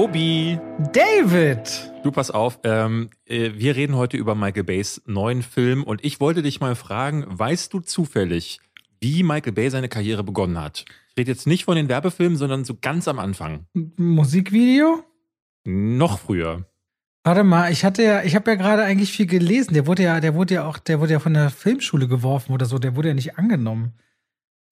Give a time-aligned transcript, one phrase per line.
[0.00, 0.58] Robi.
[0.94, 1.92] David.
[2.02, 6.20] Du pass auf, ähm, äh, wir reden heute über Michael Bays neuen Film und ich
[6.20, 8.60] wollte dich mal fragen, weißt du zufällig,
[8.98, 10.86] wie Michael Bay seine Karriere begonnen hat?
[11.10, 13.66] Ich rede jetzt nicht von den Werbefilmen, sondern so ganz am Anfang.
[13.74, 15.04] Musikvideo?
[15.64, 16.64] Noch früher.
[17.22, 19.74] Warte mal, ich hatte ja, ich habe ja gerade eigentlich viel gelesen.
[19.74, 22.64] Der wurde ja, der wurde ja auch, der wurde ja von der Filmschule geworfen oder
[22.64, 22.78] so.
[22.78, 23.92] Der wurde ja nicht angenommen.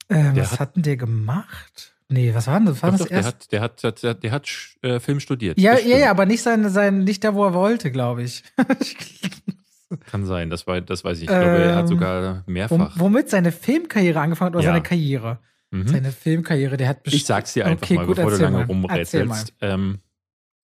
[0.09, 1.98] Äh, was hat, hat denn der gemacht?
[2.11, 2.83] Nee, was war denn das?
[2.83, 3.53] War doch, das doch, erst?
[3.53, 4.49] Der hat, der hat, der hat, der hat
[4.83, 5.61] äh, Film studiert.
[5.61, 8.45] Ja, ja, ja, aber nicht sein, sein, nicht da, wo er wollte, glaube ich.
[10.07, 11.25] Kann sein, das, war, das weiß ich.
[11.25, 12.93] Ich glaube, ähm, er hat sogar mehrfach.
[12.99, 14.71] Womit seine Filmkarriere angefangen hat oder ja.
[14.71, 15.39] seine Karriere?
[15.71, 15.89] Mhm.
[15.89, 19.53] Seine Filmkarriere, der hat Ich sag's dir einfach okay, mal, gut, bevor du lange rumrätselst.
[19.61, 19.99] Ähm,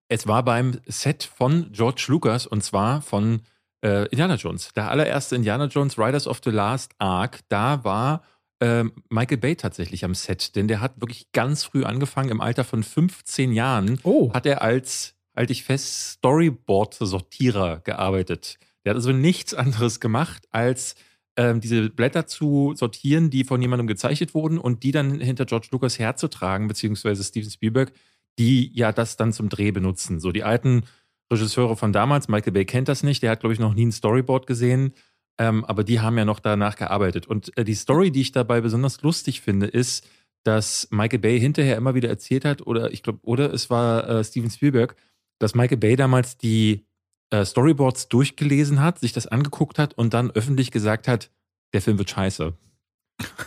[0.08, 3.42] es war beim Set von George Lucas und zwar von
[3.84, 4.72] äh, Indiana Jones.
[4.74, 8.24] Der allererste Indiana Jones Riders of the Last Ark, da war
[8.62, 12.64] ähm, Michael Bay tatsächlich am Set, denn der hat wirklich ganz früh angefangen, im Alter
[12.64, 14.34] von 15 Jahren oh.
[14.34, 18.58] hat er als, halte ich fest, Storyboard-Sortierer gearbeitet.
[18.84, 20.96] Der hat also nichts anderes gemacht, als
[21.38, 25.68] ähm, diese Blätter zu sortieren, die von jemandem gezeichnet wurden und die dann hinter George
[25.72, 27.92] Lucas herzutragen, beziehungsweise Steven Spielberg,
[28.40, 30.20] die ja das dann zum Dreh benutzen.
[30.20, 30.84] So die alten
[31.32, 33.92] Regisseure von damals, Michael Bay kennt das nicht, der hat, glaube ich, noch nie ein
[33.92, 34.94] Storyboard gesehen.
[35.38, 37.28] Ähm, aber die haben ja noch danach gearbeitet.
[37.28, 40.08] Und äh, die Story, die ich dabei besonders lustig finde, ist,
[40.44, 44.24] dass Michael Bay hinterher immer wieder erzählt hat, oder ich glaube, oder es war äh,
[44.24, 44.96] Steven Spielberg,
[45.40, 46.86] dass Michael Bay damals die
[47.32, 51.32] äh, Storyboards durchgelesen hat, sich das angeguckt hat und dann öffentlich gesagt hat,
[51.74, 52.54] der Film wird scheiße.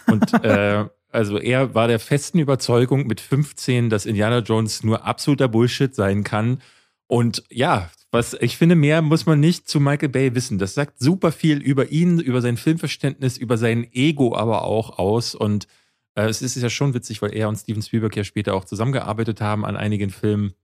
[0.07, 5.49] Und äh, also er war der festen Überzeugung mit 15, dass Indiana Jones nur absoluter
[5.49, 6.61] Bullshit sein kann.
[7.07, 10.59] Und ja, was ich finde, mehr muss man nicht zu Michael Bay wissen.
[10.59, 15.35] Das sagt super viel über ihn, über sein Filmverständnis, über sein Ego aber auch aus.
[15.35, 15.67] Und
[16.15, 19.41] äh, es ist ja schon witzig, weil er und Steven Spielberg ja später auch zusammengearbeitet
[19.41, 20.55] haben an einigen Filmen.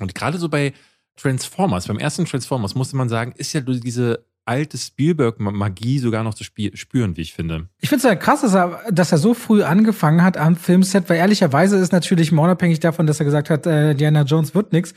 [0.00, 0.72] Und gerade so bei
[1.16, 6.44] Transformers, beim ersten Transformers musste man sagen, ist ja diese alte Spielberg-Magie sogar noch zu
[6.44, 7.68] spüren, wie ich finde.
[7.80, 11.08] Ich finde es ja krass, dass er, dass er so früh angefangen hat am Filmset,
[11.08, 14.72] weil ehrlicherweise ist natürlich mal unabhängig davon, dass er gesagt hat, äh, Diana Jones wird
[14.72, 14.94] nix,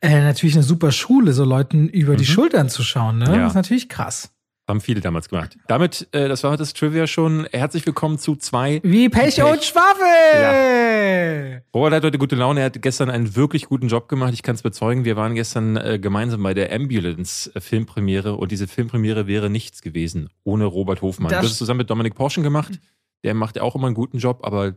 [0.00, 2.18] äh, natürlich eine super Schule, so Leuten über mhm.
[2.18, 3.18] die Schultern zu schauen.
[3.18, 3.26] Ne?
[3.26, 3.36] Ja.
[3.36, 4.30] Das ist natürlich krass.
[4.68, 5.56] Haben viele damals gemacht.
[5.68, 7.46] Damit, äh, das war das Trivia schon.
[7.52, 8.80] Herzlich willkommen zu zwei.
[8.82, 9.44] Wie Pech, Pech.
[9.44, 10.02] und Schwaffel!
[10.34, 11.60] Ja.
[11.72, 12.60] Robert hat heute gute Laune.
[12.60, 14.34] Er hat gestern einen wirklich guten Job gemacht.
[14.34, 15.04] Ich kann es bezeugen.
[15.04, 20.64] Wir waren gestern äh, gemeinsam bei der Ambulance-Filmpremiere und diese Filmpremiere wäre nichts gewesen ohne
[20.64, 21.30] Robert Hofmann.
[21.30, 22.80] Das du hast es zusammen mit Dominik Porschen gemacht.
[23.22, 24.74] Der macht ja auch immer einen guten Job, aber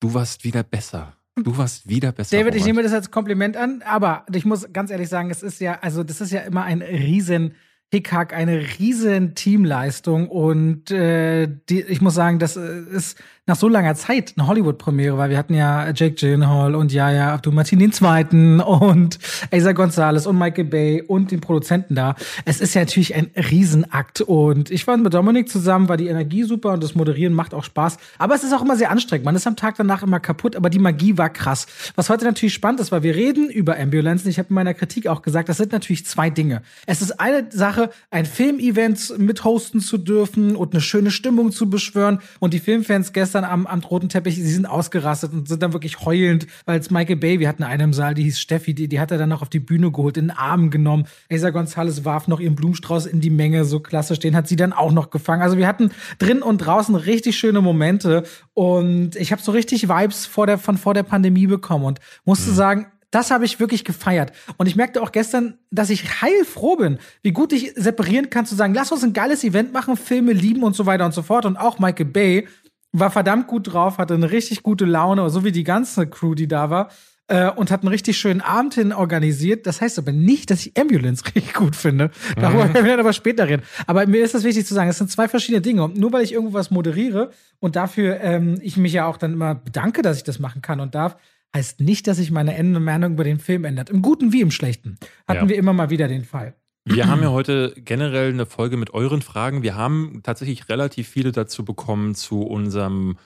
[0.00, 1.12] du warst wieder besser.
[1.36, 2.36] Du warst wieder besser.
[2.36, 2.60] David, Robert.
[2.60, 5.78] ich nehme das als Kompliment an, aber ich muss ganz ehrlich sagen, es ist ja,
[5.82, 7.54] also das ist ja immer ein riesen
[7.92, 13.18] Hickhack eine riesen Teamleistung und äh, die, ich muss sagen, das äh, ist
[13.50, 17.52] nach so langer Zeit eine Hollywood-Premiere, weil wir hatten ja Jake Gyllenhaal und Yaya Abdul
[17.52, 19.18] Martin Zweiten und
[19.50, 22.14] Asa Gonzalez und Michael Bay und den Produzenten da.
[22.44, 26.44] Es ist ja natürlich ein Riesenakt und ich war mit Dominik zusammen, war die Energie
[26.44, 27.96] super und das Moderieren macht auch Spaß.
[28.18, 29.24] Aber es ist auch immer sehr anstrengend.
[29.24, 31.66] Man ist am Tag danach immer kaputt, aber die Magie war krass.
[31.96, 34.30] Was heute natürlich spannend ist, weil wir reden über Ambulanzen.
[34.30, 36.62] Ich habe in meiner Kritik auch gesagt, das sind natürlich zwei Dinge.
[36.86, 42.20] Es ist eine Sache, ein Filmevent mithosten zu dürfen und eine schöne Stimmung zu beschwören
[42.38, 45.72] und die Filmfans gestern gestern am, am roten Teppich, sie sind ausgerastet und sind dann
[45.72, 48.88] wirklich heulend, weil es Michael Bay, wir hatten einen im Saal, die hieß Steffi, die,
[48.88, 51.06] die hat er dann noch auf die Bühne geholt, in den Arm genommen.
[51.30, 54.72] Asa Gonzalez warf noch ihren Blumenstrauß in die Menge, so klassisch, den hat sie dann
[54.72, 55.42] auch noch gefangen.
[55.42, 58.24] Also wir hatten drin und draußen richtig schöne Momente
[58.54, 62.50] und ich habe so richtig Vibes vor der, von vor der Pandemie bekommen und musste
[62.50, 62.54] mhm.
[62.54, 64.32] sagen, das habe ich wirklich gefeiert.
[64.56, 68.54] Und ich merkte auch gestern, dass ich heilfroh bin, wie gut ich separieren kann, zu
[68.54, 71.44] sagen, lass uns ein geiles Event machen, Filme lieben und so weiter und so fort.
[71.44, 72.48] Und auch Michael Bay
[72.92, 76.48] war verdammt gut drauf, hatte eine richtig gute Laune, so wie die ganze Crew, die
[76.48, 76.90] da war.
[77.28, 79.64] Äh, und hat einen richtig schönen Abend hin organisiert.
[79.64, 82.10] Das heißt aber nicht, dass ich Ambulance richtig gut finde.
[82.34, 82.74] Darüber mhm.
[82.74, 83.62] werden wir dann aber später reden.
[83.86, 85.84] Aber mir ist das wichtig zu sagen, es sind zwei verschiedene Dinge.
[85.84, 87.30] Und nur weil ich irgendwo was moderiere
[87.60, 90.80] und dafür ähm, ich mich ja auch dann immer bedanke, dass ich das machen kann
[90.80, 91.16] und darf,
[91.54, 93.90] heißt nicht, dass sich meine Meinung über den Film ändert.
[93.90, 94.98] Im Guten wie im Schlechten.
[95.28, 95.48] Hatten ja.
[95.48, 96.54] wir immer mal wieder den Fall.
[96.92, 99.62] Wir haben ja heute generell eine Folge mit euren Fragen.
[99.62, 103.16] Wir haben tatsächlich relativ viele dazu bekommen zu unserem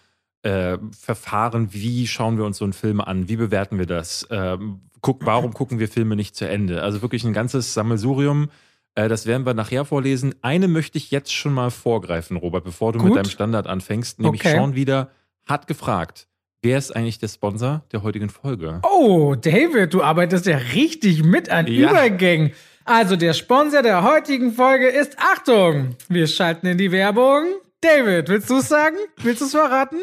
[0.43, 1.73] äh, Verfahren.
[1.73, 3.29] Wie schauen wir uns so einen Film an?
[3.29, 4.27] Wie bewerten wir das?
[4.31, 6.83] Ähm, guck, warum gucken wir Filme nicht zu Ende?
[6.83, 8.51] Also wirklich ein ganzes Sammelsurium.
[8.95, 10.35] Äh, das werden wir nachher vorlesen.
[10.43, 13.09] Eine möchte ich jetzt schon mal vorgreifen, Robert, bevor du Gut.
[13.09, 14.21] mit deinem Standard anfängst.
[14.21, 14.57] Nämlich okay.
[14.57, 15.11] Sean wieder
[15.47, 16.29] hat gefragt.
[16.63, 18.81] Wer ist eigentlich der Sponsor der heutigen Folge?
[18.91, 21.91] Oh, David, du arbeitest ja richtig mit an ja.
[21.91, 22.53] Übergängen.
[22.87, 25.97] Also der Sponsor der heutigen Folge ist Achtung!
[26.09, 27.47] Wir schalten in die Werbung.
[27.81, 28.99] David, willst du es sagen?
[29.23, 29.97] Willst du es verraten?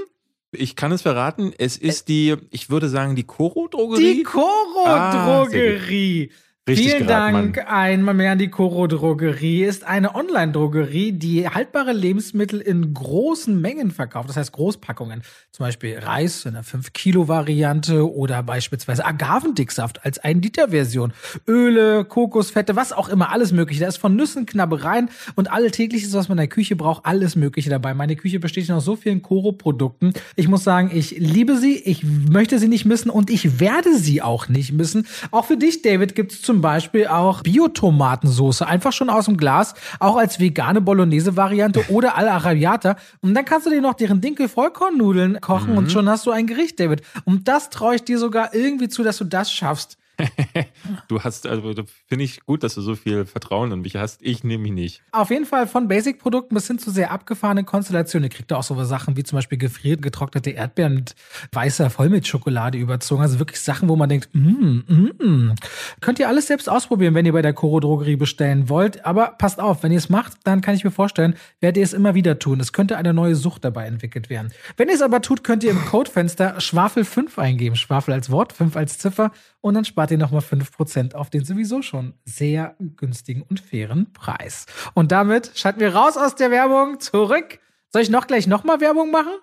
[0.51, 4.16] Ich kann es verraten, es ist die, ich würde sagen, die Koro-Drogerie.
[4.16, 6.31] Die Koro-Drogerie.
[6.31, 6.36] Ah,
[6.69, 7.56] Richtig Vielen Dank.
[7.56, 7.66] Mann.
[7.66, 9.63] Einmal mehr an die Coro Drogerie.
[9.63, 14.30] Ist eine Online-Drogerie, die haltbare Lebensmittel in großen Mengen verkauft.
[14.30, 15.24] Das heißt Großpackungen.
[15.52, 21.13] Zum Beispiel Reis in einer 5-Kilo-Variante oder beispielsweise Agavendicksaft als 1-Liter-Version.
[21.48, 23.81] Öle, Kokosfette, was auch immer, alles mögliche.
[23.81, 27.72] Da ist von Nüssen, Knabbereien und alltägliches, was man in der Küche braucht, alles mögliche
[27.72, 27.96] dabei.
[27.96, 30.13] Meine Küche besteht aus so vielen Coro-Produkten.
[30.36, 34.22] Ich muss sagen, ich liebe sie, ich möchte sie nicht missen und ich werde sie
[34.22, 35.08] auch nicht missen.
[35.31, 39.74] Auch für dich, David, gibt es zum Beispiel auch Biotomatensoße, einfach schon aus dem Glas,
[40.01, 42.98] auch als vegane Bolognese-Variante oder alla Arrabbiata.
[43.21, 45.77] Und dann kannst du dir noch deren Dinkel-Vollkornnudeln kochen mhm.
[45.77, 47.03] und schon hast du ein Gericht, David.
[47.24, 49.98] Und das traue ich dir sogar irgendwie zu, dass du das schaffst.
[51.08, 51.74] du hast, also
[52.08, 54.22] finde ich gut, dass du so viel Vertrauen in mich hast.
[54.22, 55.04] Ich nehme mich nicht.
[55.12, 58.30] Auf jeden Fall von Basic-Produkten bis hin zu sehr abgefahrenen Konstellationen.
[58.30, 61.16] Ihr kriegt da auch so Sachen wie zum Beispiel gefriert getrocknete Erdbeeren mit
[61.52, 63.22] weißer Vollmilchschokolade überzogen.
[63.22, 65.56] Also wirklich Sachen, wo man denkt, mm, mm, mm.
[66.02, 69.06] Könnt ihr alles selbst ausprobieren, wenn ihr bei der Koro Drogerie bestellen wollt.
[69.06, 71.94] Aber passt auf, wenn ihr es macht, dann kann ich mir vorstellen, werdet ihr es
[71.94, 72.60] immer wieder tun.
[72.60, 74.52] Es könnte eine neue Sucht dabei entwickelt werden.
[74.78, 77.75] Wenn ihr es aber tut, könnt ihr im Codefenster Schwafel 5 eingeben.
[77.75, 79.31] Schwafel als Wort, 5 als Ziffer
[79.62, 84.66] und dann spart ihr nochmal 5% auf den sowieso schon sehr günstigen und fairen Preis.
[84.94, 87.60] Und damit schalten wir raus aus der Werbung zurück.
[87.90, 89.34] Soll ich noch gleich nochmal Werbung machen?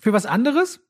[0.00, 0.80] Für was anderes?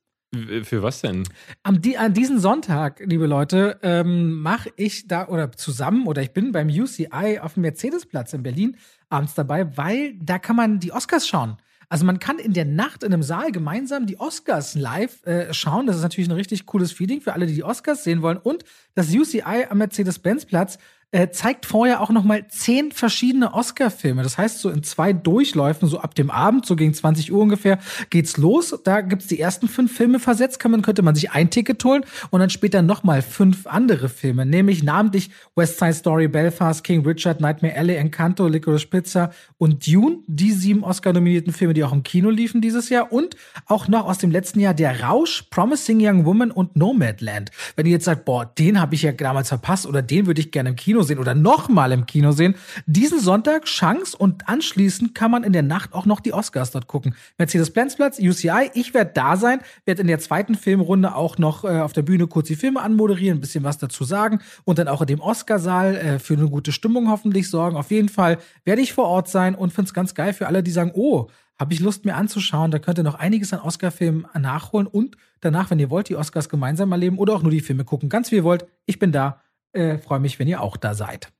[0.63, 1.25] Für was denn?
[1.63, 6.53] Am, an diesem Sonntag, liebe Leute, ähm, mache ich da oder zusammen oder ich bin
[6.53, 8.77] beim UCI auf dem Mercedesplatz in Berlin
[9.09, 11.57] abends dabei, weil da kann man die Oscars schauen.
[11.89, 15.87] Also man kann in der Nacht in einem Saal gemeinsam die Oscars live äh, schauen.
[15.87, 18.37] Das ist natürlich ein richtig cooles Feeling für alle, die die Oscars sehen wollen.
[18.37, 18.65] Und
[18.95, 20.79] das UCI am Mercedes-Benz-Platz
[21.11, 24.23] äh, zeigt vorher auch noch mal zehn verschiedene Oscar-Filme.
[24.23, 27.79] Das heißt, so in zwei Durchläufen, so ab dem Abend, so gegen 20 Uhr ungefähr,
[28.11, 28.79] geht's los.
[28.85, 32.05] Da gibt's die ersten fünf Filme versetzt, kann man, könnte man sich ein Ticket holen
[32.31, 37.07] und dann später noch mal fünf andere Filme, nämlich namentlich West Side Story, Belfast, King
[37.07, 42.03] Richard, Nightmare Alley, Encanto, Licorice Pizza und Dune, die sieben Oscar-nominierten Filme, die auch im
[42.03, 43.35] Kino liefen dieses Jahr und
[43.65, 47.51] auch noch aus dem letzten Jahr Der Rausch, Promising Young Woman und Nomadland.
[47.77, 50.51] Wenn ihr jetzt sagt, boah, den habe ich ja damals verpasst oder den würde ich
[50.51, 52.57] gerne im Kino Kino sehen oder nochmal im Kino sehen.
[52.87, 56.89] Diesen Sonntag Chance und anschließend kann man in der Nacht auch noch die Oscars dort
[56.89, 57.15] gucken.
[57.39, 61.93] Mercedes-Benz-Platz, UCI, ich werde da sein, werde in der zweiten Filmrunde auch noch äh, auf
[61.93, 65.07] der Bühne kurz die Filme anmoderieren, ein bisschen was dazu sagen und dann auch in
[65.07, 67.77] dem Oscarsaal äh, für eine gute Stimmung hoffentlich sorgen.
[67.77, 70.65] Auf jeden Fall werde ich vor Ort sein und finde es ganz geil für alle,
[70.65, 71.29] die sagen, oh,
[71.61, 72.71] habe ich Lust mir anzuschauen.
[72.71, 76.49] Da könnt ihr noch einiges an Oscar-Filmen nachholen und danach, wenn ihr wollt, die Oscars
[76.49, 78.09] gemeinsam erleben oder auch nur die Filme gucken.
[78.09, 78.67] Ganz wie ihr wollt.
[78.87, 79.41] Ich bin da.
[79.73, 81.33] Äh, Freue mich, wenn ihr auch da seid.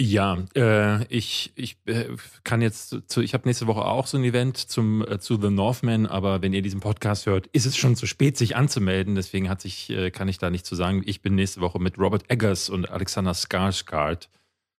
[0.00, 2.04] Ja, äh, ich, ich äh,
[2.44, 5.50] kann jetzt zu, ich habe nächste Woche auch so ein Event zum äh, zu The
[5.50, 9.16] Northman, aber wenn ihr diesen Podcast hört, ist es schon zu spät, sich anzumelden.
[9.16, 11.02] Deswegen hat sich, äh, kann ich da nicht zu sagen.
[11.04, 14.28] Ich bin nächste Woche mit Robert Eggers und Alexander Skarsgård.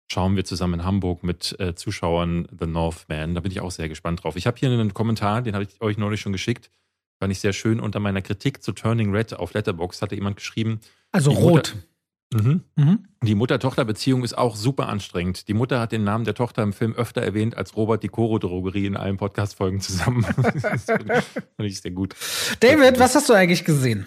[0.09, 3.35] Schauen wir zusammen in Hamburg mit äh, Zuschauern The Northman.
[3.35, 4.37] Da bin ich auch sehr gespannt drauf.
[4.37, 6.71] Ich habe hier einen Kommentar, den habe ich euch neulich schon geschickt.
[7.19, 7.81] Fand ich sehr schön.
[7.81, 10.81] Unter meiner Kritik zu Turning Red auf Letterbox hatte jemand geschrieben.
[11.11, 11.75] Also rot.
[11.75, 11.88] Mutter,
[12.33, 12.63] Mhm.
[12.77, 12.99] Mhm.
[13.23, 15.49] Die Mutter-Tochter-Beziehung ist auch super anstrengend.
[15.49, 18.87] Die Mutter hat den Namen der Tochter im Film öfter erwähnt als Robert die Koro-Drogerie
[18.87, 20.27] in allen Podcast-Folgen zusammen.
[20.63, 21.25] das fand
[21.59, 22.15] ich sehr gut.
[22.61, 24.07] David, was hast du eigentlich gesehen?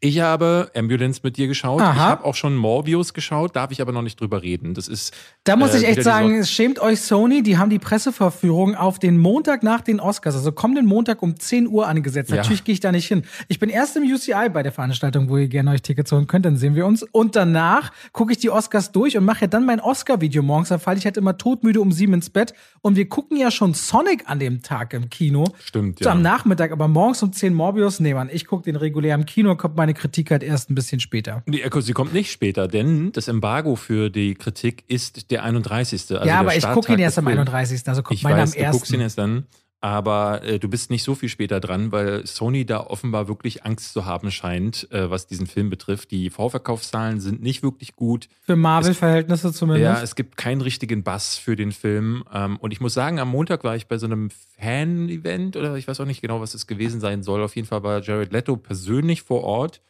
[0.00, 1.80] Ich habe Ambulance mit dir geschaut.
[1.80, 1.92] Aha.
[1.92, 4.74] Ich habe auch schon Morbius geschaut, darf ich aber noch nicht drüber reden.
[4.74, 5.12] Das ist.
[5.42, 9.00] Da muss äh, ich echt sagen, es schämt euch Sony, die haben die Presseverführung auf
[9.00, 12.30] den Montag nach den Oscars, also kommenden Montag um 10 Uhr angesetzt.
[12.30, 12.36] Ja.
[12.36, 13.24] Natürlich gehe ich da nicht hin.
[13.48, 16.46] Ich bin erst im UCI bei der Veranstaltung, wo ihr gerne euch Tickets holen könnt,
[16.46, 17.02] dann sehen wir uns.
[17.02, 20.68] Und danach gucke ich die Oscars durch und mache ja dann mein Oscar-Video morgens.
[20.68, 22.54] Da falle ich halt immer todmüde um sieben ins Bett.
[22.82, 25.44] Und wir gucken ja schon Sonic an dem Tag im Kino.
[25.58, 26.04] Stimmt, ja.
[26.04, 27.98] So am Nachmittag, aber morgens um 10 Morbius.
[27.98, 31.00] Nee, Mann, ich gucke den regulär im Kino, kommt meine Kritik halt erst ein bisschen
[31.00, 31.42] später.
[31.46, 36.00] Die, sie kommt nicht später, denn das Embargo für die Kritik ist der 31.
[36.10, 37.88] Also ja, aber ich gucke ihn erst am 31.
[37.88, 38.52] Also kommt meiner am 1.
[38.52, 39.46] Du guckst ihn erst dann.
[39.80, 43.92] Aber äh, du bist nicht so viel später dran, weil Sony da offenbar wirklich Angst
[43.92, 46.10] zu haben scheint, äh, was diesen Film betrifft.
[46.10, 48.28] Die Vorverkaufszahlen sind nicht wirklich gut.
[48.40, 49.84] Für Marvel-Verhältnisse zumindest.
[49.84, 52.24] Ja, es gibt keinen richtigen Bass für den Film.
[52.32, 55.86] Ähm, und ich muss sagen, am Montag war ich bei so einem Fan-Event oder ich
[55.86, 57.40] weiß auch nicht genau, was es gewesen sein soll.
[57.44, 59.80] Auf jeden Fall war Jared Leto persönlich vor Ort.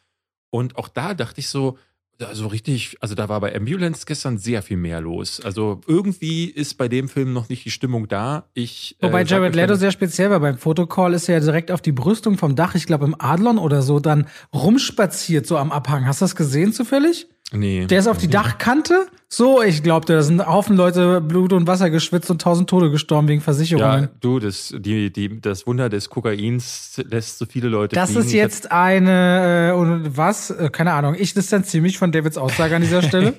[0.51, 1.79] Und auch da dachte ich so,
[2.27, 5.39] also richtig, also da war bei Ambulance gestern sehr viel mehr los.
[5.41, 8.49] Also irgendwie ist bei dem Film noch nicht die Stimmung da.
[8.53, 10.39] Ich, äh, Wobei äh, Jared Leto sehr speziell war.
[10.39, 13.57] Beim Fotocall ist er ja direkt auf die Brüstung vom Dach, ich glaube im Adlon
[13.57, 16.05] oder so, dann rumspaziert, so am Abhang.
[16.05, 17.27] Hast du das gesehen zufällig?
[17.51, 17.85] Nee.
[17.87, 19.07] Der ist auf die Dachkante.
[19.27, 23.27] So, ich glaubte, da sind Haufen Leute Blut und Wasser geschwitzt und tausend Tode gestorben
[23.27, 24.03] wegen Versicherungen.
[24.03, 28.25] Ja, du, das, die, die, das Wunder des Kokains lässt so viele Leute Das fliegen.
[28.25, 30.49] ist jetzt eine, äh, was?
[30.51, 31.15] Äh, keine Ahnung.
[31.17, 33.35] Ich distanziere mich von Davids Aussage an dieser Stelle.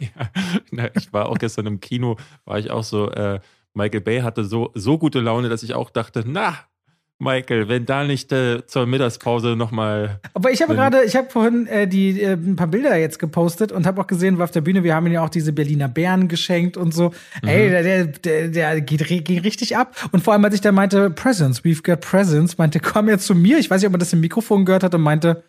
[0.72, 3.40] ja, ich war auch gestern im Kino, war ich auch so, äh,
[3.74, 6.56] Michael Bay hatte so, so gute Laune, dass ich auch dachte, na,
[7.20, 10.20] Michael, wenn da nicht äh, zur Mittagspause nochmal.
[10.34, 13.72] Aber ich habe gerade, ich habe vorhin äh, die äh, ein paar Bilder jetzt gepostet
[13.72, 15.88] und habe auch gesehen, war auf der Bühne, wir haben ihm ja auch diese Berliner
[15.88, 17.12] Bären geschenkt und so.
[17.42, 17.48] Mhm.
[17.48, 19.94] Ey, der, der, der geht, geht richtig ab.
[20.12, 23.34] Und vor allem, als ich da meinte, Presents, we've got presents, meinte, komm jetzt zu
[23.34, 23.58] mir.
[23.58, 25.42] Ich weiß nicht, ob man das im Mikrofon gehört hat und meinte,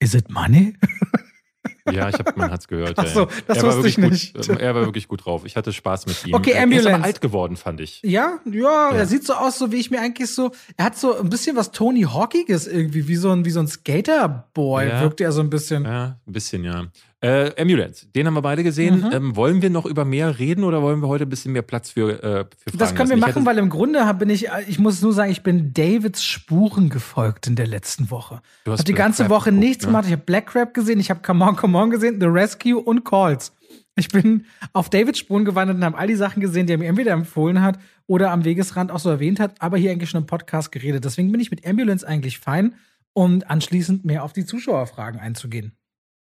[0.00, 0.74] is it money?
[1.92, 2.94] Ja, ich hab, man hat's gehört.
[2.96, 4.34] Ach so, das wusste ich nicht.
[4.34, 5.42] Gut, er war wirklich gut drauf.
[5.44, 6.34] Ich hatte Spaß mit ihm.
[6.34, 6.88] Okay, Ambulance.
[6.88, 8.00] Er ist aber alt geworden, fand ich.
[8.02, 10.52] Ja, ja, ja, er sieht so aus, so wie ich mir eigentlich so.
[10.76, 13.68] Er hat so ein bisschen was Tony Hawkiges irgendwie, wie so ein, wie so ein
[13.68, 15.00] Skaterboy, ja.
[15.02, 15.84] wirkt er so ein bisschen.
[15.84, 16.86] Ja, ein bisschen, ja.
[17.20, 19.00] Äh, Ambulance, den haben wir beide gesehen.
[19.00, 19.10] Mhm.
[19.12, 21.90] Ähm, wollen wir noch über mehr reden oder wollen wir heute ein bisschen mehr Platz
[21.90, 25.02] für, äh, für Fragen Das können wir machen, weil im Grunde bin ich, ich muss
[25.02, 28.40] nur sagen, ich bin Davids Spuren gefolgt in der letzten Woche.
[28.64, 29.88] Du hast hab die ganze Crab Woche geguckt, nichts ne?
[29.88, 30.04] gemacht.
[30.06, 33.04] Ich habe Black Crab gesehen, ich habe Come On, Come On gesehen, The Rescue und
[33.04, 33.52] Calls.
[33.96, 36.86] Ich bin auf Davids Spuren gewandert und habe all die Sachen gesehen, die er mir
[36.86, 40.26] entweder empfohlen hat oder am Wegesrand auch so erwähnt hat, aber hier eigentlich schon im
[40.26, 41.04] Podcast geredet.
[41.04, 42.76] Deswegen bin ich mit Ambulance eigentlich fein,
[43.12, 45.72] um anschließend mehr auf die Zuschauerfragen einzugehen.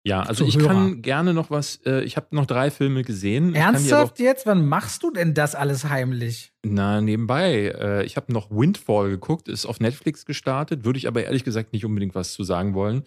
[0.05, 3.55] Ja, also ich kann gerne noch was, äh, ich habe noch drei Filme gesehen.
[3.55, 4.45] Ernsthaft jetzt?
[4.45, 6.53] Wann machst du denn das alles heimlich?
[6.63, 7.73] Na, nebenbei.
[7.75, 11.73] Äh, ich habe noch Windfall geguckt, ist auf Netflix gestartet, würde ich aber ehrlich gesagt
[11.73, 13.03] nicht unbedingt was zu sagen wollen.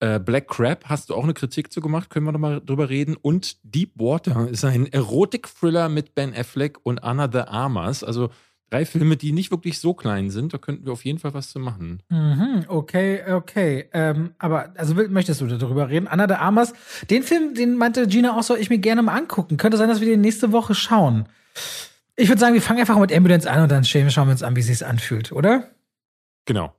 [0.00, 2.88] Äh, Black Crab hast du auch eine Kritik zu gemacht, können wir noch mal drüber
[2.88, 3.16] reden.
[3.20, 8.02] Und Deep Water ist ein Erotik-Thriller mit Ben Affleck und Anna de Armas.
[8.02, 8.30] Also
[8.70, 10.54] drei Filme, die nicht wirklich so klein sind.
[10.54, 12.02] Da könnten wir auf jeden Fall was zu machen.
[12.08, 13.88] Mhm, okay, okay.
[13.92, 16.06] Ähm, aber, also möchtest du darüber reden?
[16.06, 16.72] Anna de Armas,
[17.10, 19.56] den Film, den meinte Gina auch, soll ich mir gerne mal angucken.
[19.56, 21.28] Könnte sein, dass wir den nächste Woche schauen.
[22.16, 24.56] Ich würde sagen, wir fangen einfach mit Ambulance an und dann schauen wir uns an,
[24.56, 25.70] wie es sich anfühlt, oder?
[26.46, 26.74] Genau.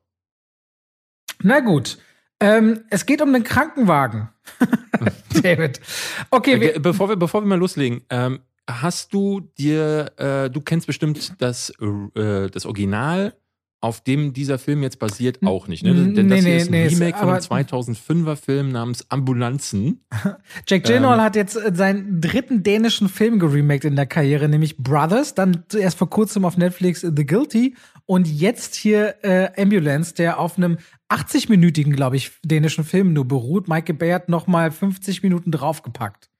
[1.43, 1.97] Na gut.
[2.39, 4.29] Ähm, es geht um den Krankenwagen.
[5.41, 5.81] David.
[6.29, 6.59] Okay.
[6.59, 8.39] Wir bevor, wir, bevor wir mal loslegen, ähm,
[8.69, 11.71] hast du dir, äh, du kennst bestimmt das,
[12.15, 13.33] äh, das Original,
[13.81, 15.83] auf dem dieser Film jetzt basiert, auch nicht.
[15.83, 16.13] Ne?
[16.13, 20.05] Denn das nee, ist ein nee, Remake von einem 2005er Film namens Ambulanzen.
[20.67, 24.77] Jack Gyllenhaal ähm, hat jetzt äh, seinen dritten dänischen Film geremaked in der Karriere, nämlich
[24.77, 25.33] Brothers.
[25.33, 27.75] Dann zuerst vor kurzem auf Netflix The Guilty
[28.05, 30.77] und jetzt hier äh, Ambulance, der auf einem
[31.09, 33.67] 80-minütigen, glaube ich, dänischen Film nur beruht.
[33.67, 36.30] Michael Bay hat noch mal 50 Minuten draufgepackt.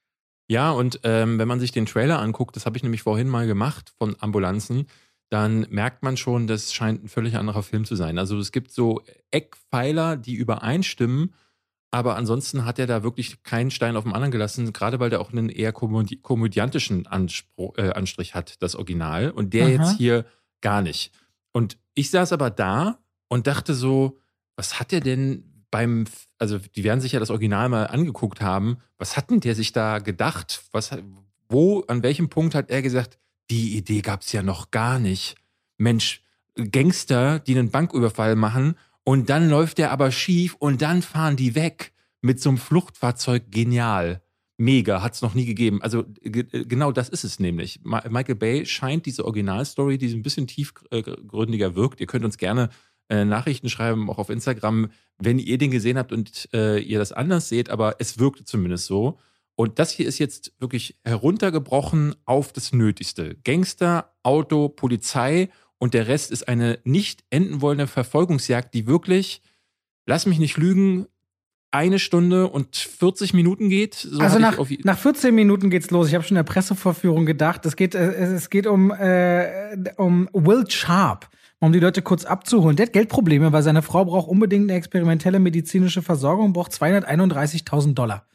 [0.52, 3.48] Ja, und ähm, wenn man sich den Trailer anguckt, das habe ich nämlich vorhin mal
[3.48, 4.86] gemacht von Ambulanzen,
[5.30, 8.18] dann merkt man schon, das scheint ein völlig anderer Film zu sein.
[8.18, 11.34] Also es gibt so Eckpfeiler, die übereinstimmen,
[11.90, 15.22] aber ansonsten hat er da wirklich keinen Stein auf dem anderen gelassen, gerade weil der
[15.22, 19.32] auch einen eher komödi komödiantischen Anspruch, äh, Anstrich hat, das Original.
[19.32, 19.72] Und der Aha.
[19.72, 20.26] jetzt hier
[20.60, 21.14] gar nicht.
[21.54, 24.18] Und ich saß aber da und dachte so,
[24.58, 26.06] was hat er denn beim,
[26.38, 29.72] also die werden sich ja das Original mal angeguckt haben, was hat denn der sich
[29.72, 30.64] da gedacht?
[30.72, 30.92] Was,
[31.50, 33.18] wo, an welchem Punkt hat er gesagt,
[33.50, 35.36] die Idee gab es ja noch gar nicht.
[35.78, 36.22] Mensch,
[36.56, 41.56] Gangster, die einen Banküberfall machen und dann läuft der aber schief und dann fahren die
[41.56, 43.46] weg mit so einem Fluchtfahrzeug.
[43.50, 44.22] Genial.
[44.58, 45.82] Mega, hat es noch nie gegeben.
[45.82, 47.80] Also genau das ist es nämlich.
[47.84, 52.00] Michael Bay scheint diese Originalstory, die ein bisschen tiefgründiger wirkt.
[52.00, 52.70] Ihr könnt uns gerne
[53.12, 54.90] äh, Nachrichten schreiben, auch auf Instagram,
[55.20, 58.86] wenn ihr den gesehen habt und äh, ihr das anders seht, aber es wirkte zumindest
[58.86, 59.20] so.
[59.56, 63.36] Und das hier ist jetzt wirklich heruntergebrochen auf das Nötigste.
[63.44, 69.42] Gangster, Auto, Polizei und der Rest ist eine nicht enden wollende Verfolgungsjagd, die wirklich,
[70.06, 71.06] lass mich nicht lügen,
[71.70, 73.96] eine Stunde und 40 Minuten geht.
[73.96, 76.08] So also nach, nach 14 Minuten geht's los.
[76.08, 77.66] Ich habe schon in der Pressevorführung gedacht.
[77.66, 81.30] Es geht, äh, es geht um, äh, um Will Sharp
[81.62, 82.76] um die Leute kurz abzuholen.
[82.76, 88.26] Der hat Geldprobleme, weil seine Frau braucht unbedingt eine experimentelle medizinische Versorgung, braucht 231.000 Dollar.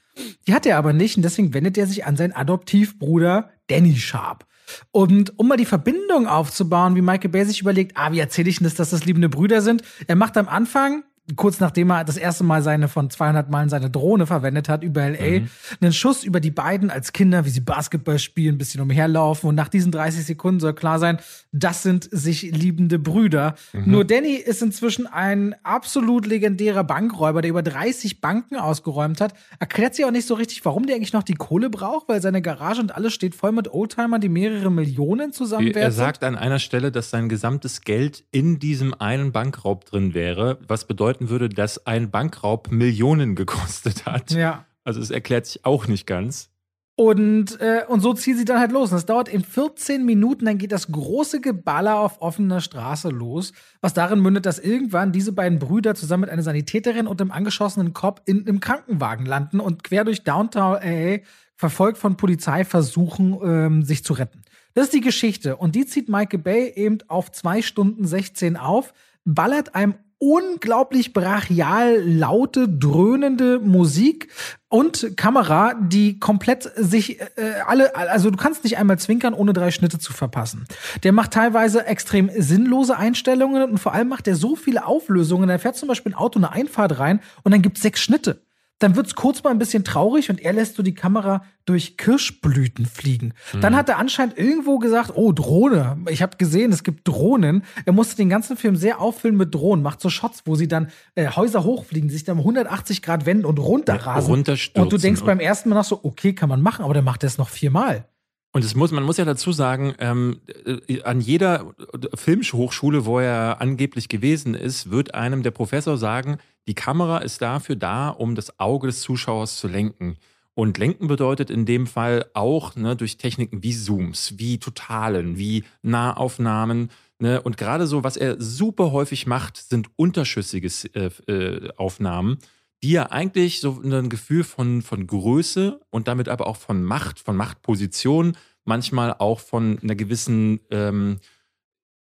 [0.46, 4.46] Die hat er aber nicht und deswegen wendet er sich an seinen Adoptivbruder Danny Sharp.
[4.90, 8.58] Und um mal die Verbindung aufzubauen, wie Michael Bay sich überlegt, ah, wie erzähle ich
[8.58, 9.82] denn das, dass das liebende Brüder sind?
[10.06, 11.04] Er macht am Anfang
[11.34, 15.08] kurz nachdem er das erste Mal seine von 200 Meilen seine Drohne verwendet hat über
[15.08, 15.48] LA, mhm.
[15.80, 19.48] einen Schuss über die beiden als Kinder, wie sie Basketball spielen, ein bisschen umherlaufen.
[19.48, 21.18] Und nach diesen 30 Sekunden soll klar sein,
[21.50, 23.56] das sind sich liebende Brüder.
[23.72, 23.90] Mhm.
[23.90, 29.34] Nur Danny ist inzwischen ein absolut legendärer Bankräuber, der über 30 Banken ausgeräumt hat.
[29.58, 32.40] Erklärt sich auch nicht so richtig, warum der eigentlich noch die Kohle braucht, weil seine
[32.40, 35.82] Garage und alles steht voll mit Oldtimern, die mehrere Millionen zusammenwerten.
[35.82, 40.58] Er sagt an einer Stelle, dass sein gesamtes Geld in diesem einen Bankraub drin wäre,
[40.68, 44.30] was bedeutet, bedeuten würde, dass ein Bankraub Millionen gekostet hat.
[44.32, 44.66] Ja.
[44.84, 46.50] Also es erklärt sich auch nicht ganz.
[46.98, 48.90] Und, äh, und so zieht sie dann halt los.
[48.90, 53.52] Und das dauert in 14 Minuten, dann geht das große Geballer auf offener Straße los,
[53.82, 57.92] was darin mündet, dass irgendwann diese beiden Brüder zusammen mit einer Sanitäterin und einem angeschossenen
[57.92, 61.18] Cop in einem Krankenwagen landen und quer durch Downtown LA,
[61.54, 64.42] verfolgt von Polizei, versuchen, ähm, sich zu retten.
[64.72, 65.56] Das ist die Geschichte.
[65.56, 68.94] Und die zieht Michael Bay eben auf zwei Stunden 16 auf,
[69.26, 74.28] ballert einem unglaublich brachial laute, dröhnende Musik
[74.68, 77.26] und Kamera, die komplett sich äh,
[77.66, 80.66] alle, also du kannst nicht einmal zwinkern, ohne drei Schnitte zu verpassen.
[81.02, 85.50] Der macht teilweise extrem sinnlose Einstellungen und vor allem macht er so viele Auflösungen.
[85.50, 88.45] Er fährt zum Beispiel ein Auto eine Einfahrt rein und dann gibt's sechs Schnitte
[88.78, 92.84] dann wird's kurz mal ein bisschen traurig und er lässt so die Kamera durch Kirschblüten
[92.84, 93.32] fliegen.
[93.54, 93.60] Mhm.
[93.62, 95.96] Dann hat er anscheinend irgendwo gesagt, oh, Drohne.
[96.10, 97.64] Ich habe gesehen, es gibt Drohnen.
[97.86, 100.90] Er musste den ganzen Film sehr auffüllen mit Drohnen, macht so Shots, wo sie dann
[101.14, 104.44] äh, Häuser hochfliegen, sich dann 180 Grad wenden und runterrasen.
[104.44, 107.02] Ja, und du denkst beim ersten Mal noch so, okay, kann man machen, aber der
[107.02, 108.06] macht das noch viermal.
[108.52, 110.40] Und es muss, man muss ja dazu sagen, ähm,
[110.88, 111.74] äh, an jeder
[112.14, 117.76] Filmhochschule, wo er angeblich gewesen ist, wird einem der Professor sagen, die Kamera ist dafür
[117.76, 120.16] da, um das Auge des Zuschauers zu lenken.
[120.54, 125.64] Und lenken bedeutet in dem Fall auch ne, durch Techniken wie Zooms, wie Totalen, wie
[125.82, 126.90] Nahaufnahmen.
[127.18, 127.42] Ne?
[127.42, 132.38] Und gerade so, was er super häufig macht, sind unterschüssige äh, äh, Aufnahmen,
[132.82, 137.20] die ja eigentlich so ein Gefühl von, von Größe und damit aber auch von Macht,
[137.20, 141.18] von Machtposition, manchmal auch von einer gewissen ähm,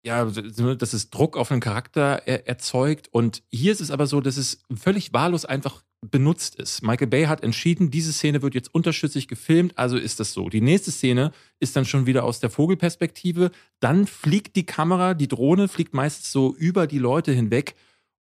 [0.04, 3.08] ja, dass es Druck auf einen Charakter er erzeugt.
[3.12, 6.84] Und hier ist es aber so, dass es völlig wahllos einfach benutzt ist.
[6.84, 10.50] Michael Bay hat entschieden, diese Szene wird jetzt unterschüssig gefilmt, also ist das so.
[10.50, 13.52] Die nächste Szene ist dann schon wieder aus der Vogelperspektive.
[13.80, 17.76] Dann fliegt die Kamera, die Drohne fliegt meistens so über die Leute hinweg.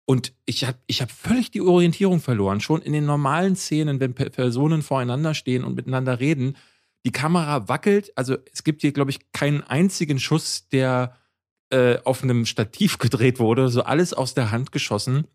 [0.05, 2.61] Und ich habe ich hab völlig die Orientierung verloren.
[2.61, 6.55] Schon in den normalen Szenen, wenn Personen voreinander stehen und miteinander reden,
[7.05, 8.11] die Kamera wackelt.
[8.17, 11.17] Also es gibt hier, glaube ich, keinen einzigen Schuss, der
[11.73, 15.25] äh, auf einem Stativ gedreht wurde, so alles aus der Hand geschossen.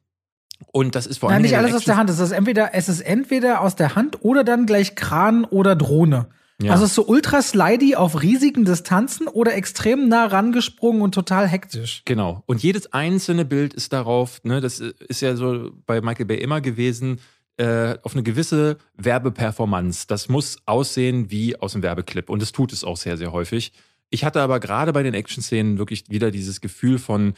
[0.73, 1.37] Und das ist vor allem.
[1.37, 2.11] Nein, nicht alles aus der Hand.
[2.11, 6.29] Es ist entweder, es ist entweder aus der Hand oder dann gleich Kran oder Drohne.
[6.61, 6.73] Ja.
[6.73, 11.47] Also es ist so ultra slidey auf riesigen Distanzen oder extrem nah rangesprungen und total
[11.47, 12.03] hektisch.
[12.05, 12.43] Genau.
[12.47, 16.61] Und jedes einzelne Bild ist darauf, ne, das ist ja so bei Michael Bay immer
[16.61, 17.21] gewesen,
[17.59, 20.07] äh, auf eine gewisse Werbeperformance.
[20.09, 22.29] Das muss aussehen wie aus einem Werbeclip.
[22.29, 23.73] Und es tut es auch sehr, sehr häufig.
[24.11, 27.35] Ich hatte aber gerade bei den Action-Szenen wirklich wieder dieses Gefühl von,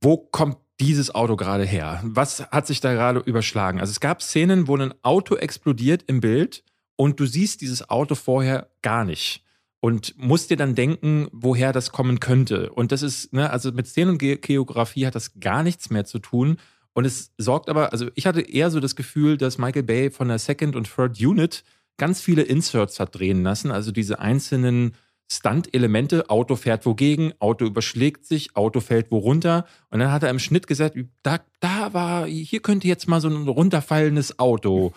[0.00, 2.00] wo kommt dieses Auto gerade her?
[2.04, 3.80] Was hat sich da gerade überschlagen?
[3.80, 6.64] Also es gab Szenen, wo ein Auto explodiert im Bild
[6.96, 9.44] und du siehst dieses Auto vorher gar nicht
[9.80, 12.70] und musst dir dann denken, woher das kommen könnte.
[12.70, 16.18] Und das ist, ne, also mit Szenen und Geografie hat das gar nichts mehr zu
[16.18, 16.58] tun.
[16.92, 20.28] Und es sorgt aber, also ich hatte eher so das Gefühl, dass Michael Bay von
[20.28, 21.64] der Second und Third Unit
[21.96, 24.94] ganz viele Inserts hat drehen lassen, also diese einzelnen
[25.32, 29.64] Stunt-Elemente, Auto fährt wogegen, Auto überschlägt sich, Auto fällt wo runter.
[29.90, 33.28] Und dann hat er im Schnitt gesagt, da, da war, hier könnte jetzt mal so
[33.28, 34.92] ein runterfallendes Auto.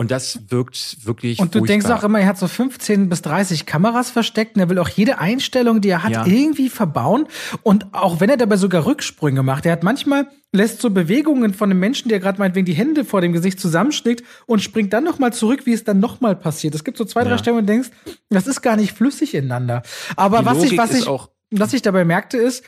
[0.00, 1.40] Und das wirkt wirklich.
[1.40, 1.74] Und du furchtbar.
[1.74, 4.88] denkst auch immer, er hat so 15 bis 30 Kameras versteckt und er will auch
[4.88, 6.24] jede Einstellung, die er hat, ja.
[6.24, 7.26] irgendwie verbauen.
[7.64, 11.70] Und auch wenn er dabei sogar Rücksprünge macht, er hat manchmal lässt so Bewegungen von
[11.70, 15.34] einem Menschen, der gerade meinetwegen die Hände vor dem Gesicht zusammenschlägt und springt dann nochmal
[15.34, 16.74] zurück, wie es dann nochmal passiert.
[16.74, 17.38] Es gibt so zwei, drei ja.
[17.38, 17.90] Stellen, wo du denkst,
[18.30, 19.82] das ist gar nicht flüssig ineinander.
[20.16, 21.06] Aber was ich, was ich,
[21.50, 22.64] was ich dabei merkte, ist,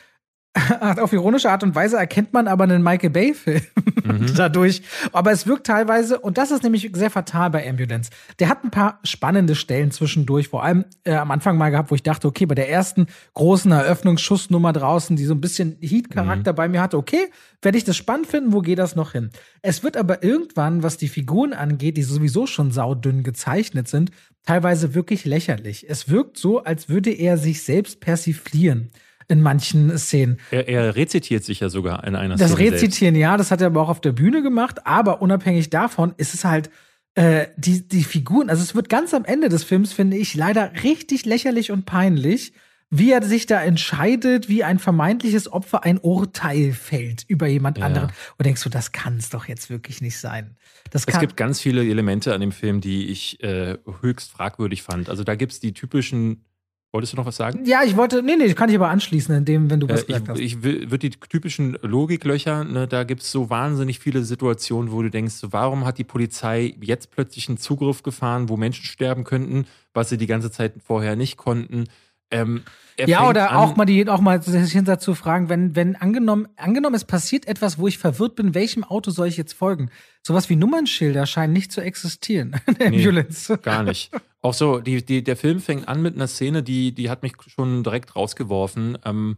[1.00, 3.62] auf ironische Art und Weise erkennt man aber einen Michael Bay-Film
[4.04, 4.34] mhm.
[4.36, 4.82] dadurch.
[5.12, 8.10] Aber es wirkt teilweise, und das ist nämlich sehr fatal bei Ambulance.
[8.38, 11.94] Der hat ein paar spannende Stellen zwischendurch, vor allem äh, am Anfang mal gehabt, wo
[11.94, 16.56] ich dachte, okay, bei der ersten großen Eröffnungsschussnummer draußen, die so ein bisschen Heat-Charakter mhm.
[16.56, 17.30] bei mir hatte, okay,
[17.62, 19.30] werde ich das spannend finden, wo geht das noch hin?
[19.62, 24.10] Es wird aber irgendwann, was die Figuren angeht, die sowieso schon saudünn gezeichnet sind,
[24.44, 25.88] teilweise wirklich lächerlich.
[25.88, 28.90] Es wirkt so, als würde er sich selbst persiflieren
[29.32, 30.38] in manchen Szenen.
[30.50, 32.70] Er, er rezitiert sich ja sogar in einer das Szene.
[32.70, 33.22] Das Rezitieren, selbst.
[33.22, 36.44] ja, das hat er aber auch auf der Bühne gemacht, aber unabhängig davon ist es
[36.44, 36.70] halt
[37.14, 40.70] äh, die, die Figuren, also es wird ganz am Ende des Films, finde ich, leider
[40.82, 42.52] richtig lächerlich und peinlich,
[42.88, 47.86] wie er sich da entscheidet, wie ein vermeintliches Opfer ein Urteil fällt über jemand ja.
[47.86, 48.10] anderen.
[48.36, 50.56] Und denkst du, das kann es doch jetzt wirklich nicht sein.
[50.90, 55.08] Das es gibt ganz viele Elemente an dem Film, die ich äh, höchst fragwürdig fand.
[55.08, 56.44] Also da gibt es die typischen
[56.92, 57.64] Wolltest du noch was sagen?
[57.64, 60.24] Ja, ich wollte, nee, nee, kann ich aber anschließen, indem, wenn du was äh, gesagt
[60.24, 60.40] ich, hast.
[60.40, 65.10] Ich würde die typischen Logiklöcher, ne, da gibt es so wahnsinnig viele Situationen, wo du
[65.10, 69.64] denkst, so, warum hat die Polizei jetzt plötzlich einen Zugriff gefahren, wo Menschen sterben könnten,
[69.94, 71.84] was sie die ganze Zeit vorher nicht konnten?
[72.32, 72.62] Ähm,
[72.98, 76.94] ja, oder auch mal die, auch mal sich hinter zu fragen, wenn, wenn angenommen, angenommen,
[76.94, 79.90] es passiert etwas, wo ich verwirrt bin, welchem Auto soll ich jetzt folgen?
[80.22, 83.58] Sowas wie Nummernschilder scheinen nicht zu existieren in der nee, Ambulance.
[83.58, 84.10] Gar nicht.
[84.40, 87.32] Auch so, die, die, der Film fängt an mit einer Szene, die, die hat mich
[87.46, 88.98] schon direkt rausgeworfen.
[89.04, 89.36] Ähm,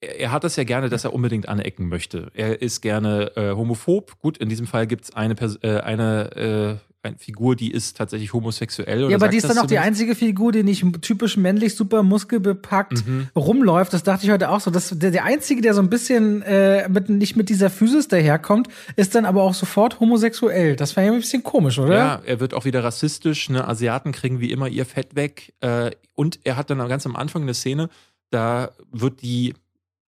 [0.00, 2.30] er hat das ja gerne, dass er unbedingt anecken möchte.
[2.34, 4.18] Er ist gerne äh, homophob.
[4.20, 8.32] Gut, in diesem Fall gibt es eine, äh, eine äh, eine Figur, die ist tatsächlich
[8.32, 9.10] homosexuell.
[9.10, 13.06] ja, aber die ist dann auch die einzige Figur, die nicht typisch männlich, super muskelbepackt
[13.06, 13.28] mhm.
[13.36, 13.92] rumläuft.
[13.92, 14.70] Das dachte ich heute auch so.
[14.70, 18.68] Das, der, der einzige, der so ein bisschen äh, mit, nicht mit dieser Physis daherkommt,
[18.96, 20.76] ist dann aber auch sofort homosexuell.
[20.76, 21.94] Das war ja ein bisschen komisch, oder?
[21.94, 23.50] Ja, er wird auch wieder rassistisch.
[23.50, 23.66] Ne?
[23.66, 25.54] Asiaten kriegen wie immer ihr Fett weg.
[25.60, 27.88] Äh, und er hat dann ganz am Anfang eine Szene,
[28.30, 29.54] da wird die,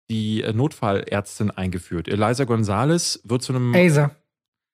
[0.09, 2.07] die Notfallärztin eingeführt.
[2.07, 3.75] Eliza Gonzalez wird zu einem.
[3.75, 4.11] Asa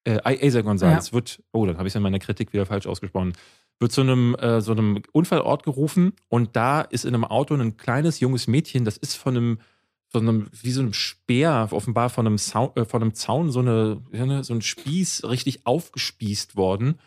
[0.04, 1.14] äh, Asa Gonzalez ja.
[1.14, 3.34] wird, oh, dann habe ich es in meiner Kritik wieder falsch ausgesprochen,
[3.80, 7.78] wird zu einem, äh, so einem Unfallort gerufen und da ist in einem Auto ein
[7.78, 9.60] kleines junges Mädchen, das ist von einem,
[10.08, 13.60] von einem wie so einem Speer, offenbar von einem, Sau, äh, von einem Zaun, so,
[13.60, 17.00] eine, so ein Spieß richtig aufgespießt worden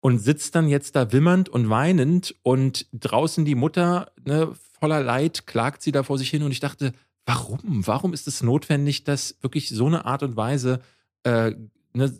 [0.00, 5.46] und sitzt dann jetzt da wimmernd und weinend und draußen die Mutter, ne, voller Leid,
[5.46, 6.92] klagt sie da vor sich hin und ich dachte,
[7.24, 7.86] warum?
[7.86, 10.80] Warum ist es notwendig, dass wirklich so eine Art und Weise
[11.24, 11.52] äh,
[11.92, 12.12] ne,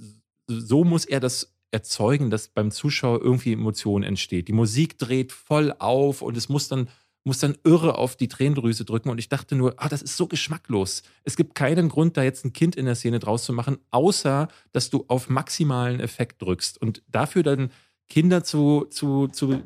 [0.61, 4.49] so muss er das erzeugen, dass beim Zuschauer irgendwie Emotion entsteht.
[4.49, 6.89] Die Musik dreht voll auf und es muss dann
[7.25, 9.09] muss dann irre auf die Tränendrüse drücken.
[9.09, 11.03] Und ich dachte nur, ah, das ist so geschmacklos.
[11.25, 14.49] Es gibt keinen Grund, da jetzt ein Kind in der Szene draus zu machen, außer
[14.73, 16.81] dass du auf maximalen Effekt drückst.
[16.81, 17.71] Und dafür dann
[18.09, 19.63] Kinder zu, zu, zu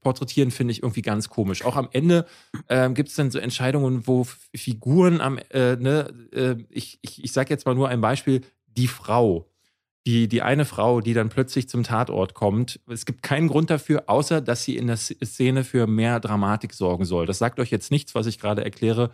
[0.00, 1.64] porträtieren, finde ich irgendwie ganz komisch.
[1.64, 2.26] Auch am Ende
[2.68, 4.24] äh, gibt es dann so Entscheidungen, wo
[4.54, 8.86] Figuren am, äh, ne, äh, ich, ich, ich sage jetzt mal nur ein Beispiel, die
[8.86, 9.49] Frau
[10.06, 14.04] die, die eine Frau, die dann plötzlich zum Tatort kommt, es gibt keinen Grund dafür,
[14.06, 17.26] außer dass sie in der Szene für mehr Dramatik sorgen soll.
[17.26, 19.10] Das sagt euch jetzt nichts, was ich gerade erkläre.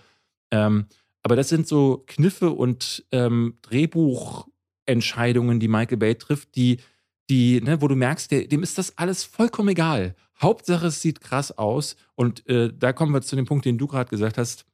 [0.53, 0.87] Ähm,
[1.23, 6.79] aber das sind so Kniffe und ähm, Drehbuchentscheidungen, die Michael Bay trifft, die,
[7.29, 10.15] die, ne, wo du merkst, der, dem ist das alles vollkommen egal.
[10.41, 11.97] Hauptsache, es sieht krass aus.
[12.15, 14.67] Und äh, da kommen wir zu dem Punkt, den du gerade gesagt hast.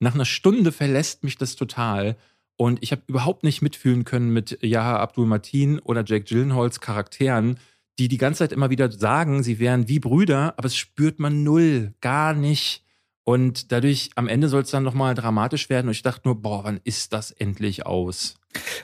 [0.00, 2.16] Nach einer Stunde verlässt mich das total.
[2.60, 7.58] Und ich habe überhaupt nicht mitfühlen können mit Yaha Abdul Matin oder Jake Gyllenhaals Charakteren,
[8.00, 11.44] die die ganze Zeit immer wieder sagen, sie wären wie Brüder, aber es spürt man
[11.44, 12.84] null, gar nicht.
[13.22, 15.86] Und dadurch am Ende soll es dann nochmal dramatisch werden.
[15.86, 18.37] Und ich dachte nur, boah, wann ist das endlich aus?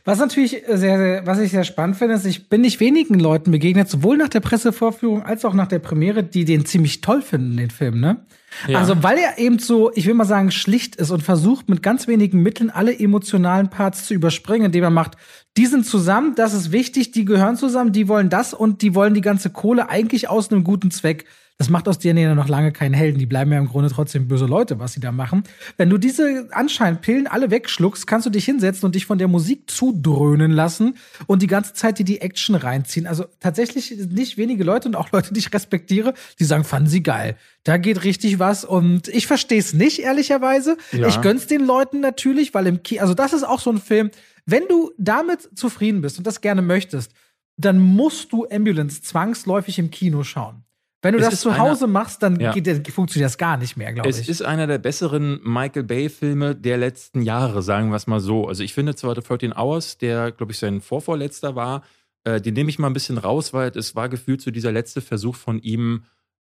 [0.04, 3.50] Was natürlich sehr, sehr, was ich sehr spannend finde, ist, ich bin nicht wenigen Leuten
[3.50, 7.56] begegnet, sowohl nach der Pressevorführung als auch nach der Premiere, die den ziemlich toll finden,
[7.56, 8.18] den Film, ne?
[8.68, 8.78] Ja.
[8.78, 12.06] Also, weil er eben so, ich will mal sagen, schlicht ist und versucht mit ganz
[12.06, 15.16] wenigen Mitteln alle emotionalen Parts zu überspringen, indem er macht,
[15.56, 19.14] die sind zusammen, das ist wichtig, die gehören zusammen, die wollen das und die wollen
[19.14, 21.24] die ganze Kohle eigentlich aus einem guten Zweck
[21.56, 23.18] das macht aus denen ja noch lange keinen Helden.
[23.18, 25.44] Die bleiben ja im Grunde trotzdem böse Leute, was sie da machen.
[25.76, 29.70] Wenn du diese Anscheinpillen alle wegschluckst, kannst du dich hinsetzen und dich von der Musik
[29.70, 33.06] zudröhnen lassen und die ganze Zeit dir die Action reinziehen.
[33.06, 37.04] Also tatsächlich nicht wenige Leute und auch Leute, die ich respektiere, die sagen, fanden sie
[37.04, 37.36] geil.
[37.62, 40.76] Da geht richtig was und ich verstehe es nicht, ehrlicherweise.
[40.90, 41.06] Ja.
[41.06, 44.10] Ich gönn's den Leuten natürlich, weil im Kino, also das ist auch so ein Film,
[44.44, 47.12] wenn du damit zufrieden bist und das gerne möchtest,
[47.56, 50.63] dann musst du Ambulance zwangsläufig im Kino schauen.
[51.04, 52.52] Wenn du es das zu Hause einer, machst, dann ja.
[52.52, 54.18] geht, funktioniert das gar nicht mehr, glaube ich.
[54.18, 58.48] Es ist einer der besseren Michael Bay-Filme der letzten Jahre, sagen wir es mal so.
[58.48, 61.82] Also ich finde zwar The 13 Hours, der, glaube ich, sein Vorvorletzter war,
[62.24, 65.00] äh, den nehme ich mal ein bisschen raus, weil es war gefühlt so dieser letzte
[65.00, 66.04] Versuch von ihm,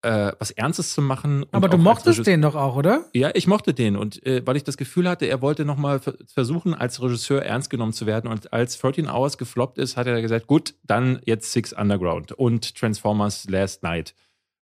[0.04, 1.46] äh, was Ernstes zu machen.
[1.52, 3.06] Aber du mochtest den doch auch, oder?
[3.14, 3.96] Ja, ich mochte den.
[3.96, 7.94] Und äh, weil ich das Gefühl hatte, er wollte nochmal versuchen, als Regisseur ernst genommen
[7.94, 8.30] zu werden.
[8.30, 12.76] Und als 13 Hours gefloppt ist, hat er gesagt, gut, dann jetzt Six Underground und
[12.76, 14.14] Transformers Last Night.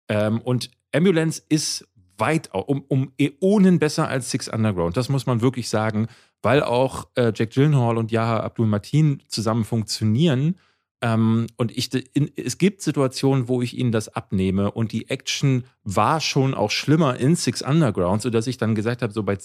[0.09, 1.87] Ähm, und Ambulance ist
[2.19, 4.97] weit, um, um Äonen besser als Six Underground.
[4.97, 6.09] Das muss man wirklich sagen,
[6.43, 10.57] weil auch äh, Jack Gyllenhaal und Yaha Abdul Mateen zusammen funktionieren.
[11.01, 15.65] Ähm, und ich, in, es gibt Situationen, wo ich ihnen das abnehme und die Action
[15.85, 19.39] war schon auch schlimmer in Six Underground, sodass ich dann gesagt habe, so bei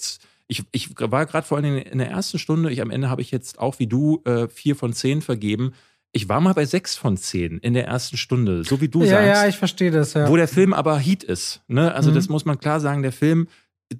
[0.47, 3.31] ich, ich war gerade vor allem in der ersten Stunde, ich am Ende habe ich
[3.31, 5.73] jetzt auch wie du äh, vier von zehn vergeben
[6.15, 9.09] ich war mal bei sechs von zehn in der ersten Stunde, so wie du ja,
[9.09, 9.27] sagst.
[9.27, 10.29] Ja, ich verstehe das, ja.
[10.29, 11.61] Wo der Film aber Heat ist.
[11.67, 11.93] Ne?
[11.93, 12.15] Also, mhm.
[12.15, 13.47] das muss man klar sagen, der Film,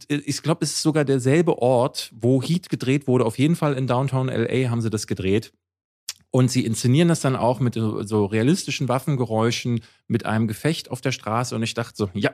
[0.08, 3.26] ich glaube, es ist sogar derselbe Ort, wo Heat gedreht wurde.
[3.26, 5.54] Auf jeden Fall in Downtown LA haben sie das gedreht.
[6.30, 11.12] Und sie inszenieren das dann auch mit so realistischen Waffengeräuschen, mit einem Gefecht auf der
[11.12, 11.56] Straße.
[11.56, 12.32] Und ich dachte so, ja,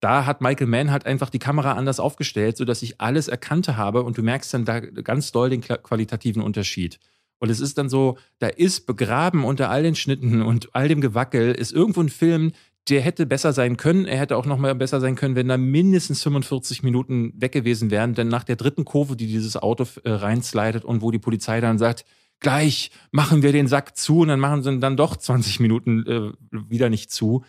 [0.00, 4.02] da hat Michael Mann halt einfach die Kamera anders aufgestellt, sodass ich alles erkannte habe.
[4.02, 6.98] Und du merkst dann da ganz doll den qualitativen Unterschied.
[7.44, 11.02] Und es ist dann so, da ist begraben unter all den Schnitten und all dem
[11.02, 12.52] Gewackel, ist irgendwo ein Film,
[12.88, 14.06] der hätte besser sein können.
[14.06, 17.90] Er hätte auch noch mal besser sein können, wenn da mindestens 45 Minuten weg gewesen
[17.90, 18.14] wären.
[18.14, 21.76] Denn nach der dritten Kurve, die dieses Auto äh, reinslidet und wo die Polizei dann
[21.76, 22.06] sagt,
[22.40, 26.32] gleich machen wir den Sack zu und dann machen sie dann doch 20 Minuten äh,
[26.50, 27.44] wieder nicht zu,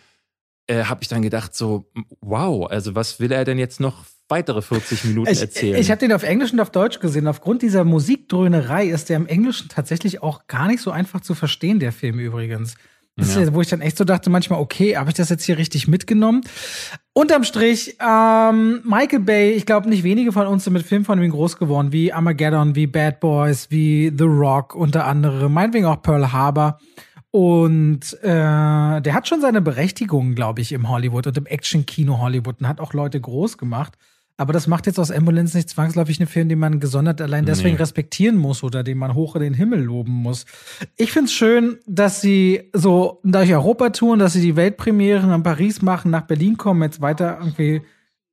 [0.66, 4.62] äh, habe ich dann gedacht so, wow, also was will er denn jetzt noch weitere
[4.62, 5.76] 40 Minuten ich, erzählen?
[5.80, 7.26] Ich habe den auf Englisch und auf Deutsch gesehen.
[7.26, 11.78] Aufgrund dieser Musikdröhnerei ist der im Englischen tatsächlich auch gar nicht so einfach zu verstehen,
[11.78, 12.74] der Film übrigens.
[13.18, 13.42] Das ja.
[13.42, 15.88] ist, wo ich dann echt so dachte, manchmal, okay, habe ich das jetzt hier richtig
[15.88, 16.42] mitgenommen?
[17.14, 21.22] Unterm Strich, ähm, Michael Bay, ich glaube, nicht wenige von uns sind mit Filmen von
[21.22, 26.02] ihm groß geworden, wie Armageddon, wie Bad Boys, wie The Rock unter anderem, meinetwegen auch
[26.02, 26.78] Pearl Harbor.
[27.30, 32.60] Und äh, der hat schon seine Berechtigung, glaube ich, im Hollywood und im Action-Kino Hollywood
[32.60, 33.96] und hat auch Leute groß gemacht.
[34.38, 37.76] Aber das macht jetzt aus Ambulance nicht zwangsläufig einen Film, den man gesondert allein deswegen
[37.76, 37.80] nee.
[37.80, 40.44] respektieren muss oder den man hoch in den Himmel loben muss.
[40.96, 45.42] Ich finde es schön, dass sie so durch Europa touren, dass sie die Weltpremieren in
[45.42, 47.80] Paris machen, nach Berlin kommen, jetzt weiter irgendwie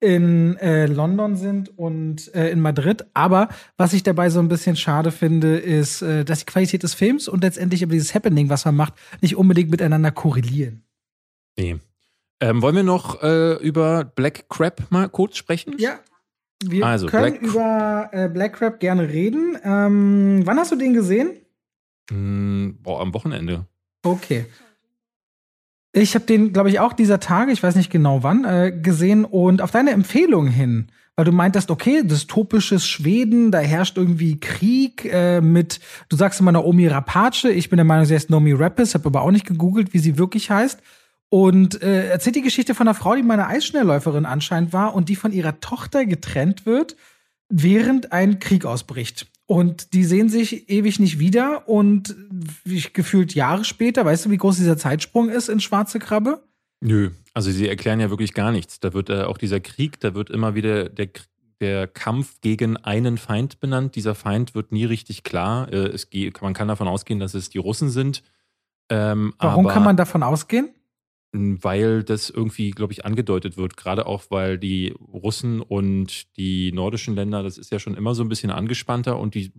[0.02, 3.06] in äh, London sind und äh, in Madrid.
[3.14, 6.94] Aber was ich dabei so ein bisschen schade finde, ist, äh, dass die Qualität des
[6.94, 10.84] Films und letztendlich aber dieses Happening, was man macht, nicht unbedingt miteinander korrelieren.
[11.58, 11.78] Nee,
[12.44, 15.76] ähm, wollen wir noch äh, über Black Crab mal kurz sprechen?
[15.78, 16.00] Ja.
[16.66, 19.58] Wir also, können Black über äh, Black Crab gerne reden.
[19.64, 21.32] Ähm, wann hast du den gesehen?
[22.12, 23.66] Mm, boah, am Wochenende.
[24.04, 24.46] Okay.
[25.94, 29.26] Ich habe den, glaube ich, auch dieser Tage, ich weiß nicht genau wann, äh, gesehen
[29.26, 35.06] und auf deine Empfehlung hin, weil du meintest, okay, dystopisches Schweden, da herrscht irgendwie Krieg
[35.06, 35.80] äh, mit,
[36.10, 39.22] du sagst immer Naomi Rapace, ich bin der Meinung, sie heißt Naomi Rappes, habe aber
[39.22, 40.82] auch nicht gegoogelt, wie sie wirklich heißt
[41.34, 45.16] und äh, erzählt die Geschichte von einer Frau, die meine Eisschnellläuferin anscheinend war und die
[45.16, 46.96] von ihrer Tochter getrennt wird,
[47.50, 49.26] während ein Krieg ausbricht.
[49.48, 52.16] Und die sehen sich ewig nicht wieder und
[52.64, 56.44] wie gefühlt Jahre später, weißt du, wie groß dieser Zeitsprung ist in Schwarze Krabbe?
[56.82, 58.80] Nö, also sie erklären ja wirklich gar nichts.
[58.80, 61.10] Da wird äh, auch dieser Krieg, da wird immer wieder der,
[61.60, 63.96] der Kampf gegen einen Feind benannt.
[63.96, 65.68] Dieser Feind wird nie richtig klar.
[65.74, 66.08] Äh, es,
[66.42, 68.22] man kann davon ausgehen, dass es die Russen sind.
[68.90, 70.70] Ähm, Warum kann man davon ausgehen?
[71.34, 77.16] Weil das irgendwie, glaube ich, angedeutet wird, gerade auch, weil die Russen und die nordischen
[77.16, 79.52] Länder, das ist ja schon immer so ein bisschen angespannter und die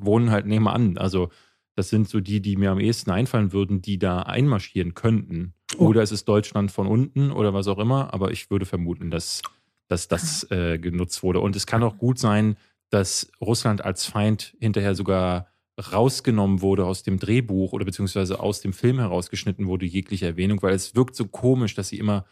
[0.00, 0.98] wohnen halt nebenan.
[0.98, 1.30] Also
[1.76, 5.54] das sind so die, die mir am ehesten einfallen würden, die da einmarschieren könnten.
[5.78, 5.86] Oh.
[5.86, 9.42] Oder es ist Deutschland von unten oder was auch immer, aber ich würde vermuten, dass,
[9.86, 11.38] dass das äh, genutzt wurde.
[11.38, 12.56] Und es kann auch gut sein,
[12.90, 15.46] dass Russland als Feind hinterher sogar
[15.78, 20.74] rausgenommen wurde aus dem Drehbuch oder beziehungsweise aus dem Film herausgeschnitten wurde, jegliche Erwähnung, weil
[20.74, 22.24] es wirkt so komisch, dass sie immer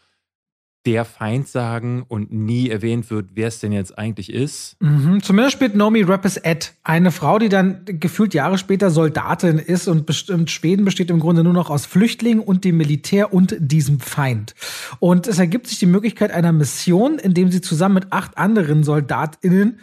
[0.85, 4.81] der Feind sagen und nie erwähnt wird, wer es denn jetzt eigentlich ist.
[4.81, 5.21] Mhm.
[5.21, 10.05] Zumindest spielt Nomi Rappes Ed, eine Frau, die dann gefühlt Jahre später Soldatin ist und
[10.05, 14.55] bestimmt Schweden besteht im Grunde nur noch aus Flüchtlingen und dem Militär und diesem Feind.
[14.99, 18.85] Und es ergibt sich die Möglichkeit einer Mission, in dem sie zusammen mit acht anderen
[18.85, 19.79] SoldatInnen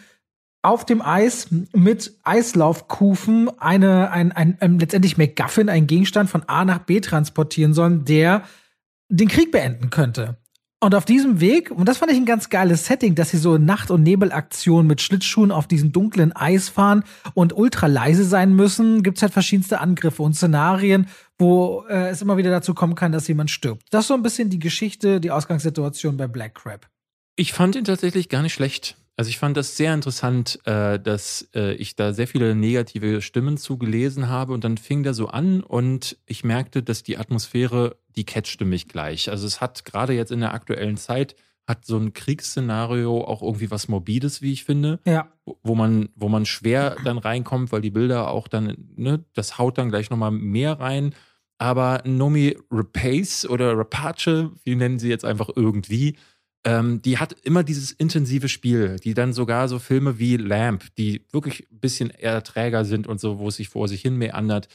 [0.64, 6.64] auf dem Eis mit Eislaufkufen eine, ein, ein, ein, letztendlich McGuffin, ein Gegenstand von A
[6.64, 8.44] nach B transportieren sollen, der
[9.08, 10.38] den Krieg beenden könnte.
[10.80, 13.56] Und auf diesem Weg, und das fand ich ein ganz geiles Setting, dass sie so
[13.56, 19.02] Nacht- und Nebelaktionen mit Schlittschuhen auf diesem dunklen Eis fahren und ultra leise sein müssen,
[19.02, 21.06] gibt es halt verschiedenste Angriffe und Szenarien,
[21.38, 23.82] wo äh, es immer wieder dazu kommen kann, dass jemand stirbt.
[23.90, 26.86] Das ist so ein bisschen die Geschichte, die Ausgangssituation bei Black Crab.
[27.36, 28.96] Ich fand ihn tatsächlich gar nicht schlecht.
[29.16, 33.56] Also ich fand das sehr interessant, äh, dass äh, ich da sehr viele negative Stimmen
[33.56, 37.96] zu gelesen habe und dann fing der so an und ich merkte, dass die Atmosphäre,
[38.16, 39.30] die catchte mich gleich.
[39.30, 43.70] Also es hat gerade jetzt in der aktuellen Zeit hat so ein Kriegsszenario auch irgendwie
[43.70, 45.00] was Morbides, wie ich finde.
[45.06, 45.28] Ja.
[45.62, 49.78] Wo man, wo man schwer dann reinkommt, weil die Bilder auch dann, ne, das haut
[49.78, 51.14] dann gleich nochmal mehr rein.
[51.56, 56.16] Aber Nomi Rapace oder Rapace, wie nennen sie jetzt einfach irgendwie,
[56.64, 61.22] ähm, die hat immer dieses intensive Spiel, die dann sogar so Filme wie Lamp, die
[61.30, 64.68] wirklich ein bisschen eher träger sind und so, wo es sich vor sich hin meandert,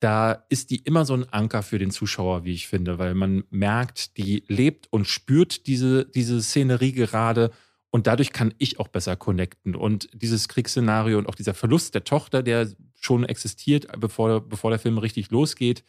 [0.00, 3.44] da ist die immer so ein Anker für den Zuschauer, wie ich finde, weil man
[3.50, 7.50] merkt, die lebt und spürt diese, diese Szenerie gerade
[7.90, 9.74] und dadurch kann ich auch besser connecten.
[9.74, 12.68] Und dieses Kriegsszenario und auch dieser Verlust der Tochter, der
[13.00, 15.82] schon existiert, bevor, bevor der Film richtig losgeht,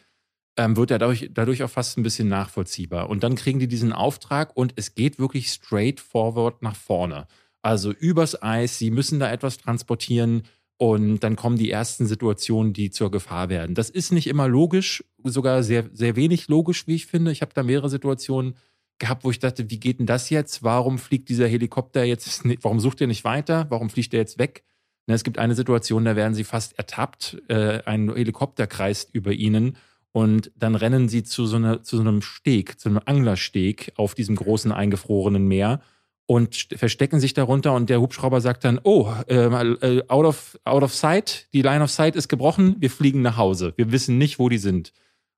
[0.58, 3.08] ähm, wird er dadurch, dadurch auch fast ein bisschen nachvollziehbar.
[3.08, 7.26] Und dann kriegen die diesen Auftrag und es geht wirklich straight forward nach vorne.
[7.62, 10.42] Also übers Eis, sie müssen da etwas transportieren
[10.76, 13.74] und dann kommen die ersten Situationen, die zur Gefahr werden.
[13.74, 17.30] Das ist nicht immer logisch, sogar sehr, sehr wenig logisch, wie ich finde.
[17.30, 18.56] Ich habe da mehrere Situationen
[18.98, 20.64] gehabt, wo ich dachte, wie geht denn das jetzt?
[20.64, 23.66] Warum fliegt dieser Helikopter jetzt nicht, warum sucht er nicht weiter?
[23.70, 24.64] Warum fliegt er jetzt weg?
[25.06, 27.38] Es gibt eine Situation, da werden sie fast ertappt.
[27.48, 29.78] Äh, ein Helikopter kreist über ihnen
[30.12, 34.14] Und dann rennen sie zu so, einer, zu so einem Steg, zu einem Anglersteg auf
[34.14, 35.80] diesem großen eingefrorenen Meer
[36.26, 40.82] und verstecken sich darunter und der Hubschrauber sagt dann, oh, ähm, äh, out, of, out
[40.82, 43.72] of sight, die Line of sight ist gebrochen, wir fliegen nach Hause.
[43.76, 44.92] Wir wissen nicht, wo die sind.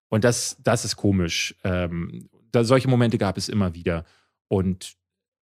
[0.08, 1.54] Und das, das ist komisch.
[1.62, 4.04] Ähm, da, solche Momente gab es immer wieder.
[4.48, 4.94] Und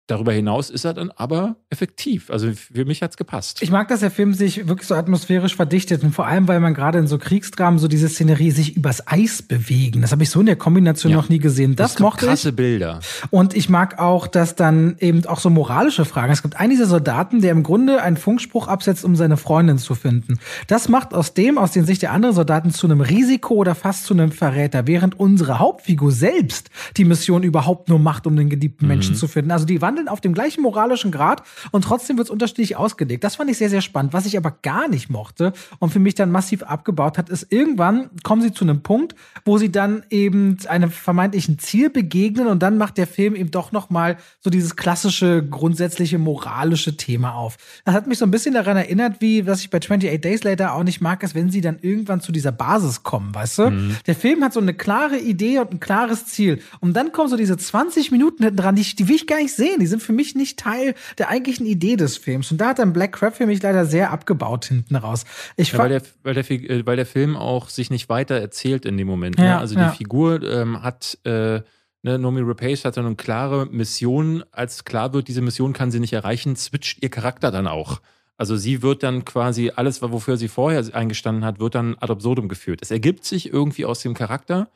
[0.08, 2.30] Darüber hinaus ist er dann aber effektiv.
[2.30, 3.60] Also für mich hat's gepasst.
[3.60, 6.72] Ich mag, dass der Film sich wirklich so atmosphärisch verdichtet und vor allem, weil man
[6.72, 10.00] gerade in so Kriegsdramen so diese Szenerie sich übers Eis bewegen.
[10.00, 11.18] Das habe ich so in der Kombination ja.
[11.18, 11.76] noch nie gesehen.
[11.76, 12.56] Das, das mochte krasse ich.
[12.56, 13.00] Bilder.
[13.28, 16.32] Und ich mag auch, dass dann eben auch so moralische Fragen.
[16.32, 19.94] Es gibt einen dieser Soldaten, der im Grunde einen Funkspruch absetzt, um seine Freundin zu
[19.94, 20.38] finden.
[20.68, 24.06] Das macht aus dem, aus den Sicht der anderen Soldaten zu einem Risiko oder fast
[24.06, 28.86] zu einem Verräter, während unsere Hauptfigur selbst die Mission überhaupt nur macht, um den geliebten
[28.86, 28.88] mhm.
[28.88, 29.50] Menschen zu finden.
[29.50, 33.24] Also die Wand handeln auf dem gleichen moralischen Grad und trotzdem wird es unterschiedlich ausgelegt.
[33.24, 34.12] Das fand ich sehr, sehr spannend.
[34.12, 38.10] Was ich aber gar nicht mochte und für mich dann massiv abgebaut hat, ist irgendwann
[38.22, 42.78] kommen sie zu einem Punkt, wo sie dann eben einem vermeintlichen Ziel begegnen und dann
[42.78, 47.56] macht der Film eben doch noch mal so dieses klassische, grundsätzliche moralische Thema auf.
[47.84, 50.74] Das hat mich so ein bisschen daran erinnert, wie, was ich bei 28 Days Later
[50.74, 53.70] auch nicht mag, ist, wenn sie dann irgendwann zu dieser Basis kommen, weißt du?
[53.70, 53.96] Mhm.
[54.06, 56.60] Der Film hat so eine klare Idee und ein klares Ziel.
[56.80, 59.54] Und dann kommen so diese 20 Minuten hinten dran, die, die will ich gar nicht
[59.54, 59.80] sehen.
[59.80, 62.50] Die sind für mich nicht Teil der eigentlichen Idee des Films.
[62.52, 65.24] Und da hat dann Black Crab für mich leider sehr abgebaut hinten raus.
[65.56, 68.86] Ich ja, weil, der, weil, der, äh, weil der Film auch sich nicht weiter erzählt
[68.86, 69.38] in dem Moment.
[69.38, 69.44] Ne?
[69.44, 69.58] Ja, ne?
[69.58, 69.90] Also ja.
[69.90, 71.18] die Figur ähm, hat.
[71.24, 71.62] Äh,
[72.02, 74.44] Ne, Nomi Rapace hat dann eine klare Mission.
[74.52, 78.00] Als klar wird, diese Mission kann sie nicht erreichen, switcht ihr Charakter dann auch.
[78.36, 82.48] Also sie wird dann quasi alles, wofür sie vorher eingestanden hat, wird dann ad absurdum
[82.48, 82.80] geführt.
[82.82, 84.70] Es ergibt sich irgendwie aus dem Charakter,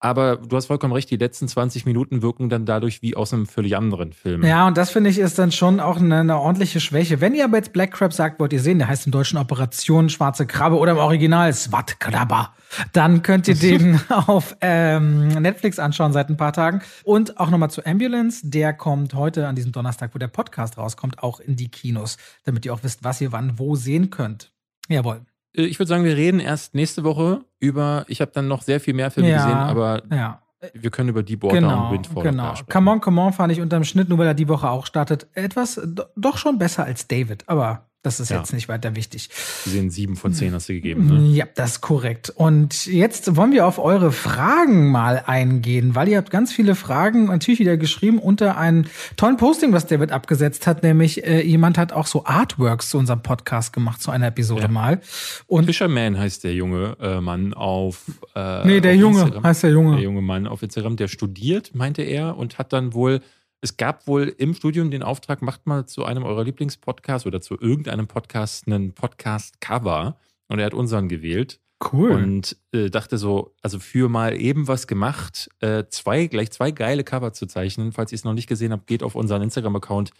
[0.00, 3.46] aber du hast vollkommen recht, die letzten 20 Minuten wirken dann dadurch wie aus einem
[3.46, 4.44] völlig anderen Film.
[4.44, 7.20] Ja, und das finde ich ist dann schon auch eine, eine, ordentliche Schwäche.
[7.20, 10.08] Wenn ihr aber jetzt Black Crab sagt, wollt ihr sehen, der heißt im Deutschen Operation
[10.08, 12.54] Schwarze Krabbe oder im Original Swat Krabber,
[12.92, 16.82] dann könnt ihr den auf ähm, Netflix anschauen seit ein paar Tagen.
[17.02, 21.22] Und auch nochmal zu Ambulance, der kommt heute an diesem Donnerstag, wo der Podcast rauskommt,
[21.22, 24.52] auch in die Kinos, damit ihr auch wisst, was ihr wann wo sehen könnt.
[24.88, 25.22] Jawohl.
[25.58, 28.80] Äh, ich würde sagen, wir reden erst nächste Woche über, ich habe dann noch sehr
[28.80, 30.40] viel mehr Filme ja, gesehen, aber ja.
[30.72, 32.54] wir können über die Water genau, und Windfall Genau.
[32.70, 35.26] Come on, come on fand ich unterm Schnitt, nur weil er die Woche auch startet,
[35.34, 35.80] etwas
[36.16, 38.38] doch schon besser als David, aber das ist ja.
[38.38, 39.28] jetzt nicht weiter wichtig.
[39.64, 41.34] Sie sehen sieben von zehn hast du gegeben, ne?
[41.34, 42.30] Ja, das ist korrekt.
[42.30, 47.26] Und jetzt wollen wir auf eure Fragen mal eingehen, weil ihr habt ganz viele Fragen
[47.26, 48.84] natürlich wieder geschrieben unter einem
[49.16, 53.22] tollen Posting, was David abgesetzt hat, nämlich äh, jemand hat auch so Artworks zu unserem
[53.22, 54.68] Podcast gemacht, zu einer Episode ja.
[54.68, 55.00] mal.
[55.48, 58.04] Und Fisherman heißt der junge äh, Mann auf
[58.36, 59.42] äh, Nee, der Junge Instagram.
[59.42, 59.96] heißt der Junge.
[59.96, 63.20] Der junge Mann auf Instagram, der studiert, meinte er, und hat dann wohl
[63.60, 67.58] es gab wohl im Studium den Auftrag, macht mal zu einem eurer Lieblingspodcasts oder zu
[67.58, 70.16] irgendeinem Podcast einen Podcast-Cover.
[70.48, 71.60] Und er hat unseren gewählt.
[71.92, 72.10] Cool.
[72.10, 77.04] Und äh, dachte so, also für mal eben was gemacht, äh, zwei, gleich zwei geile
[77.04, 77.92] Cover zu zeichnen.
[77.92, 80.10] Falls ihr es noch nicht gesehen habt, geht auf unseren Instagram-Account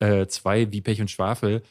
[0.00, 1.62] äh, zwei wie Pech und Schwafel.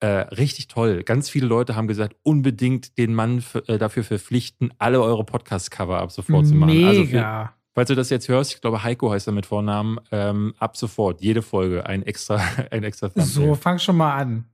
[0.00, 1.04] Äh, richtig toll.
[1.04, 6.12] Ganz viele Leute haben gesagt, unbedingt den Mann äh, dafür verpflichten, alle eure Podcast-Cover ab
[6.12, 6.74] sofort zu machen.
[6.74, 6.88] Mega.
[6.88, 10.54] Also für, Falls du das jetzt hörst, ich glaube, Heiko heißt er mit Vornamen, ähm,
[10.58, 12.36] ab sofort, jede Folge ein extra,
[12.70, 13.26] ein extra Thumbnail.
[13.26, 14.44] So, fang schon mal an.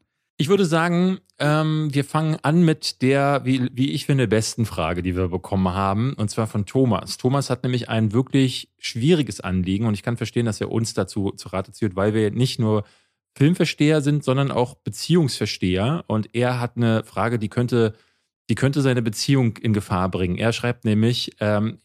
[0.40, 5.02] Ich würde sagen, ähm, wir fangen an mit der, wie, wie ich finde, besten Frage,
[5.02, 7.16] die wir bekommen haben, und zwar von Thomas.
[7.16, 11.33] Thomas hat nämlich ein wirklich schwieriges Anliegen und ich kann verstehen, dass er uns dazu
[11.33, 12.85] zu Rate zieht, weil wir nicht nur
[13.35, 16.04] Filmversteher sind, sondern auch Beziehungsversteher.
[16.07, 17.94] Und er hat eine Frage, die könnte,
[18.48, 20.38] die könnte seine Beziehung in Gefahr bringen.
[20.38, 21.78] Er schreibt nämlich, ähm,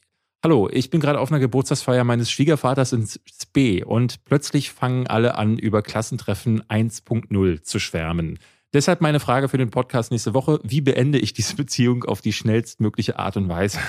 [0.46, 5.36] Hallo, ich bin gerade auf einer Geburtstagsfeier meines Schwiegervaters in Spee und plötzlich fangen alle
[5.36, 8.38] an, über Klassentreffen 1.0 zu schwärmen.
[8.74, 10.60] Deshalb meine Frage für den Podcast nächste Woche.
[10.62, 13.80] Wie beende ich diese Beziehung auf die schnellstmögliche Art und Weise?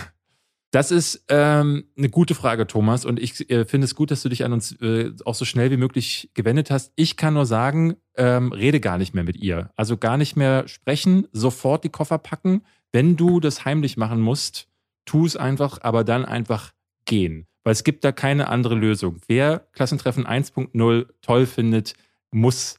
[0.71, 3.05] Das ist ähm, eine gute Frage, Thomas.
[3.05, 5.73] Und ich äh, finde es gut, dass du dich an uns äh, auch so schnell
[5.73, 6.93] wie möglich gewendet hast.
[6.95, 9.71] Ich kann nur sagen, ähm, rede gar nicht mehr mit ihr.
[9.75, 12.62] Also gar nicht mehr sprechen, sofort die Koffer packen.
[12.93, 14.69] Wenn du das heimlich machen musst,
[15.05, 16.73] tu es einfach, aber dann einfach
[17.05, 17.47] gehen.
[17.62, 19.21] Weil es gibt da keine andere Lösung.
[19.27, 21.95] Wer Klassentreffen 1.0 toll findet,
[22.31, 22.79] muss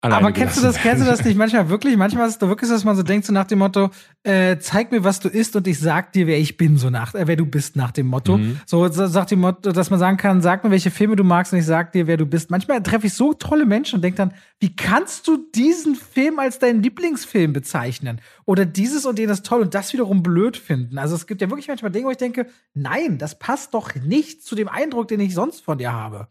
[0.00, 1.96] aber kennst du das, kennst du das nicht manchmal wirklich?
[1.96, 3.90] Manchmal ist es doch wirklich, dass man so denkt, so nach dem Motto,
[4.22, 7.14] äh, zeig mir, was du isst und ich sag dir, wer ich bin, so nach,
[7.14, 8.38] äh, wer du bist, nach dem Motto.
[8.38, 8.60] Mhm.
[8.64, 11.58] So, sagt dem Motto, dass man sagen kann, sag mir, welche Filme du magst und
[11.58, 12.48] ich sag dir, wer du bist.
[12.48, 16.60] Manchmal treffe ich so tolle Menschen und denke dann, wie kannst du diesen Film als
[16.60, 18.20] deinen Lieblingsfilm bezeichnen?
[18.44, 20.98] Oder dieses und jenes toll und das wiederum blöd finden.
[20.98, 24.44] Also es gibt ja wirklich manchmal Dinge, wo ich denke, nein, das passt doch nicht
[24.44, 26.28] zu dem Eindruck, den ich sonst von dir habe.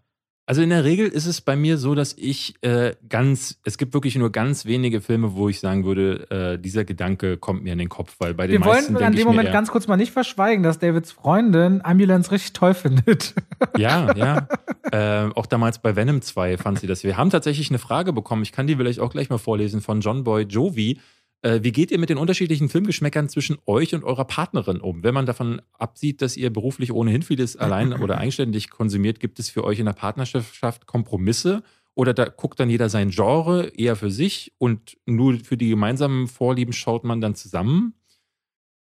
[0.50, 3.94] Also in der Regel ist es bei mir so, dass ich äh, ganz, es gibt
[3.94, 7.80] wirklich nur ganz wenige Filme, wo ich sagen würde, äh, dieser Gedanke kommt mir in
[7.80, 10.14] den Kopf, weil bei den Wir meisten wollen an dem Moment ganz kurz mal nicht
[10.14, 13.36] verschweigen, dass Davids Freundin Ambulance richtig toll findet.
[13.78, 14.48] Ja, ja.
[14.92, 17.04] äh, auch damals bei Venom 2 fand sie das.
[17.04, 20.00] Wir haben tatsächlich eine Frage bekommen, ich kann die vielleicht auch gleich mal vorlesen, von
[20.00, 21.00] John Boy Jovi.
[21.48, 25.04] Äh, wie geht ihr mit den unterschiedlichen Filmgeschmäckern zwischen euch und eurer Partnerin um?
[25.04, 29.50] Wenn man davon absieht, dass ihr beruflich ohnehin vieles allein oder eigenständig konsumiert, gibt es
[29.50, 31.64] für euch in der Partnerschaft Kompromisse?
[31.96, 36.28] Oder da guckt dann jeder sein Genre eher für sich und nur für die gemeinsamen
[36.28, 37.94] Vorlieben schaut man dann zusammen?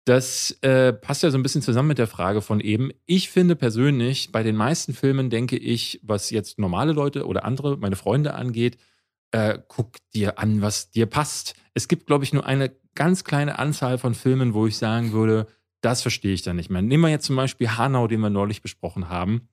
[0.05, 2.89] Das äh, passt ja so ein bisschen zusammen mit der Frage von eben.
[3.05, 7.77] Ich finde persönlich, bei den meisten Filmen denke ich, was jetzt normale Leute oder andere,
[7.77, 8.77] meine Freunde angeht,
[9.31, 11.55] äh, guck dir an, was dir passt.
[11.73, 15.47] Es gibt, glaube ich, nur eine ganz kleine Anzahl von Filmen, wo ich sagen würde,
[15.81, 16.81] das verstehe ich dann nicht mehr.
[16.81, 19.49] Nehmen wir jetzt zum Beispiel Hanau, den wir neulich besprochen haben.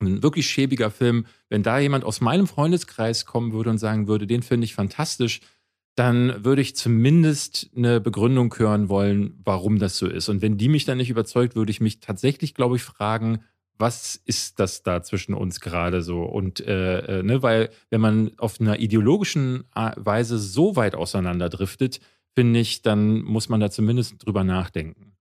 [0.00, 1.26] Ein wirklich schäbiger Film.
[1.48, 5.40] Wenn da jemand aus meinem Freundeskreis kommen würde und sagen würde, den finde ich fantastisch,
[5.96, 10.28] dann würde ich zumindest eine Begründung hören wollen, warum das so ist.
[10.28, 13.40] Und wenn die mich dann nicht überzeugt, würde ich mich tatsächlich, glaube ich, fragen,
[13.78, 16.22] was ist das da zwischen uns gerade so?
[16.22, 22.00] Und äh, äh, ne, weil wenn man auf einer ideologischen Weise so weit auseinanderdriftet,
[22.34, 25.17] finde ich, dann muss man da zumindest drüber nachdenken.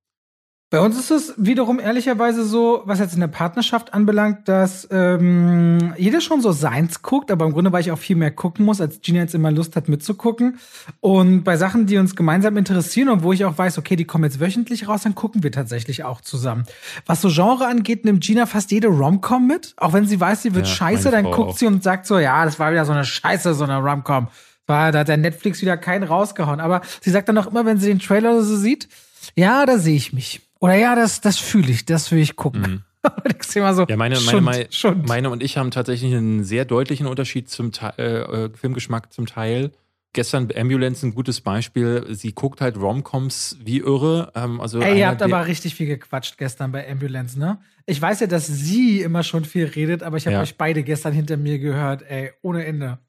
[0.69, 5.93] Bei uns ist es wiederum ehrlicherweise so, was jetzt in der Partnerschaft anbelangt, dass ähm,
[5.97, 8.81] jeder schon so seins guckt, aber im Grunde, weil ich auch viel mehr gucken muss,
[8.81, 10.59] als Gina jetzt immer Lust hat mitzugucken.
[10.99, 14.25] Und bei Sachen, die uns gemeinsam interessieren und wo ich auch weiß, okay, die kommen
[14.25, 16.65] jetzt wöchentlich raus, dann gucken wir tatsächlich auch zusammen.
[17.05, 19.73] Was so Genre angeht, nimmt Gina fast jede Romcom mit.
[19.77, 21.57] Auch wenn sie weiß, sie wird ja, scheiße, dann guckt auch.
[21.57, 24.27] sie und sagt so, ja, das war wieder so eine Scheiße, so eine Romcom.
[24.65, 26.59] Da hat der Netflix wieder keinen rausgehauen.
[26.59, 28.89] Aber sie sagt dann auch immer, wenn sie den Trailer so sieht,
[29.33, 30.41] ja, da sehe ich mich.
[30.59, 32.61] Oder ja, das, das fühle ich, das will ich gucken.
[32.61, 32.83] Mhm.
[33.41, 35.07] so, ja, meine, Schund, meine, Schund.
[35.07, 39.71] meine und ich haben tatsächlich einen sehr deutlichen Unterschied zum äh, äh, Filmgeschmack zum Teil.
[40.13, 42.07] Gestern Ambulance ein gutes Beispiel.
[42.09, 44.31] Sie guckt halt Romcoms wie irre.
[44.35, 47.59] Ähm, also Ey, ihr habt aber richtig viel gequatscht gestern bei Ambulance, ne?
[47.85, 50.41] Ich weiß ja, dass sie immer schon viel redet, aber ich habe ja.
[50.41, 52.99] euch beide gestern hinter mir gehört, ey, ohne Ende.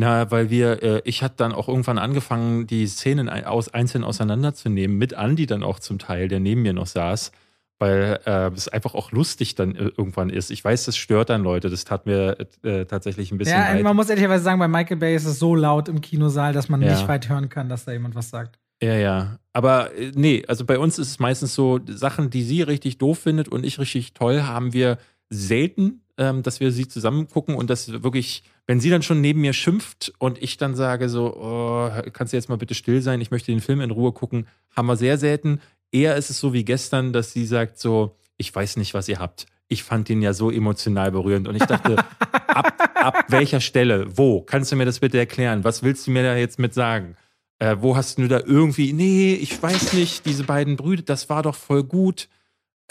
[0.00, 4.96] Na, weil wir, äh, ich hatte dann auch irgendwann angefangen, die Szenen aus, einzeln auseinanderzunehmen,
[4.96, 7.32] mit Andy dann auch zum Teil, der neben mir noch saß,
[7.78, 10.50] weil äh, es einfach auch lustig dann äh, irgendwann ist.
[10.50, 13.58] Ich weiß, das stört dann Leute, das tat mir äh, tatsächlich ein bisschen.
[13.58, 13.82] Ja, leid.
[13.82, 16.80] man muss ehrlicherweise sagen, bei Michael Bay ist es so laut im Kinosaal, dass man
[16.80, 16.92] ja.
[16.92, 18.58] nicht weit hören kann, dass da jemand was sagt.
[18.82, 19.38] Ja, ja.
[19.52, 23.18] Aber äh, nee, also bei uns ist es meistens so, Sachen, die sie richtig doof
[23.18, 24.96] findet und ich richtig toll, haben wir
[25.28, 29.40] selten, ähm, dass wir sie zusammen gucken und das wirklich wenn sie dann schon neben
[29.40, 33.20] mir schimpft und ich dann sage so, oh, kannst du jetzt mal bitte still sein,
[33.20, 34.46] ich möchte den Film in Ruhe gucken,
[34.76, 35.60] haben wir sehr selten.
[35.90, 39.18] Eher ist es so wie gestern, dass sie sagt so, ich weiß nicht, was ihr
[39.18, 39.46] habt.
[39.66, 41.96] Ich fand den ja so emotional berührend und ich dachte,
[42.46, 44.42] ab, ab welcher Stelle, wo?
[44.42, 45.64] Kannst du mir das bitte erklären?
[45.64, 47.16] Was willst du mir da jetzt mit sagen?
[47.58, 51.42] Äh, wo hast du da irgendwie, nee, ich weiß nicht, diese beiden Brüder, das war
[51.42, 52.28] doch voll gut.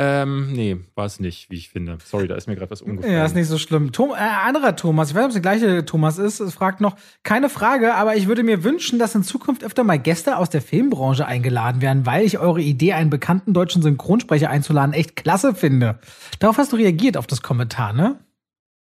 [0.01, 1.97] Ähm, nee, war es nicht, wie ich finde.
[2.05, 3.13] Sorry, da ist mir gerade was umgefallen.
[3.13, 3.91] Ja, ist nicht so schlimm.
[3.91, 6.95] Tom, äh, anderer Thomas, ich weiß nicht, ob es der gleiche Thomas ist, fragt noch,
[7.23, 10.61] keine Frage, aber ich würde mir wünschen, dass in Zukunft öfter mal Gäste aus der
[10.61, 15.99] Filmbranche eingeladen werden, weil ich eure Idee, einen bekannten deutschen Synchronsprecher einzuladen, echt klasse finde.
[16.39, 18.19] Darauf hast du reagiert, auf das Kommentar, ne?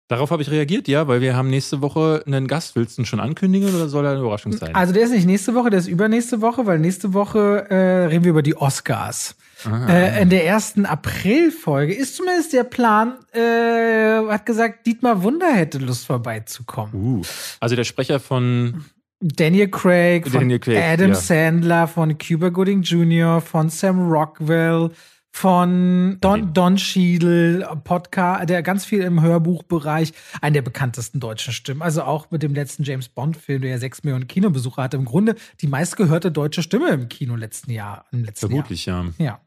[0.10, 2.78] Darauf habe ich reagiert, ja, weil wir haben nächste Woche einen Gast.
[2.78, 4.74] Willst du ihn schon ankündigen oder soll er eine Überraschung sein?
[4.74, 8.24] Also der ist nicht nächste Woche, der ist übernächste Woche, weil nächste Woche äh, reden
[8.24, 9.36] wir über die Oscars.
[9.66, 15.80] Äh, in der ersten April-Folge ist zumindest der Plan, äh, hat gesagt, Dietmar Wunder hätte
[15.80, 16.94] Lust vorbeizukommen.
[16.94, 17.22] Uh,
[17.60, 18.86] also der Sprecher von
[19.20, 21.16] Daniel Craig, Daniel Craig Adam ja.
[21.16, 24.92] Sandler, von Cuba Gooding Jr., von Sam Rockwell,
[25.38, 30.12] von Don, Don Schiedel, Podcast, der ganz viel im Hörbuchbereich,
[30.42, 31.84] einer der bekanntesten deutschen Stimmen.
[31.84, 34.98] Also auch mit dem letzten James Bond-Film, der ja sechs Millionen Kinobesucher hatte.
[34.98, 38.06] Im Grunde die meistgehörte deutsche Stimme im Kino letzten Jahr.
[38.12, 39.14] Im letzten Vermutlich, Jahr.
[39.20, 39.26] ja.
[39.26, 39.42] Ja.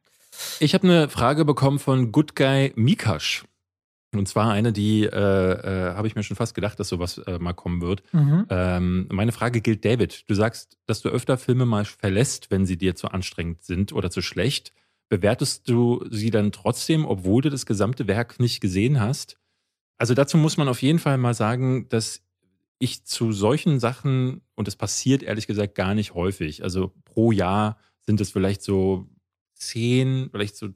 [0.61, 3.45] Ich habe eine Frage bekommen von Good Guy Mikash.
[4.14, 7.38] Und zwar eine, die äh, äh, habe ich mir schon fast gedacht, dass sowas äh,
[7.41, 8.05] mal kommen wird.
[8.12, 8.47] Mhm.
[8.49, 10.30] Ähm, meine Frage gilt David.
[10.30, 14.11] Du sagst, dass du öfter Filme mal verlässt, wenn sie dir zu anstrengend sind oder
[14.11, 14.72] zu schlecht.
[15.11, 19.39] Bewertest du sie dann trotzdem, obwohl du das gesamte Werk nicht gesehen hast?
[19.99, 22.23] Also dazu muss man auf jeden Fall mal sagen, dass
[22.79, 27.77] ich zu solchen Sachen, und es passiert ehrlich gesagt gar nicht häufig, also pro Jahr
[28.01, 29.09] sind es vielleicht so
[29.57, 30.69] 10, vielleicht so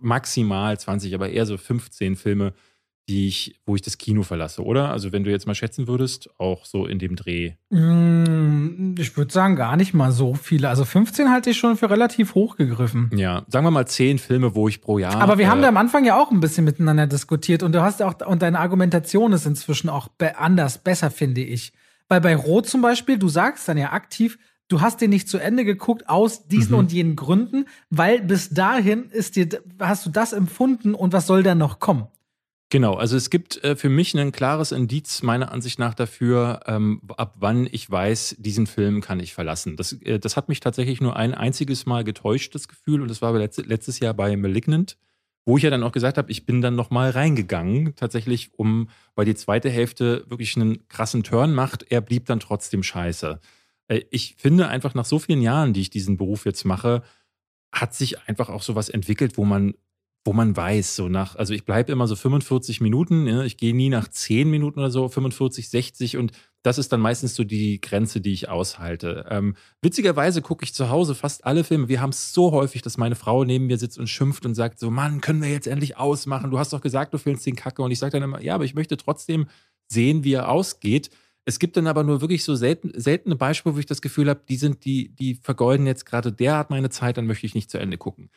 [0.00, 2.52] maximal 20, aber eher so 15 Filme,
[3.08, 4.90] die ich, wo ich das Kino verlasse, oder?
[4.90, 7.54] Also wenn du jetzt mal schätzen würdest, auch so in dem Dreh.
[7.70, 10.68] Mm, ich würde sagen, gar nicht mal so viele.
[10.68, 13.10] Also 15 halte ich schon für relativ hoch gegriffen.
[13.14, 15.20] Ja, sagen wir mal 10 Filme, wo ich pro Jahr.
[15.20, 17.82] Aber wir äh, haben da am Anfang ja auch ein bisschen miteinander diskutiert und du
[17.82, 21.72] hast auch, und deine Argumentation ist inzwischen auch be anders, besser, finde ich.
[22.08, 24.38] Weil bei Rot zum Beispiel, du sagst dann ja aktiv,
[24.68, 26.78] du hast den nicht zu Ende geguckt aus diesen mhm.
[26.78, 29.48] und jenen Gründen, weil bis dahin ist dir,
[29.80, 32.06] hast du das empfunden und was soll da noch kommen?
[32.72, 37.02] Genau, also es gibt äh, für mich ein klares Indiz meiner Ansicht nach dafür, ähm,
[37.18, 39.76] ab wann ich weiß, diesen Film kann ich verlassen.
[39.76, 43.20] Das, äh, das hat mich tatsächlich nur ein einziges Mal getäuscht, das Gefühl, und das
[43.20, 44.96] war letzt, letztes Jahr bei Malignant,
[45.44, 49.26] wo ich ja dann auch gesagt habe, ich bin dann nochmal reingegangen, tatsächlich, um, weil
[49.26, 53.38] die zweite Hälfte wirklich einen krassen Turn macht, er blieb dann trotzdem scheiße.
[53.88, 57.02] Äh, ich finde einfach nach so vielen Jahren, die ich diesen Beruf jetzt mache,
[57.70, 59.74] hat sich einfach auch sowas entwickelt, wo man
[60.24, 63.88] wo man weiß, so nach, also ich bleibe immer so 45 Minuten, ich gehe nie
[63.88, 68.20] nach 10 Minuten oder so, 45, 60 und das ist dann meistens so die Grenze,
[68.20, 69.26] die ich aushalte.
[69.28, 71.88] Ähm, witzigerweise gucke ich zu Hause fast alle Filme.
[71.88, 74.78] Wir haben es so häufig, dass meine Frau neben mir sitzt und schimpft und sagt
[74.78, 76.52] so, Mann, können wir jetzt endlich ausmachen?
[76.52, 77.82] Du hast doch gesagt, du findest den Kacke.
[77.82, 79.46] Und ich sage dann immer, ja, aber ich möchte trotzdem
[79.88, 81.10] sehen, wie er ausgeht.
[81.44, 84.42] Es gibt dann aber nur wirklich so selten, seltene Beispiele, wo ich das Gefühl habe,
[84.48, 87.78] die sind, die, die vergeuden jetzt gerade derart meine Zeit, dann möchte ich nicht zu
[87.78, 88.30] Ende gucken.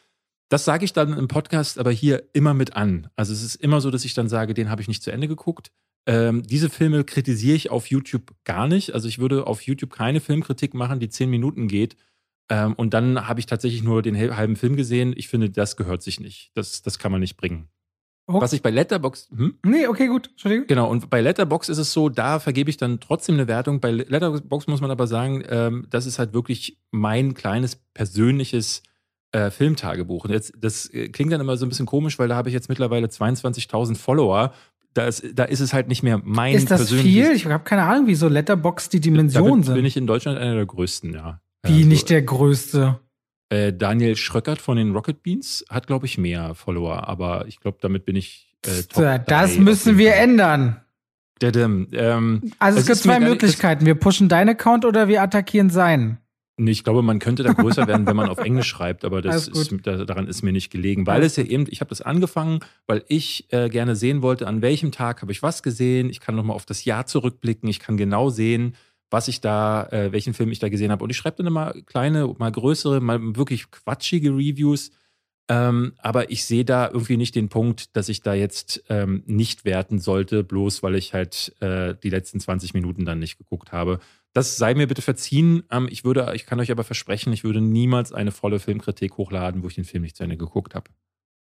[0.49, 3.09] Das sage ich dann im Podcast aber hier immer mit an.
[3.15, 5.27] Also es ist immer so, dass ich dann sage, den habe ich nicht zu Ende
[5.27, 5.71] geguckt.
[6.07, 8.93] Ähm, diese Filme kritisiere ich auf YouTube gar nicht.
[8.93, 11.95] Also ich würde auf YouTube keine Filmkritik machen, die zehn Minuten geht.
[12.49, 15.13] Ähm, und dann habe ich tatsächlich nur den halben Film gesehen.
[15.17, 16.51] Ich finde, das gehört sich nicht.
[16.53, 17.69] Das, das kann man nicht bringen.
[18.27, 18.41] Okay.
[18.41, 19.29] Was ich bei Letterbox.
[19.35, 19.59] Hm?
[19.65, 20.29] Nee, okay, gut.
[20.29, 20.67] Entschuldigung.
[20.67, 23.79] Genau, und bei Letterbox ist es so, da vergebe ich dann trotzdem eine Wertung.
[23.79, 28.81] Bei Letterbox muss man aber sagen, ähm, das ist halt wirklich mein kleines persönliches
[29.35, 30.23] äh, Filmtagebuch.
[30.25, 32.53] Und jetzt, das äh, klingt dann immer so ein bisschen komisch, weil da habe ich
[32.53, 34.53] jetzt mittlerweile 22.000 Follower.
[34.93, 37.31] Da ist, da ist es halt nicht mehr mein Ist das viel?
[37.33, 39.75] Ich habe keine Ahnung, wie so Letterbox die Dimensionen sind.
[39.75, 41.41] bin ich in Deutschland einer der größten, ja.
[41.63, 42.99] Wie also, nicht der größte?
[43.49, 47.77] Äh, Daniel Schröckert von den Rocket Beans hat, glaube ich, mehr Follower, aber ich glaube,
[47.81, 48.55] damit bin ich.
[48.65, 50.81] Äh, top das müssen wir ändern.
[51.41, 53.85] Ähm, also es gibt zwei Möglichkeiten.
[53.85, 56.19] Wir pushen deinen Account oder wir attackieren seinen.
[56.57, 59.49] Nee, ich glaube, man könnte da größer werden, wenn man auf Englisch schreibt, aber das
[59.49, 61.05] ist, daran ist mir nicht gelegen.
[61.05, 64.61] Weil es ja eben, ich habe das angefangen, weil ich äh, gerne sehen wollte, an
[64.61, 66.09] welchem Tag habe ich was gesehen.
[66.09, 67.67] Ich kann nochmal auf das Jahr zurückblicken.
[67.67, 68.75] Ich kann genau sehen,
[69.09, 71.03] was ich da, äh, welchen Film ich da gesehen habe.
[71.03, 74.91] Und ich schreibe dann immer kleine, mal größere, mal wirklich quatschige Reviews.
[75.47, 79.63] Ähm, aber ich sehe da irgendwie nicht den Punkt, dass ich da jetzt ähm, nicht
[79.63, 83.99] werten sollte, bloß weil ich halt äh, die letzten 20 Minuten dann nicht geguckt habe.
[84.35, 85.63] Das sei mir bitte verziehen.
[85.71, 89.63] Ähm, ich würde, ich kann euch aber versprechen, ich würde niemals eine volle Filmkritik hochladen,
[89.63, 90.91] wo ich den Film nicht zu Ende geguckt habe.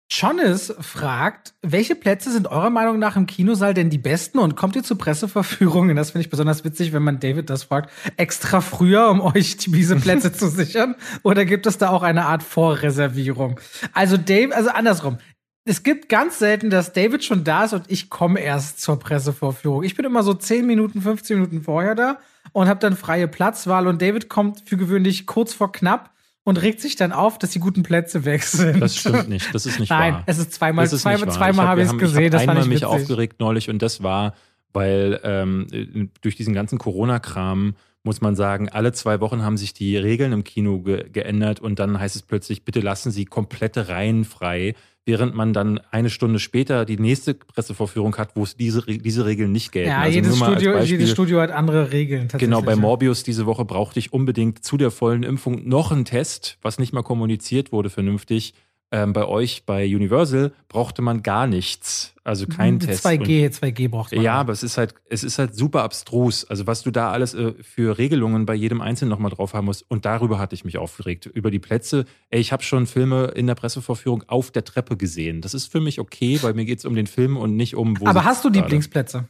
[0.09, 4.77] Jonas fragt, welche Plätze sind eurer Meinung nach im Kinosaal denn die besten und kommt
[4.77, 5.97] ihr zu Presseverführungen?
[5.97, 7.91] Das finde ich besonders witzig, wenn man David das fragt.
[8.15, 10.95] Extra früher, um euch diese Plätze zu sichern?
[11.21, 13.59] Oder gibt es da auch eine Art Vorreservierung?
[13.91, 15.17] Also Dave, also andersrum
[15.65, 19.83] es gibt ganz selten, dass David schon da ist und ich komme erst zur Pressevorführung.
[19.83, 22.17] Ich bin immer so 10 Minuten, 15 Minuten vorher da
[22.53, 26.11] und habe dann freie Platzwahl und David kommt für gewöhnlich kurz vor knapp
[26.43, 28.81] und regt sich dann auf, dass die guten Plätze weg sind.
[28.81, 29.53] Das stimmt nicht.
[29.53, 30.23] Das ist nicht Nein, wahr.
[30.25, 32.33] es ist zweimal, ist zweimal, zweimal habe ich es gesehen.
[32.33, 34.33] Ich habe einmal mich aufgeregt neulich und das war,
[34.73, 39.97] weil ähm, durch diesen ganzen Corona-Kram muss man sagen, alle zwei Wochen haben sich die
[39.97, 44.25] Regeln im Kino ge geändert und dann heißt es plötzlich, bitte lassen Sie komplette Reihen
[44.25, 44.75] frei
[45.09, 49.51] während man dann eine Stunde später die nächste Pressevorführung hat, wo es diese, diese Regeln
[49.51, 49.89] nicht gelten.
[49.89, 52.27] Ja, also jedes, Studio, Beispiel, jedes Studio hat andere Regeln.
[52.37, 56.59] Genau, bei Morbius diese Woche brauchte ich unbedingt zu der vollen Impfung noch einen Test,
[56.61, 58.53] was nicht mal kommuniziert wurde vernünftig
[58.91, 63.05] ähm, bei euch bei Universal brauchte man gar nichts, also kein Test.
[63.05, 64.23] 2G, 2G braucht man.
[64.23, 66.43] Ja, aber es ist halt, es ist halt super abstrus.
[66.45, 69.85] Also was du da alles äh, für Regelungen bei jedem Einzelnen nochmal drauf haben musst.
[69.89, 71.27] Und darüber hatte ich mich aufgeregt.
[71.27, 72.05] Über die Plätze.
[72.29, 75.41] Ey, ich habe schon Filme in der Pressevorführung auf der Treppe gesehen.
[75.41, 77.99] Das ist für mich okay, weil mir geht es um den Film und nicht um
[77.99, 78.07] wo.
[78.07, 79.27] Aber hast du Lieblingsplätze?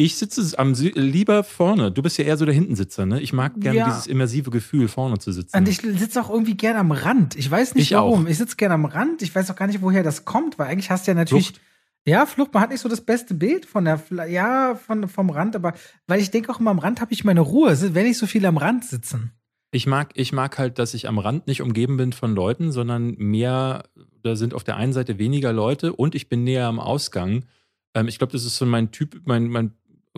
[0.00, 1.90] Ich sitze am lieber vorne.
[1.90, 3.20] Du bist ja eher so der Hintensitzer, ne?
[3.20, 3.88] Ich mag gerne ja.
[3.88, 5.56] dieses immersive Gefühl, vorne zu sitzen.
[5.56, 7.34] Und ich sitze auch irgendwie gerne am Rand.
[7.34, 8.24] Ich weiß nicht ich warum.
[8.24, 8.30] Auch.
[8.30, 9.22] Ich sitze gerne am Rand.
[9.22, 11.48] Ich weiß auch gar nicht, woher das kommt, weil eigentlich hast du ja natürlich.
[11.48, 11.60] Flucht.
[12.06, 15.56] Ja, Flucht, man hat nicht so das beste Bild von der, ja, von, vom Rand,
[15.56, 15.74] aber
[16.06, 18.46] weil ich denke auch immer, am Rand habe ich meine Ruhe, wenn nicht so viel
[18.46, 19.32] am Rand sitzen.
[19.72, 23.16] Ich mag, ich mag halt, dass ich am Rand nicht umgeben bin von Leuten, sondern
[23.18, 23.82] mehr,
[24.22, 27.44] da sind auf der einen Seite weniger Leute und ich bin näher am Ausgang.
[27.94, 29.72] Ähm, ich glaube, das ist so mein Typ, mein, mein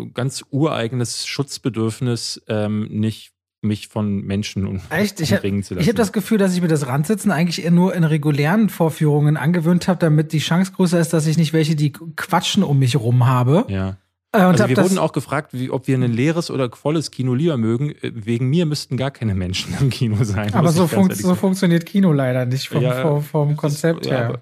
[0.07, 3.33] ganz ureigenes Schutzbedürfnis, ähm, nicht
[3.63, 5.21] mich von Menschen und Echt?
[5.21, 8.69] Ich habe hab das Gefühl, dass ich mir das Randsitzen eigentlich eher nur in regulären
[8.69, 12.79] Vorführungen angewöhnt habe, damit die Chance größer ist, dass ich nicht welche, die quatschen um
[12.79, 13.67] mich rum habe.
[13.69, 13.99] Ja.
[14.33, 17.57] Äh, also wir wurden auch gefragt, wie, ob wir ein leeres oder volles Kino lieber
[17.57, 17.91] mögen.
[17.91, 20.55] Äh, wegen mir müssten gar keine Menschen im Kino sein.
[20.55, 24.31] Aber so, fun so funktioniert Kino leider nicht vom, ja, vom, vom Konzept ist, her.
[24.33, 24.39] Ja,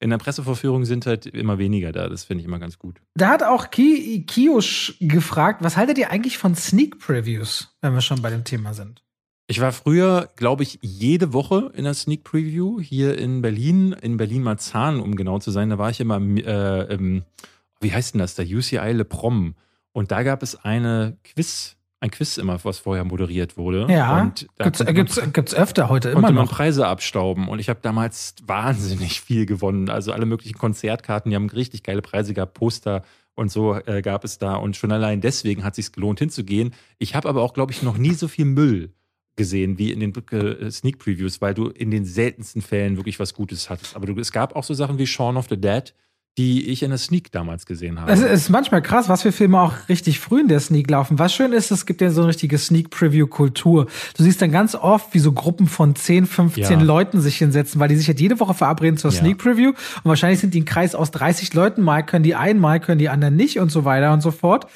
[0.00, 2.08] in der Pressevorführung sind halt immer weniger da.
[2.08, 3.00] Das finde ich immer ganz gut.
[3.14, 8.00] Da hat auch Ki Kiosch gefragt, was haltet ihr eigentlich von Sneak Previews, wenn wir
[8.00, 9.02] schon bei dem Thema sind?
[9.46, 14.16] Ich war früher, glaube ich, jede Woche in der Sneak Preview hier in Berlin, in
[14.16, 15.70] Berlin-Marzahn, um genau zu sein.
[15.70, 17.24] Da war ich immer, äh, im,
[17.80, 19.54] wie heißt denn das, der UCI Le Prom.
[19.92, 23.86] Und da gab es eine Quiz- ein Quiz immer, was vorher moderiert wurde.
[23.90, 26.32] Ja, und da gibt's, gibt's, gibt's öfter heute immer noch.
[26.32, 29.90] man Preise abstauben und ich habe damals wahnsinnig viel gewonnen.
[29.90, 33.02] Also alle möglichen Konzertkarten, die haben richtig geile Preise gehabt, Poster
[33.34, 36.74] und so äh, gab es da und schon allein deswegen hat es sich gelohnt hinzugehen.
[36.98, 38.94] Ich habe aber auch, glaube ich, noch nie so viel Müll
[39.36, 43.34] gesehen wie in den äh, Sneak Previews, weil du in den seltensten Fällen wirklich was
[43.34, 43.94] Gutes hattest.
[43.94, 45.94] Aber du, es gab auch so Sachen wie Shaun of the Dead,
[46.38, 48.12] die ich in der Sneak damals gesehen habe.
[48.12, 51.18] Es ist manchmal krass, was für Filme auch richtig früh in der Sneak laufen.
[51.18, 53.86] Was schön ist, es gibt ja so eine richtige Sneak-Preview-Kultur.
[54.16, 56.80] Du siehst dann ganz oft, wie so Gruppen von 10, 15 ja.
[56.80, 59.18] Leuten sich hinsetzen, weil die sich halt jede Woche verabreden zur ja.
[59.18, 59.70] Sneak-Preview.
[59.70, 61.82] Und wahrscheinlich sind die ein Kreis aus 30 Leuten.
[61.82, 64.66] Mal können die einen, mal können die anderen nicht und so weiter und so fort.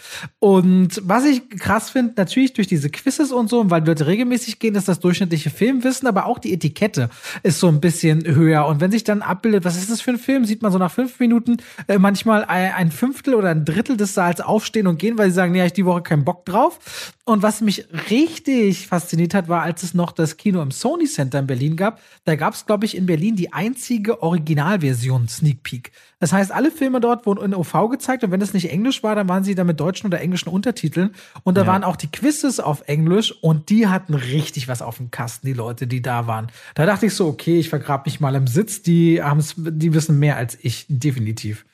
[0.40, 4.74] Und was ich krass finde, natürlich durch diese Quizzes und so, weil Leute regelmäßig gehen,
[4.74, 7.08] ist das durchschnittliche Filmwissen, aber auch die Etikette
[7.42, 8.66] ist so ein bisschen höher.
[8.66, 10.90] Und wenn sich dann abbildet, was ist das für ein Film, sieht man so nach
[10.90, 15.18] fünf Minuten, Minuten äh, manchmal ein Fünftel oder ein Drittel des Saals aufstehen und gehen,
[15.18, 17.12] weil sie sagen, nee, ich die Woche keinen Bock drauf.
[17.24, 21.38] Und was mich richtig fasziniert hat, war, als es noch das Kino im Sony Center
[21.38, 22.00] in Berlin gab.
[22.24, 25.92] Da gab es, glaube ich, in Berlin die einzige Originalversion Sneak Peek.
[26.24, 29.14] Das heißt, alle Filme dort wurden in OV gezeigt und wenn es nicht Englisch war,
[29.14, 31.14] dann waren sie da mit deutschen oder englischen Untertiteln.
[31.42, 31.66] Und da ja.
[31.66, 35.52] waren auch die Quizzes auf Englisch und die hatten richtig was auf dem Kasten, die
[35.52, 36.46] Leute, die da waren.
[36.76, 40.18] Da dachte ich so, okay, ich vergrab mich mal im Sitz, die haben's, die wissen
[40.18, 41.66] mehr als ich, definitiv.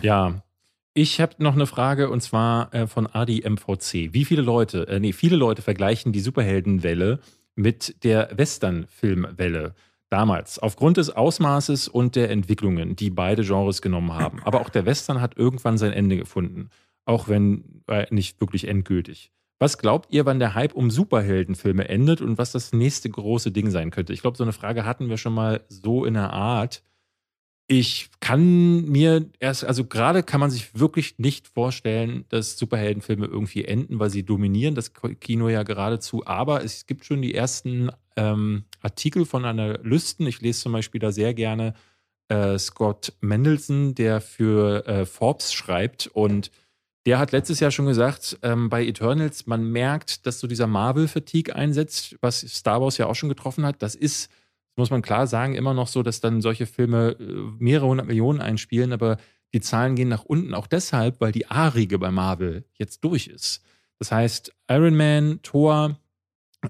[0.00, 0.42] Ja,
[0.94, 4.14] ich habe noch eine Frage und zwar äh, von Adi MVC.
[4.14, 7.20] Wie viele Leute, äh, nee, viele Leute vergleichen die Superheldenwelle
[7.54, 9.74] mit der Western-Filmwelle
[10.12, 10.58] damals.
[10.58, 14.40] Aufgrund des Ausmaßes und der Entwicklungen, die beide Genres genommen haben.
[14.44, 16.68] Aber auch der Western hat irgendwann sein Ende gefunden.
[17.04, 19.32] Auch wenn äh, nicht wirklich endgültig.
[19.58, 23.70] Was glaubt ihr, wann der Hype um Superheldenfilme endet und was das nächste große Ding
[23.70, 24.12] sein könnte?
[24.12, 26.82] Ich glaube, so eine Frage hatten wir schon mal so in der Art.
[27.68, 33.64] Ich kann mir erst, also gerade kann man sich wirklich nicht vorstellen, dass Superheldenfilme irgendwie
[33.64, 36.26] enden, weil sie dominieren das Kino ja geradezu.
[36.26, 40.26] Aber es gibt schon die ersten ähm, Artikel von Analysten.
[40.26, 41.74] Ich lese zum Beispiel da sehr gerne
[42.28, 46.08] äh, Scott Mendelssohn, der für äh, Forbes schreibt.
[46.08, 46.50] Und
[47.06, 51.54] der hat letztes Jahr schon gesagt, ähm, bei Eternals, man merkt, dass so dieser Marvel-Fatigue
[51.54, 53.82] einsetzt, was Star Wars ja auch schon getroffen hat.
[53.82, 54.30] Das ist
[54.76, 57.24] muss man klar sagen, immer noch so, dass dann solche Filme äh,
[57.58, 59.18] mehrere hundert Millionen einspielen, aber
[59.54, 63.62] die Zahlen gehen nach unten auch deshalb, weil die A-Riege bei Marvel jetzt durch ist.
[63.98, 65.98] Das heißt, Iron Man, Thor,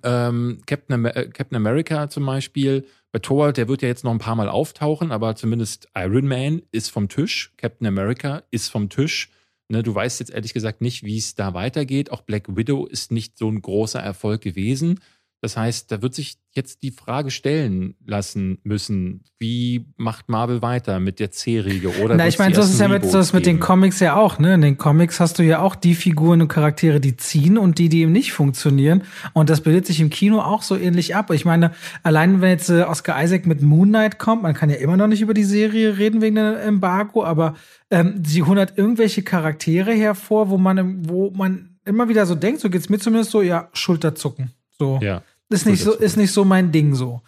[0.03, 2.87] ähm, Captain, äh, Captain America zum Beispiel.
[3.13, 6.63] Bei Thor, der wird ja jetzt noch ein paar Mal auftauchen, aber zumindest Iron Man
[6.73, 9.31] ist vom Tisch, Captain America ist vom Tisch.
[9.69, 12.11] Ne, du weißt jetzt ehrlich gesagt nicht, wie es da weitergeht.
[12.11, 15.01] Auch Black Widow ist nicht so ein großer Erfolg gewesen.
[15.43, 21.01] Das heißt, da wird sich jetzt die Frage stellen lassen müssen, wie macht Marvel weiter
[21.01, 23.59] mit der C-Riege oder Na, ich meine, so ist es ja mit, ist mit den
[23.59, 24.55] Comics ja auch, ne?
[24.55, 27.89] In den Comics hast du ja auch die Figuren und Charaktere, die ziehen und die,
[27.89, 29.03] die eben nicht funktionieren.
[29.33, 31.33] Und das bildet sich im Kino auch so ähnlich ab.
[31.33, 31.73] Ich meine,
[32.05, 35.09] allein wenn jetzt äh, Oscar Isaac mit Moon Knight kommt, man kann ja immer noch
[35.09, 37.57] nicht über die Serie reden wegen der Embargo, aber
[37.91, 42.71] ähm, sie halt irgendwelche Charaktere hervor, wo man, wo man immer wieder so denkt, so
[42.71, 44.53] geht's mir zumindest so, ja, Schulterzucken.
[44.79, 45.01] So.
[45.03, 45.23] Ja.
[45.53, 47.23] Ist nicht, so, ist nicht so mein Ding so.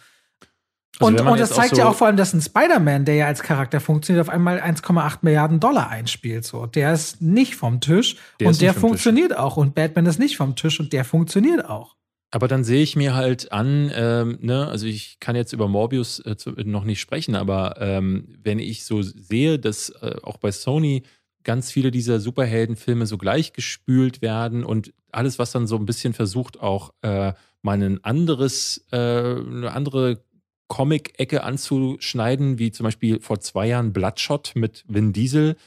[0.99, 3.25] Also und, und das zeigt so ja auch vor allem, dass ein Spider-Man, der ja
[3.27, 6.45] als Charakter funktioniert, auf einmal 1,8 Milliarden Dollar einspielt.
[6.45, 6.65] So.
[6.65, 9.37] Der ist nicht vom Tisch der und der funktioniert Tisch.
[9.37, 9.57] auch.
[9.57, 11.95] Und Batman ist nicht vom Tisch und der funktioniert auch.
[12.31, 16.19] Aber dann sehe ich mir halt an, ähm, ne, also ich kann jetzt über Morbius
[16.19, 21.03] äh, noch nicht sprechen, aber ähm, wenn ich so sehe, dass äh, auch bei Sony
[21.43, 26.59] ganz viele dieser Superheldenfilme so gleichgespült werden und alles, was dann so ein bisschen versucht,
[26.59, 27.31] auch äh,
[27.65, 30.23] mal ein anderes, äh, eine andere
[30.67, 35.57] Comic-Ecke anzuschneiden, wie zum Beispiel vor zwei Jahren Bloodshot mit Vin Diesel,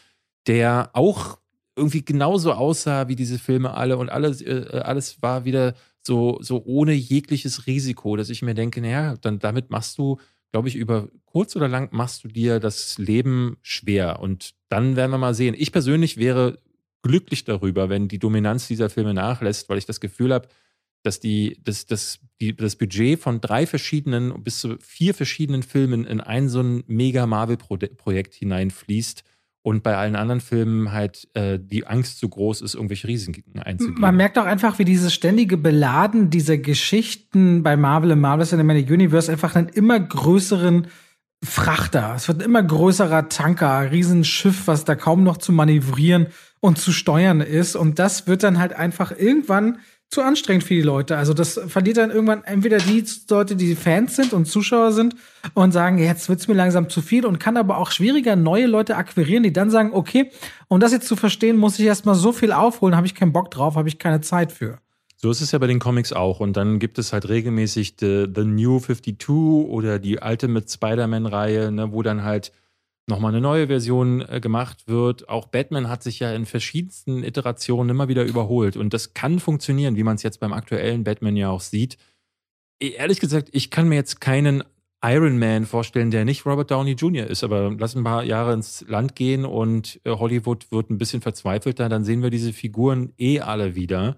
[0.46, 1.38] der auch
[1.76, 6.62] irgendwie genauso aussah wie diese Filme alle und alles, äh, alles war wieder so, so
[6.64, 10.18] ohne jegliches Risiko, dass ich mir denke, naja, dann damit machst du,
[10.50, 14.20] glaube ich, über kurz oder lang machst du dir das Leben schwer.
[14.20, 15.54] Und dann werden wir mal sehen.
[15.56, 16.58] Ich persönlich wäre
[17.02, 20.48] glücklich darüber, wenn die Dominanz dieser Filme nachlässt, weil ich das Gefühl habe,
[21.08, 26.04] dass die, dass, dass die, das Budget von drei verschiedenen bis zu vier verschiedenen Filmen
[26.04, 29.24] in ein so ein mega Marvel-Projekt hineinfließt
[29.62, 33.98] und bei allen anderen Filmen halt äh, die Angst so groß ist, irgendwelche Risiken einzugehen.
[33.98, 38.90] Man merkt auch einfach, wie dieses ständige Beladen dieser Geschichten bei Marvel im Marvel Cinematic
[38.90, 40.88] Universe einfach einen immer größeren
[41.42, 42.12] Frachter.
[42.16, 46.26] Es wird ein immer größerer Tanker, Riesenschiff, was da kaum noch zu manövrieren
[46.60, 47.76] und zu steuern ist.
[47.76, 49.78] Und das wird dann halt einfach irgendwann
[50.10, 51.16] zu anstrengend für die Leute.
[51.18, 55.14] Also das verliert dann irgendwann entweder die Leute, die Fans sind und Zuschauer sind
[55.52, 58.96] und sagen, jetzt wird's mir langsam zu viel und kann aber auch schwieriger neue Leute
[58.96, 60.30] akquirieren, die dann sagen, okay,
[60.68, 63.50] um das jetzt zu verstehen, muss ich erstmal so viel aufholen, habe ich keinen Bock
[63.50, 64.78] drauf, habe ich keine Zeit für.
[65.20, 66.38] So ist es ja bei den Comics auch.
[66.38, 71.92] Und dann gibt es halt regelmäßig The, The New 52 oder die Ultimate Spider-Man-Reihe, ne,
[71.92, 72.52] wo dann halt
[73.08, 75.28] nochmal eine neue Version äh, gemacht wird.
[75.28, 78.76] Auch Batman hat sich ja in verschiedensten Iterationen immer wieder überholt.
[78.76, 81.98] Und das kann funktionieren, wie man es jetzt beim aktuellen Batman ja auch sieht.
[82.80, 84.62] E, ehrlich gesagt, ich kann mir jetzt keinen
[85.02, 87.26] Iron Man vorstellen, der nicht Robert Downey Jr.
[87.26, 87.44] ist.
[87.44, 91.88] Aber lass ein paar Jahre ins Land gehen und äh, Hollywood wird ein bisschen verzweifelter.
[91.88, 94.16] Dann sehen wir diese Figuren eh alle wieder.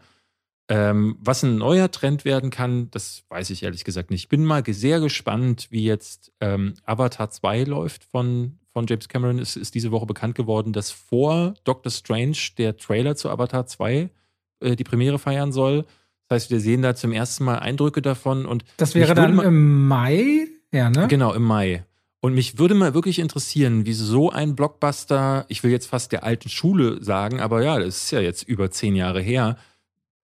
[0.70, 4.22] Ähm, was ein neuer Trend werden kann, das weiß ich ehrlich gesagt nicht.
[4.22, 9.38] Ich bin mal sehr gespannt, wie jetzt ähm, Avatar 2 läuft von, von James Cameron.
[9.38, 14.10] Es ist diese Woche bekannt geworden, dass vor Doctor Strange der Trailer zu Avatar 2
[14.60, 15.84] äh, die Premiere feiern soll.
[16.28, 18.46] Das heißt, wir sehen da zum ersten Mal Eindrücke davon.
[18.46, 21.08] Und das wäre dann im Mai, ja, ne?
[21.08, 21.84] Genau, im Mai.
[22.20, 26.22] Und mich würde mal wirklich interessieren, wie so ein Blockbuster, ich will jetzt fast der
[26.22, 29.56] alten Schule sagen, aber ja, das ist ja jetzt über zehn Jahre her,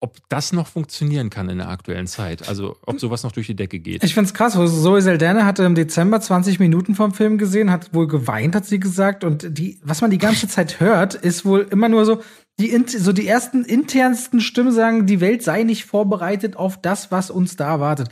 [0.01, 2.49] ob das noch funktionieren kann in der aktuellen Zeit.
[2.49, 4.05] Also ob sowas noch durch die Decke geht.
[4.05, 4.53] Ich finde es krass.
[4.53, 8.79] Zoe Saldana hatte im Dezember 20 Minuten vom Film gesehen, hat wohl geweint, hat sie
[8.79, 9.25] gesagt.
[9.25, 12.21] Und die, was man die ganze Zeit hört, ist wohl immer nur so,
[12.61, 17.31] die, so die ersten internsten Stimmen sagen, die Welt sei nicht vorbereitet auf das, was
[17.31, 18.09] uns da erwartet.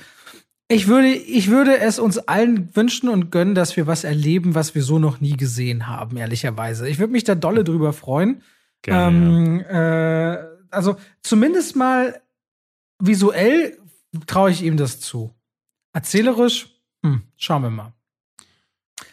[0.69, 4.75] Ich würde, ich würde es uns allen wünschen und gönnen, dass wir was erleben, was
[4.75, 6.89] wir so noch nie gesehen haben, ehrlicherweise.
[6.89, 8.41] Ich würde mich da dolle drüber freuen.
[8.81, 10.33] Gerne, ähm, ja.
[10.33, 12.21] äh, also zumindest mal
[12.99, 13.79] visuell
[14.27, 15.35] traue ich ihm das zu.
[15.93, 16.69] Erzählerisch,
[17.05, 17.93] hm, schauen wir mal.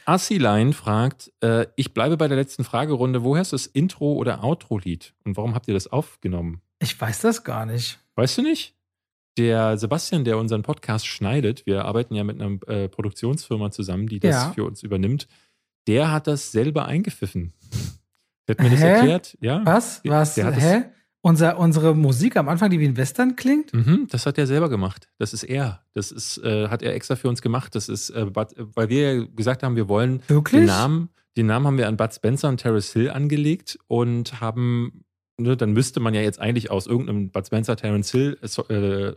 [0.06, 5.14] Assilein fragt, äh, ich bleibe bei der letzten Fragerunde, woher ist das Intro- oder Outro-Lied
[5.24, 6.62] und warum habt ihr das aufgenommen?
[6.80, 8.00] Ich weiß das gar nicht.
[8.16, 8.76] Weißt du nicht?
[9.38, 14.20] Der Sebastian, der unseren Podcast schneidet, wir arbeiten ja mit einer äh, Produktionsfirma zusammen, die
[14.20, 14.52] das ja.
[14.52, 15.28] für uns übernimmt,
[15.88, 17.54] der hat das selber eingepfiffen.
[18.48, 18.76] Der hat mir Hä?
[18.76, 19.62] das erklärt, ja.
[19.64, 20.02] Was?
[20.04, 20.34] Was?
[20.34, 20.84] Der, der Hä?
[21.24, 23.74] Unser, unsere Musik am Anfang, die wie ein Western klingt?
[23.74, 25.08] Mhm, das hat er selber gemacht.
[25.20, 25.84] Das ist er.
[25.94, 27.76] Das ist, äh, hat er extra für uns gemacht.
[27.76, 30.62] Das ist, äh, weil wir gesagt haben, wir wollen Wirklich?
[30.62, 35.06] den Namen, den Namen haben wir an Bud Spencer und Terrace Hill angelegt und haben,
[35.38, 39.14] ne, dann müsste man ja jetzt eigentlich aus irgendeinem Bud Spencer, Terrace Hill äh,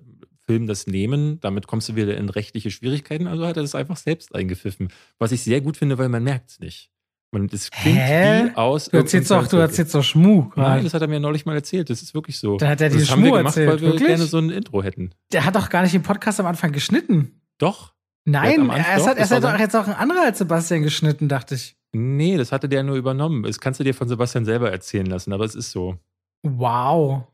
[0.47, 1.41] Film das nehmen.
[1.41, 3.27] Damit kommst du wieder in rechtliche Schwierigkeiten.
[3.27, 4.89] Also hat er das einfach selbst eingepfiffen.
[5.19, 6.91] Was ich sehr gut finde, weil man merkt es nicht.
[7.35, 8.45] Man, das klingt Hä?
[8.45, 8.89] wie aus.
[8.89, 10.57] Du erzählst doch, du erzählst doch Schmuck.
[10.57, 11.91] Nein, das hat er mir neulich mal erzählt.
[11.91, 12.57] Das ist wirklich so.
[12.57, 13.69] Da hat er die das haben wir gemacht, erzählt.
[13.69, 14.07] weil wir Wirklich?
[14.09, 15.11] gerne so ein Intro hätten.
[15.33, 17.43] Der hat doch gar nicht den Podcast am Anfang geschnitten.
[17.59, 17.93] Doch.
[18.25, 21.77] Nein, er hat, er hat doch jetzt auch ein anderer als Sebastian geschnitten, dachte ich.
[21.93, 23.43] Nee, das hatte der nur übernommen.
[23.43, 25.97] Das kannst du dir von Sebastian selber erzählen lassen, aber es ist so.
[26.43, 27.25] Wow.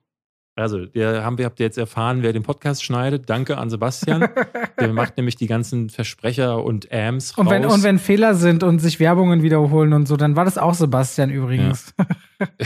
[0.61, 3.29] Also, der haben wir, habt ihr jetzt erfahren, wer den Podcast schneidet.
[3.31, 4.29] Danke an Sebastian.
[4.81, 7.39] der macht nämlich die ganzen Versprecher und Ams raus.
[7.39, 10.59] Und wenn, und wenn Fehler sind und sich Werbungen wiederholen und so, dann war das
[10.59, 11.95] auch Sebastian übrigens.
[11.99, 12.47] Ja.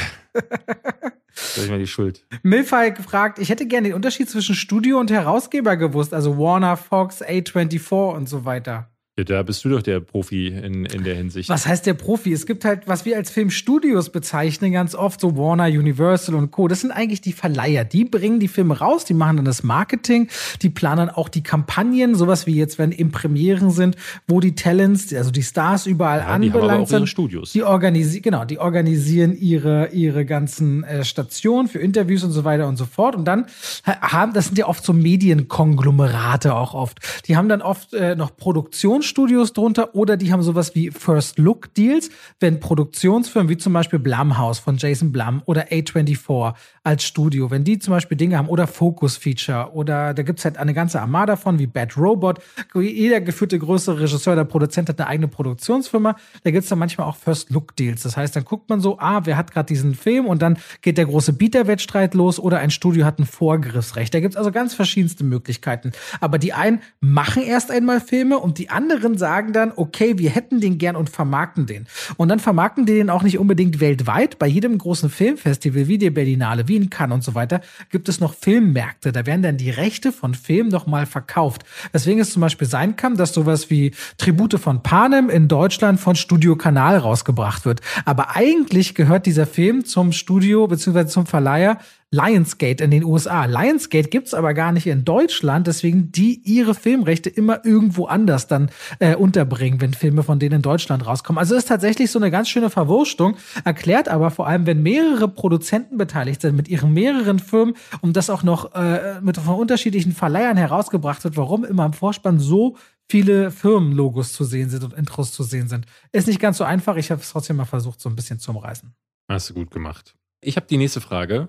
[1.35, 2.25] Das ist mal die Schuld.
[2.45, 7.23] Milfy gefragt, ich hätte gerne den Unterschied zwischen Studio und Herausgeber gewusst, also Warner, Fox,
[7.25, 8.94] A24 und so weiter.
[9.17, 11.49] Ja, da bist du doch der Profi in, in der Hinsicht.
[11.49, 12.33] Was heißt der Profi?
[12.33, 16.67] Es gibt halt, was wir als Filmstudios bezeichnen, ganz oft so Warner, Universal und Co.
[16.67, 17.85] Das sind eigentlich die Verleiher.
[17.85, 20.27] Die bringen die Filme raus, die machen dann das Marketing,
[20.63, 23.95] die planen auch die Kampagnen, sowas wie jetzt, wenn eben Premieren sind,
[24.27, 26.99] wo die Talents, also die Stars überall ja, anbelangt die haben aber auch sind.
[26.99, 27.53] Ihre Studios.
[27.53, 32.67] Die organisieren, genau, die organisieren ihre, ihre ganzen äh, Stationen für Interviews und so weiter
[32.67, 33.15] und so fort.
[33.15, 33.47] Und dann
[33.85, 36.99] haben, das sind ja oft so Medienkonglomerate auch oft.
[37.29, 41.39] Die haben dann oft äh, noch Produktions Produktionsstudios drunter oder die haben sowas wie First
[41.39, 42.09] Look Deals,
[42.41, 47.79] wenn Produktionsfirmen wie zum Beispiel Blumhouse von Jason Blum oder A24 als Studio, wenn die
[47.79, 51.37] zum Beispiel Dinge haben oder Focus Feature oder da gibt es halt eine ganze Armada
[51.37, 52.41] von wie Bad Robot.
[52.75, 56.17] Jeder geführte größere Regisseur oder Produzent hat eine eigene Produktionsfirma.
[56.43, 58.03] Da gibt es dann manchmal auch First Look Deals.
[58.03, 60.97] Das heißt, dann guckt man so, ah, wer hat gerade diesen Film und dann geht
[60.97, 64.15] der große Bieterwettstreit los oder ein Studio hat ein Vorgriffsrecht.
[64.15, 65.93] Da gibt es also ganz verschiedenste Möglichkeiten.
[66.21, 70.31] Aber die einen machen erst einmal Filme und die anderen anderen sagen dann, okay, wir
[70.31, 71.87] hätten den gern und vermarkten den.
[72.17, 74.39] Und dann vermarkten die den auch nicht unbedingt weltweit.
[74.39, 78.21] Bei jedem großen Filmfestival, wie die Berlinale, wie in Cannes und so weiter, gibt es
[78.21, 79.11] noch Filmmärkte.
[79.11, 81.65] Da werden dann die Rechte von Filmen nochmal verkauft.
[81.93, 86.15] Deswegen ist zum Beispiel sein kann, dass sowas wie Tribute von Panem in Deutschland von
[86.15, 87.81] Studio Kanal rausgebracht wird.
[88.05, 91.07] Aber eigentlich gehört dieser Film zum Studio bzw.
[91.07, 91.79] zum Verleiher
[92.15, 93.47] Lionsgate in den USA.
[93.47, 98.71] Lionsgate gibt's aber gar nicht in Deutschland, deswegen die ihre Filmrechte immer irgendwo anders dann
[99.01, 101.39] äh, unterbringen, wenn Filme von denen in Deutschland rauskommen.
[101.39, 105.99] Also ist tatsächlich so eine ganz schöne Verwurstung, erklärt aber vor allem, wenn mehrere Produzenten
[105.99, 110.57] beteiligt sind mit ihren mehreren Firmen und das auch noch äh, mit von unterschiedlichen Verleihern
[110.57, 112.77] herausgebracht wird, warum immer im Vorspann so
[113.09, 115.87] viele Firmenlogos zu sehen sind und Intros zu sehen sind.
[116.13, 118.53] Ist nicht ganz so einfach, ich habe es trotzdem mal versucht, so ein bisschen zu
[118.53, 118.95] umreißen.
[119.29, 120.15] Hast du gut gemacht.
[120.41, 121.49] Ich habe die nächste Frage.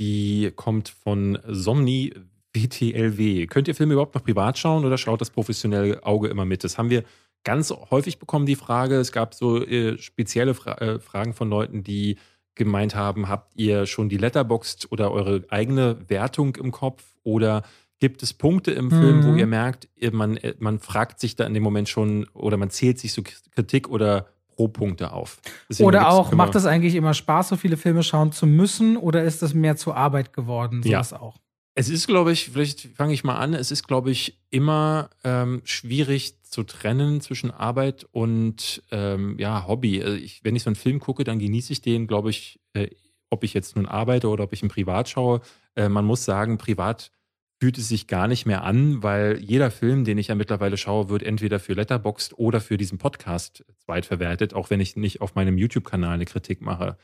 [0.00, 2.12] Die kommt von Somni
[2.52, 3.46] WTLW.
[3.46, 6.64] Könnt ihr Filme überhaupt noch privat schauen oder schaut das professionelle Auge immer mit?
[6.64, 7.04] Das haben wir
[7.44, 8.96] ganz häufig bekommen, die Frage.
[8.96, 12.16] Es gab so äh, spezielle Fra äh, Fragen von Leuten, die
[12.54, 17.62] gemeint haben, habt ihr schon die Letterboxd oder eure eigene Wertung im Kopf oder
[18.00, 19.24] gibt es Punkte im Film, mhm.
[19.24, 22.70] wo ihr merkt, man, äh, man fragt sich da in dem Moment schon oder man
[22.70, 23.22] zählt sich so
[23.54, 24.26] Kritik oder
[24.60, 25.38] Pro-Punkte auf.
[25.70, 29.22] Deswegen oder auch, macht es eigentlich immer Spaß, so viele Filme schauen zu müssen oder
[29.24, 30.82] ist das mehr zur Arbeit geworden?
[30.82, 31.00] So ja.
[31.00, 31.38] auch.
[31.74, 35.62] Es ist, glaube ich, vielleicht fange ich mal an, es ist, glaube ich, immer ähm,
[35.64, 40.02] schwierig zu trennen zwischen Arbeit und ähm, ja, Hobby.
[40.02, 42.88] Also ich, wenn ich so einen Film gucke, dann genieße ich den, glaube ich, äh,
[43.30, 45.40] ob ich jetzt nun arbeite oder ob ich ihn privat schaue.
[45.74, 47.12] Äh, man muss sagen, privat
[47.60, 51.10] fühlt es sich gar nicht mehr an, weil jeder Film, den ich ja mittlerweile schaue,
[51.10, 55.58] wird entweder für Letterboxd oder für diesen Podcast zweitverwertet, auch wenn ich nicht auf meinem
[55.58, 56.96] YouTube-Kanal eine Kritik mache.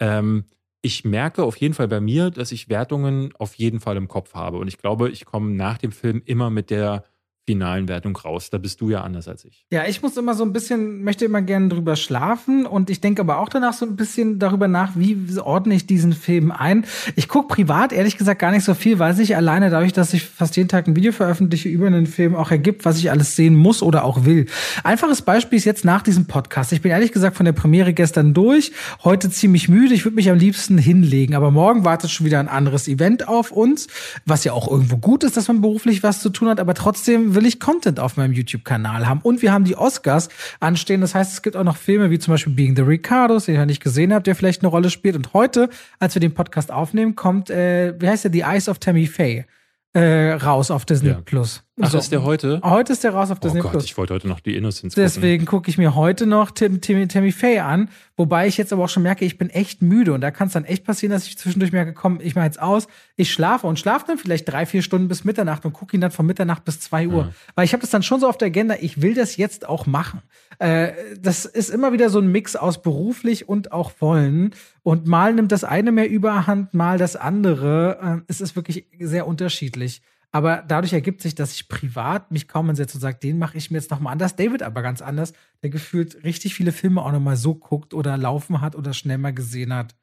[0.00, 0.44] Ähm,
[0.80, 4.32] ich merke auf jeden Fall bei mir, dass ich Wertungen auf jeden Fall im Kopf
[4.32, 4.56] habe.
[4.56, 7.04] Und ich glaube, ich komme nach dem Film immer mit der
[7.50, 8.48] finalen Wertung raus.
[8.50, 9.66] Da bist du ja anders als ich.
[9.72, 13.22] Ja, ich muss immer so ein bisschen, möchte immer gerne drüber schlafen und ich denke
[13.22, 16.84] aber auch danach so ein bisschen darüber nach, wie ordne ich diesen Film ein.
[17.16, 20.24] Ich gucke privat ehrlich gesagt gar nicht so viel, weil sich alleine dadurch, dass ich
[20.24, 23.56] fast jeden Tag ein Video veröffentliche über einen Film auch ergibt, was ich alles sehen
[23.56, 24.46] muss oder auch will.
[24.84, 26.72] Einfaches Beispiel ist jetzt nach diesem Podcast.
[26.72, 28.70] Ich bin ehrlich gesagt von der Premiere gestern durch,
[29.02, 29.92] heute ziemlich müde.
[29.94, 33.50] Ich würde mich am liebsten hinlegen, aber morgen wartet schon wieder ein anderes Event auf
[33.50, 33.88] uns,
[34.24, 37.34] was ja auch irgendwo gut ist, dass man beruflich was zu tun hat, aber trotzdem
[37.40, 39.20] will ich Content auf meinem YouTube-Kanal haben.
[39.22, 40.28] Und wir haben die Oscars
[40.60, 41.00] anstehen.
[41.00, 43.64] Das heißt, es gibt auch noch Filme wie zum Beispiel Being the Ricardos, den ihr
[43.64, 45.16] nicht gesehen habt, der vielleicht eine Rolle spielt.
[45.16, 48.78] Und heute, als wir den Podcast aufnehmen, kommt, äh, wie heißt der, The Eyes of
[48.78, 49.46] Tammy Faye
[49.94, 51.20] äh, raus auf Disney ja.
[51.24, 51.64] Plus.
[51.82, 51.98] Ach, so.
[51.98, 52.60] ist der heute?
[52.62, 53.84] Heute ist der raus auf oh Disney Gott, Plus.
[53.84, 54.94] Ich wollte heute noch die Innocence.
[54.94, 58.84] Deswegen gucke ich mir heute noch Tim, Tim, Tammy Faye an, wobei ich jetzt aber
[58.84, 61.26] auch schon merke, ich bin echt müde und da kann es dann echt passieren, dass
[61.26, 64.66] ich zwischendurch merke, komm, ich mache jetzt aus, ich schlafe und schlafe dann vielleicht drei,
[64.66, 67.24] vier Stunden bis Mitternacht und gucke ihn dann von Mitternacht bis zwei Uhr.
[67.24, 67.32] Ja.
[67.54, 69.86] Weil ich habe das dann schon so auf der Agenda, ich will das jetzt auch
[69.86, 70.22] machen.
[70.58, 74.54] Äh, das ist immer wieder so ein Mix aus beruflich und auch wollen.
[74.82, 77.98] Und mal nimmt das eine mehr überhand, mal das andere.
[78.02, 80.02] Äh, es ist wirklich sehr unterschiedlich.
[80.32, 83.70] Aber dadurch ergibt sich, dass ich privat mich kaum hinsetze und sage, den mache ich
[83.70, 84.36] mir jetzt nochmal anders.
[84.36, 88.60] David aber ganz anders, der gefühlt richtig viele Filme auch nochmal so guckt oder laufen
[88.60, 89.96] hat oder schnell mal gesehen hat.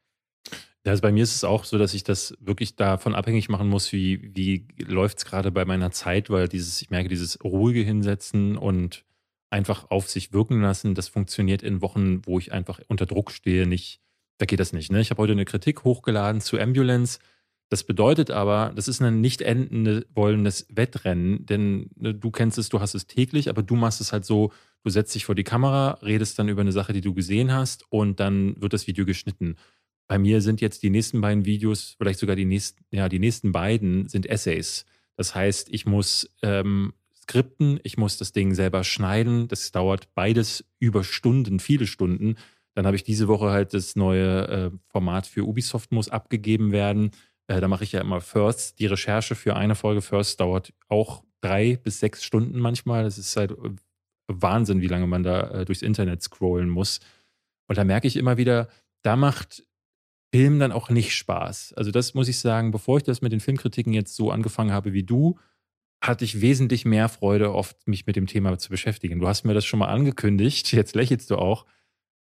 [0.85, 3.91] Also bei mir ist es auch so, dass ich das wirklich davon abhängig machen muss,
[3.91, 8.57] wie, wie läuft es gerade bei meiner Zeit, weil dieses, ich merke, dieses ruhige Hinsetzen
[8.57, 9.03] und
[9.49, 13.65] einfach auf sich wirken lassen, das funktioniert in Wochen, wo ich einfach unter Druck stehe,
[13.65, 14.01] nicht.
[14.37, 14.91] Da geht das nicht.
[14.91, 15.01] Ne?
[15.01, 17.19] Ich habe heute eine Kritik hochgeladen zu Ambulance
[17.69, 22.69] das bedeutet aber, das ist ein nicht enden wollendes Wettrennen, denn ne, du kennst es,
[22.69, 24.51] du hast es täglich, aber du machst es halt so,
[24.83, 27.85] du setzt dich vor die Kamera, redest dann über eine Sache, die du gesehen hast
[27.89, 29.55] und dann wird das Video geschnitten.
[30.07, 33.51] Bei mir sind jetzt die nächsten beiden Videos, vielleicht sogar die nächsten, ja, die nächsten
[33.51, 34.85] beiden sind Essays.
[35.17, 39.49] Das heißt, ich muss ähm, skripten, ich muss das Ding selber schneiden.
[39.49, 42.35] Das dauert beides über Stunden, viele Stunden.
[42.73, 47.11] Dann habe ich diese Woche halt das neue äh, Format für Ubisoft muss abgegeben werden.
[47.47, 48.79] Äh, da mache ich ja immer First.
[48.79, 53.03] Die Recherche für eine Folge First dauert auch drei bis sechs Stunden manchmal.
[53.03, 53.75] Das ist halt äh,
[54.27, 56.99] Wahnsinn, wie lange man da äh, durchs Internet scrollen muss.
[57.67, 58.67] Und da merke ich immer wieder,
[59.01, 59.65] da macht
[60.33, 61.73] Film dann auch nicht Spaß.
[61.73, 64.93] Also das muss ich sagen, bevor ich das mit den Filmkritiken jetzt so angefangen habe
[64.93, 65.39] wie du,
[66.01, 69.19] hatte ich wesentlich mehr Freude, oft mich mit dem Thema zu beschäftigen.
[69.19, 71.65] Du hast mir das schon mal angekündigt, jetzt lächelst du auch.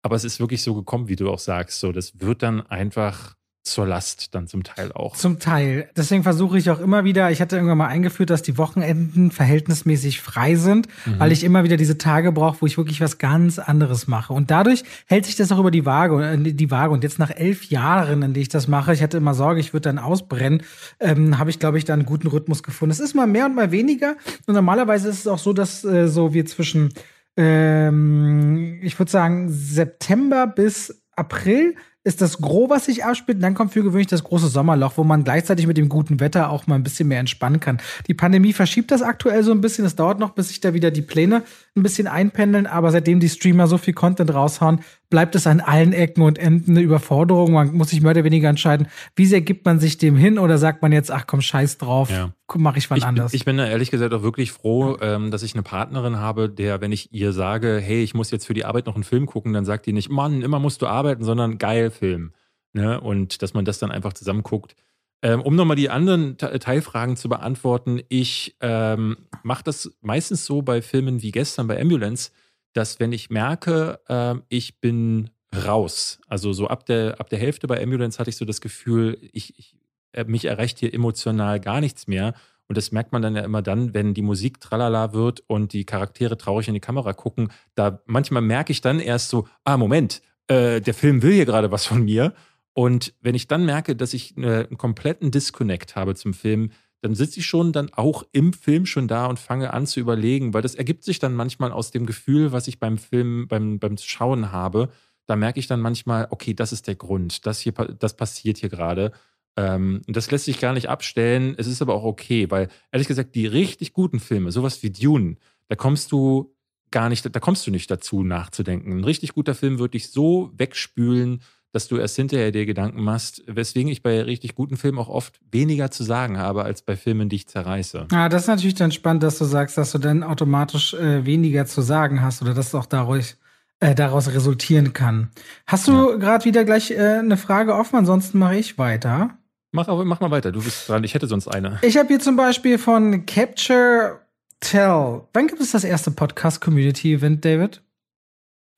[0.04, 1.80] Aber es ist wirklich so gekommen, wie du auch sagst.
[1.80, 3.36] So, das wird dann einfach
[3.68, 5.16] zur Last dann zum Teil auch.
[5.16, 5.90] Zum Teil.
[5.96, 10.22] Deswegen versuche ich auch immer wieder, ich hatte irgendwann mal eingeführt, dass die Wochenenden verhältnismäßig
[10.22, 11.20] frei sind, mhm.
[11.20, 14.34] weil ich immer wieder diese Tage brauche, wo ich wirklich was ganz anderes mache.
[14.34, 16.94] Und dadurch hält sich das auch über die Waage, äh, die Waage.
[16.94, 19.74] Und jetzt nach elf Jahren, in denen ich das mache, ich hatte immer Sorge, ich
[19.74, 20.64] würde dann ausbrennen,
[21.00, 22.92] ähm, habe ich, glaube ich, da einen guten Rhythmus gefunden.
[22.92, 24.16] Es ist mal mehr und mal weniger.
[24.46, 26.94] Und normalerweise ist es auch so, dass äh, so wir zwischen,
[27.36, 31.76] ähm, ich würde sagen, September bis April
[32.08, 33.38] ist das Gros, was sich abspielt.
[33.38, 36.50] Und dann kommt für gewöhnlich das große Sommerloch, wo man gleichzeitig mit dem guten Wetter
[36.50, 37.80] auch mal ein bisschen mehr entspannen kann.
[38.08, 39.86] Die Pandemie verschiebt das aktuell so ein bisschen.
[39.86, 41.44] Es dauert noch, bis sich da wieder die Pläne
[41.76, 42.66] ein bisschen einpendeln.
[42.66, 44.80] Aber seitdem die Streamer so viel Content raushauen,
[45.10, 47.54] bleibt es an allen Ecken und Enden eine Überforderung.
[47.54, 50.58] Man muss sich mehr oder weniger entscheiden, wie sehr gibt man sich dem hin oder
[50.58, 52.34] sagt man jetzt, ach komm, scheiß drauf, ja.
[52.56, 53.34] mache ich was ich anders.
[53.34, 56.82] Ich bin da ehrlich gesagt auch wirklich froh, ähm, dass ich eine Partnerin habe, der,
[56.82, 59.54] wenn ich ihr sage, hey, ich muss jetzt für die Arbeit noch einen Film gucken,
[59.54, 62.34] dann sagt die nicht, Mann, immer musst du arbeiten, sondern geil Film.
[62.74, 63.00] Ne?
[63.00, 64.76] Und dass man das dann einfach zusammen guckt.
[65.24, 70.84] Ähm, um nochmal die anderen Teilfragen zu beantworten, ich ähm, mache das meistens so bei
[70.84, 72.30] Filmen wie gestern bei Ambulance,
[72.78, 75.32] dass wenn ich merke, äh, ich bin
[75.66, 79.18] raus, also so ab der, ab der Hälfte bei Ambulance hatte ich so das Gefühl,
[79.32, 79.76] ich, ich
[80.12, 82.34] äh, mich erreicht hier emotional gar nichts mehr.
[82.68, 85.86] Und das merkt man dann ja immer dann, wenn die Musik tralala wird und die
[85.86, 87.50] Charaktere traurig in die Kamera gucken.
[87.76, 91.72] Da manchmal merke ich dann erst so, ah, Moment, äh, der Film will hier gerade
[91.72, 92.34] was von mir.
[92.74, 96.72] Und wenn ich dann merke, dass ich äh, einen kompletten Disconnect habe zum Film,
[97.02, 100.54] dann sitze ich schon dann auch im Film schon da und fange an zu überlegen,
[100.54, 103.98] weil das ergibt sich dann manchmal aus dem Gefühl, was ich beim Film, beim, beim
[103.98, 104.90] Schauen habe.
[105.28, 108.70] Da merke ich dann manchmal, okay, das ist der Grund, das hier, das passiert hier
[108.70, 109.12] gerade.
[109.58, 111.56] Ähm, das lässt sich gar nicht abstellen.
[111.58, 115.38] Es ist aber auch okay, weil ehrlich gesagt, die richtig guten Filme, sowas wie Dune,
[115.68, 116.56] da kommst du
[116.92, 118.92] gar nicht, da kommst du nicht dazu nachzudenken.
[118.92, 121.42] Ein richtig guter Film wird dich so wegspülen,
[121.72, 125.40] dass du erst hinterher dir Gedanken machst, weswegen ich bei richtig guten Filmen auch oft
[125.52, 128.08] weniger zu sagen habe, als bei Filmen, die ich zerreiße.
[128.12, 131.66] Ja, das ist natürlich dann spannend, dass du sagst, dass du dann automatisch äh, weniger
[131.66, 133.38] zu sagen hast oder dass es auch daraus,
[133.80, 135.30] äh, daraus resultieren kann.
[135.66, 136.16] Hast du ja.
[136.18, 137.98] gerade wieder gleich äh, eine Frage offen?
[137.98, 139.38] Ansonsten mache ich weiter.
[139.72, 141.04] Mach, mach mal weiter, du bist dran.
[141.04, 141.80] Ich hätte sonst eine.
[141.82, 144.22] Ich habe hier zum Beispiel von Capture
[144.60, 145.22] Tell.
[145.34, 147.82] Wann gibt es das erste Podcast-Community-Event, David?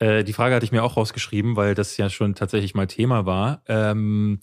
[0.00, 3.26] Äh, die Frage hatte ich mir auch rausgeschrieben, weil das ja schon tatsächlich mal Thema
[3.26, 3.62] war.
[3.68, 4.40] Ähm,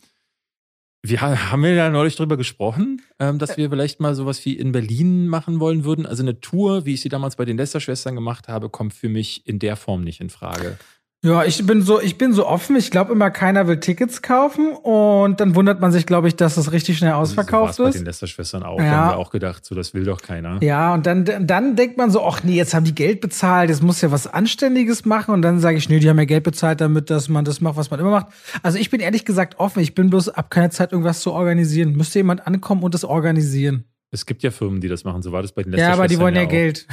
[1.03, 4.71] wir haben wir ja neulich drüber gesprochen, ähm, dass wir vielleicht mal sowas wie in
[4.71, 6.05] Berlin machen wollen würden.
[6.05, 9.47] Also eine Tour, wie ich sie damals bei den Lester-Schwestern gemacht habe, kommt für mich
[9.47, 10.77] in der Form nicht in Frage.
[11.23, 12.75] Ja, ich bin so, ich bin so offen.
[12.75, 16.55] Ich glaube immer, keiner will Tickets kaufen und dann wundert man sich, glaube ich, dass
[16.55, 17.93] das richtig schnell ausverkauft so ist.
[17.93, 18.77] Bei den Lester-Schwestern auch.
[18.79, 18.85] Ja.
[18.85, 20.61] Da haben wir auch gedacht, so das will doch keiner.
[20.61, 23.81] Ja, und dann, dann denkt man so, ach nee, jetzt haben die Geld bezahlt, jetzt
[23.81, 26.81] muss ja was Anständiges machen und dann sage ich, nee, die haben ja Geld bezahlt,
[26.81, 28.27] damit dass man das macht, was man immer macht.
[28.61, 29.79] Also ich bin ehrlich gesagt offen.
[29.79, 31.93] Ich bin bloß ab keine Zeit, irgendwas zu organisieren.
[31.93, 33.85] Müsste jemand ankommen und das organisieren.
[34.11, 35.23] Es gibt ja Firmen, die das machen.
[35.23, 35.97] So war das bei den Lester-Schwestern.
[35.97, 36.87] Ja, aber die wollen ja, ja Geld.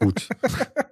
[0.00, 0.28] Gut.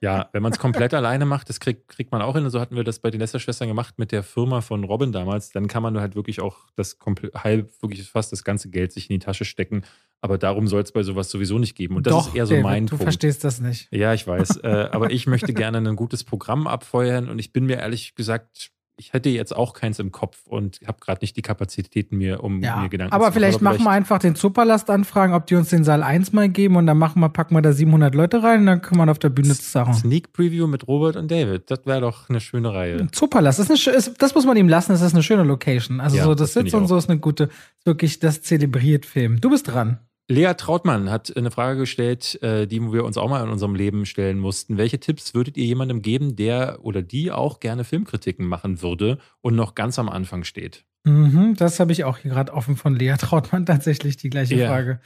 [0.00, 2.48] Ja, wenn man es komplett alleine macht, das kriegt, kriegt man auch hin.
[2.50, 5.50] So hatten wir das bei den Lester-Schwestern gemacht mit der Firma von Robin damals.
[5.50, 6.98] Dann kann man halt wirklich auch das
[7.34, 9.82] halb, wirklich fast das ganze Geld sich in die Tasche stecken.
[10.20, 11.96] Aber darum soll es bei sowas sowieso nicht geben.
[11.96, 13.02] Und das Doch, ist eher so David, mein du Punkt.
[13.02, 13.88] Du verstehst das nicht.
[13.92, 14.58] Ja, ich weiß.
[14.62, 18.70] äh, aber ich möchte gerne ein gutes Programm abfeuern und ich bin mir ehrlich gesagt
[18.98, 22.60] ich hätte jetzt auch keins im Kopf und habe gerade nicht die Kapazitäten mir, um
[22.60, 23.32] ja, mir Gedanken aber zu machen.
[23.34, 26.32] Vielleicht aber vielleicht machen wir einfach den Superlast anfragen, ob die uns den Saal 1
[26.32, 28.98] mal geben und dann machen wir, packen wir da 700 Leute rein und dann kann
[28.98, 29.94] man auf der Bühne zusammen.
[29.94, 33.06] Sneak Preview mit Robert und David, das wäre doch eine schöne Reihe.
[33.14, 36.00] Superlast, das, ist eine, ist, das muss man ihm lassen, das ist eine schöne Location.
[36.00, 37.48] Also ja, so das, das Sitz und so ist eine gute,
[37.84, 39.40] wirklich das zelebriert Film.
[39.40, 39.98] Du bist dran.
[40.30, 44.04] Lea Trautmann hat eine Frage gestellt, äh, die wir uns auch mal in unserem Leben
[44.04, 44.76] stellen mussten.
[44.76, 49.56] Welche Tipps würdet ihr jemandem geben, der oder die auch gerne Filmkritiken machen würde und
[49.56, 50.84] noch ganz am Anfang steht?
[51.04, 54.68] Mhm, das habe ich auch hier gerade offen von Lea Trautmann tatsächlich die gleiche ja.
[54.68, 55.00] Frage.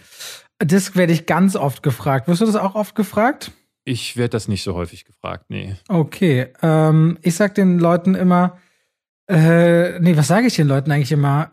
[0.58, 2.26] Das werde ich ganz oft gefragt.
[2.26, 3.52] Wirst du das auch oft gefragt?
[3.84, 5.76] Ich werde das nicht so häufig gefragt, nee.
[5.88, 6.48] Okay.
[6.62, 8.58] Ähm, ich sage den Leuten immer,
[9.28, 11.52] äh, nee, was sage ich den Leuten eigentlich immer?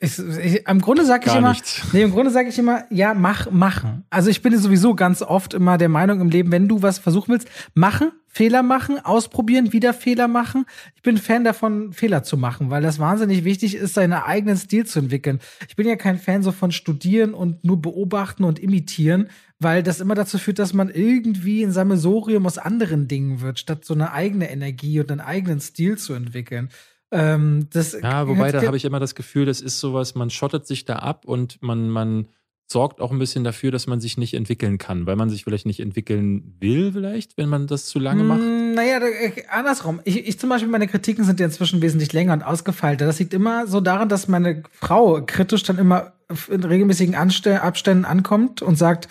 [0.00, 1.82] Ich, ich, Im Grunde sage ich immer, nichts.
[1.92, 4.04] nee, im Grunde sage ich immer, ja, mach, machen.
[4.10, 7.32] Also ich bin sowieso ganz oft immer der Meinung im Leben, wenn du was versuchen
[7.32, 10.66] willst, machen, Fehler machen, ausprobieren, wieder Fehler machen.
[10.96, 14.84] Ich bin Fan davon, Fehler zu machen, weil das wahnsinnig wichtig ist, seinen eigenen Stil
[14.84, 15.38] zu entwickeln.
[15.68, 19.28] Ich bin ja kein Fan so von studieren und nur beobachten und imitieren,
[19.60, 23.84] weil das immer dazu führt, dass man irgendwie ein Sammelsorium aus anderen Dingen wird, statt
[23.84, 26.70] so eine eigene Energie und einen eigenen Stil zu entwickeln.
[27.12, 27.68] Ähm,
[28.02, 30.96] ja, wobei da habe ich immer das Gefühl, das ist sowas, man schottet sich da
[30.96, 32.28] ab und man, man
[32.70, 35.66] sorgt auch ein bisschen dafür, dass man sich nicht entwickeln kann, weil man sich vielleicht
[35.66, 38.40] nicht entwickeln will, vielleicht, wenn man das zu lange macht?
[38.40, 40.00] Mm, naja, äh, andersrum.
[40.04, 43.06] Ich, ich zum Beispiel, meine Kritiken sind ja inzwischen wesentlich länger und ausgefeilter.
[43.06, 46.12] Das liegt immer so daran, dass meine Frau kritisch dann immer
[46.48, 49.08] in regelmäßigen Anste Abständen ankommt und sagt,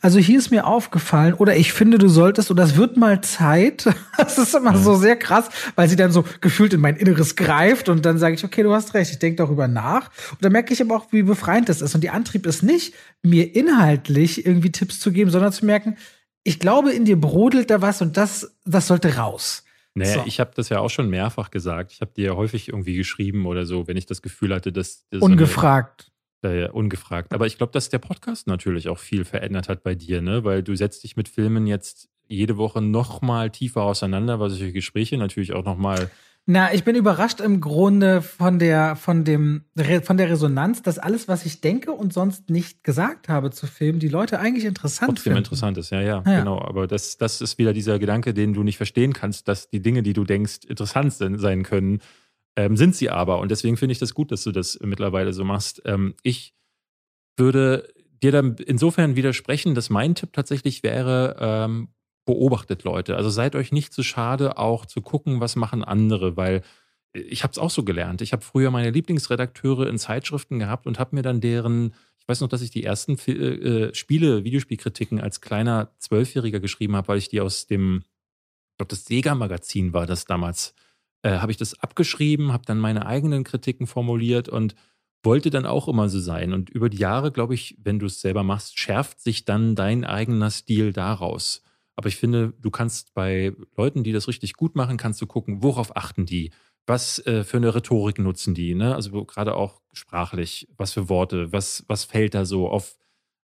[0.00, 3.86] also hier ist mir aufgefallen oder ich finde, du solltest oder es wird mal Zeit.
[4.16, 7.90] Das ist immer so sehr krass, weil sie dann so gefühlt in mein Inneres greift
[7.90, 10.10] und dann sage ich, okay, du hast recht, ich denke darüber nach.
[10.30, 11.94] Und dann merke ich aber auch, wie befreiend das ist.
[11.94, 15.96] Und die Antrieb ist nicht, mir inhaltlich irgendwie Tipps zu geben, sondern zu merken,
[16.44, 19.64] ich glaube, in dir brodelt da was und das, das sollte raus.
[19.96, 20.22] Naja, so.
[20.26, 21.90] ich habe das ja auch schon mehrfach gesagt.
[21.90, 25.08] Ich habe dir ja häufig irgendwie geschrieben oder so, wenn ich das Gefühl hatte, dass.
[25.08, 26.02] dass Ungefragt.
[26.02, 27.32] So äh, ungefragt.
[27.32, 30.44] Aber ich glaube, dass der Podcast natürlich auch viel verändert hat bei dir, ne?
[30.44, 34.72] Weil du setzt dich mit Filmen jetzt jede Woche noch mal tiefer auseinander, weil solche
[34.72, 36.10] Gespräche natürlich auch noch mal
[36.48, 39.64] na, ich bin überrascht im Grunde von der, von dem,
[40.04, 43.98] von der Resonanz, dass alles, was ich denke und sonst nicht gesagt habe zu Filmen,
[43.98, 45.38] die Leute eigentlich interessant Trotzdem finden.
[45.38, 46.60] interessant ist, ja, ja, ja, genau.
[46.60, 50.04] Aber das, das ist wieder dieser Gedanke, den du nicht verstehen kannst, dass die Dinge,
[50.04, 52.00] die du denkst, interessant sein können,
[52.56, 53.38] ähm, sind sie aber.
[53.38, 55.82] Und deswegen finde ich das gut, dass du das mittlerweile so machst.
[55.84, 56.54] Ähm, ich
[57.36, 57.88] würde
[58.22, 61.88] dir dann insofern widersprechen, dass mein Tipp tatsächlich wäre, ähm,
[62.24, 63.16] beobachtet Leute.
[63.16, 66.62] Also seid euch nicht zu schade, auch zu gucken, was machen andere, weil
[67.12, 68.20] ich habe es auch so gelernt.
[68.20, 72.40] Ich habe früher meine Lieblingsredakteure in Zeitschriften gehabt und habe mir dann deren, ich weiß
[72.40, 77.28] noch, dass ich die ersten äh, Spiele, Videospielkritiken als kleiner Zwölfjähriger geschrieben habe, weil ich
[77.28, 78.02] die aus dem,
[78.72, 80.74] ich glaube, das Sega-Magazin war das damals
[81.26, 84.76] äh, habe ich das abgeschrieben, habe dann meine eigenen Kritiken formuliert und
[85.24, 86.52] wollte dann auch immer so sein.
[86.52, 90.04] Und über die Jahre, glaube ich, wenn du es selber machst, schärft sich dann dein
[90.04, 91.62] eigener Stil daraus.
[91.96, 95.64] Aber ich finde, du kannst bei Leuten, die das richtig gut machen, kannst du gucken,
[95.64, 96.52] worauf achten die?
[96.86, 98.76] Was äh, für eine Rhetorik nutzen die?
[98.76, 98.94] Ne?
[98.94, 102.96] Also gerade auch sprachlich, was für Worte, was, was fällt da so auf?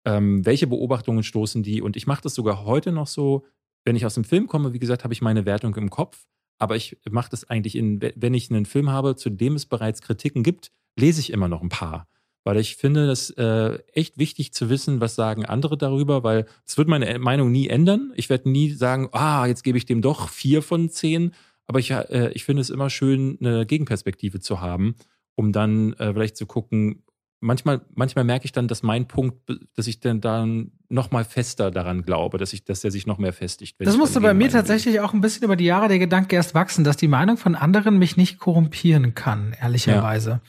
[0.05, 1.81] Ähm, welche Beobachtungen stoßen die?
[1.81, 3.45] Und ich mache das sogar heute noch so,
[3.85, 6.26] wenn ich aus dem Film komme, wie gesagt, habe ich meine Wertung im Kopf.
[6.59, 10.02] Aber ich mache das eigentlich in, wenn ich einen Film habe, zu dem es bereits
[10.02, 12.09] Kritiken gibt, lese ich immer noch ein paar.
[12.44, 16.78] Weil ich finde das äh, echt wichtig zu wissen, was sagen andere darüber, weil es
[16.78, 18.12] wird meine Meinung nie ändern.
[18.16, 21.34] Ich werde nie sagen, ah, jetzt gebe ich dem doch vier von zehn.
[21.66, 24.94] Aber ich, äh, ich finde es immer schön, eine Gegenperspektive zu haben,
[25.34, 27.04] um dann äh, vielleicht zu gucken,
[27.40, 29.36] manchmal, manchmal merke ich dann, dass mein Punkt,
[29.74, 33.18] dass ich dann, dann noch mal fester daran glaube, dass ich, dass er sich noch
[33.18, 33.76] mehr festigt.
[33.78, 35.05] Das musste bei mir tatsächlich bin.
[35.05, 37.99] auch ein bisschen über die Jahre der Gedanke erst wachsen, dass die Meinung von anderen
[37.99, 40.41] mich nicht korrumpieren kann, ehrlicherweise.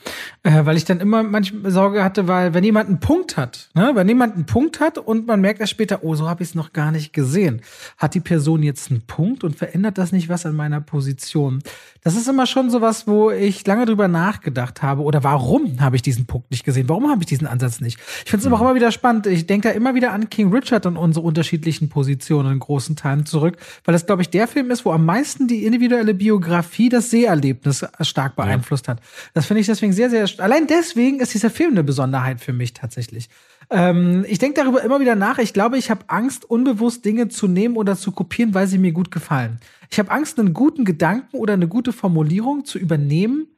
[0.44, 0.60] Ja.
[0.60, 3.90] Äh, weil ich dann immer manchmal Sorge hatte, weil wenn jemand einen Punkt hat, ne,
[3.94, 6.54] wenn jemand einen Punkt hat und man merkt erst später, oh, so habe ich es
[6.54, 7.60] noch gar nicht gesehen,
[7.98, 11.62] hat die Person jetzt einen Punkt und verändert das nicht was an meiner Position?
[12.02, 15.96] Das ist immer schon so was, wo ich lange drüber nachgedacht habe oder warum habe
[15.96, 16.88] ich diesen Punkt nicht gesehen?
[16.88, 18.00] Warum habe ich diesen Ansatz nicht?
[18.24, 18.54] Ich finde es mhm.
[18.54, 19.26] auch immer wieder spannend.
[19.26, 23.26] Ich denke da immer wieder an King Richard und unsere unterschiedlichen Positionen in großen Teilen
[23.26, 27.10] zurück, weil das, glaube ich, der Film ist, wo am meisten die individuelle Biografie das
[27.10, 28.94] Seherlebnis stark beeinflusst ja.
[28.94, 29.02] hat.
[29.34, 32.72] Das finde ich deswegen sehr, sehr, allein deswegen ist dieser Film eine Besonderheit für mich
[32.72, 33.28] tatsächlich.
[33.70, 35.38] Ähm, ich denke darüber immer wieder nach.
[35.38, 38.92] Ich glaube, ich habe Angst, unbewusst Dinge zu nehmen oder zu kopieren, weil sie mir
[38.92, 39.60] gut gefallen.
[39.90, 43.48] Ich habe Angst, einen guten Gedanken oder eine gute Formulierung zu übernehmen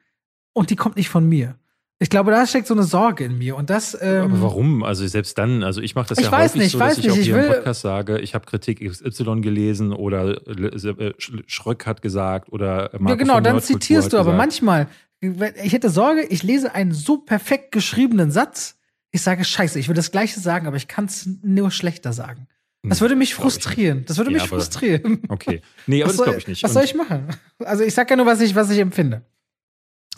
[0.53, 1.57] und die kommt nicht von mir.
[2.03, 3.97] Ich glaube, da steckt so eine Sorge in mir und das.
[4.01, 4.83] Ähm, Aber warum?
[4.83, 7.13] Also selbst dann, also ich mache das ich ja häufig nicht, so, dass ich, ich
[7.13, 11.13] auch hier im Podcast sage, ich habe Kritik XY gelesen oder äh,
[11.47, 14.89] Schröck hat gesagt oder Marco Ja genau, dann zitierst du, aber manchmal,
[15.21, 18.81] ich hätte Sorge, ich lese einen so perfekt geschriebenen Satz,
[19.13, 22.49] ich sage Scheiße, ich will das Gleiche sagen, aber ich kann es nur schlechter sagen.
[22.83, 24.05] Das würde mich frustrieren.
[24.09, 25.23] Das würde ja, mich frustrieren.
[25.29, 25.63] Okay.
[25.87, 26.65] Nee, aber was das glaube ich nicht.
[26.65, 27.29] Was soll ich machen?
[27.61, 29.23] Also ich sage ja nur, was ich, was ich empfinde.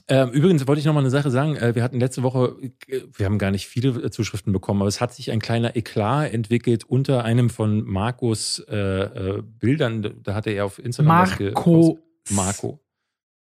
[0.07, 1.57] Ähm, übrigens wollte ich noch mal eine Sache sagen.
[1.57, 2.57] Äh, wir hatten letzte Woche,
[2.89, 5.77] äh, wir haben gar nicht viele äh, Zuschriften bekommen, aber es hat sich ein kleiner
[5.77, 10.15] Eklat entwickelt unter einem von Marcos äh, äh, Bildern.
[10.23, 11.99] Da hatte er auf Instagram Marco.
[12.31, 12.81] Marco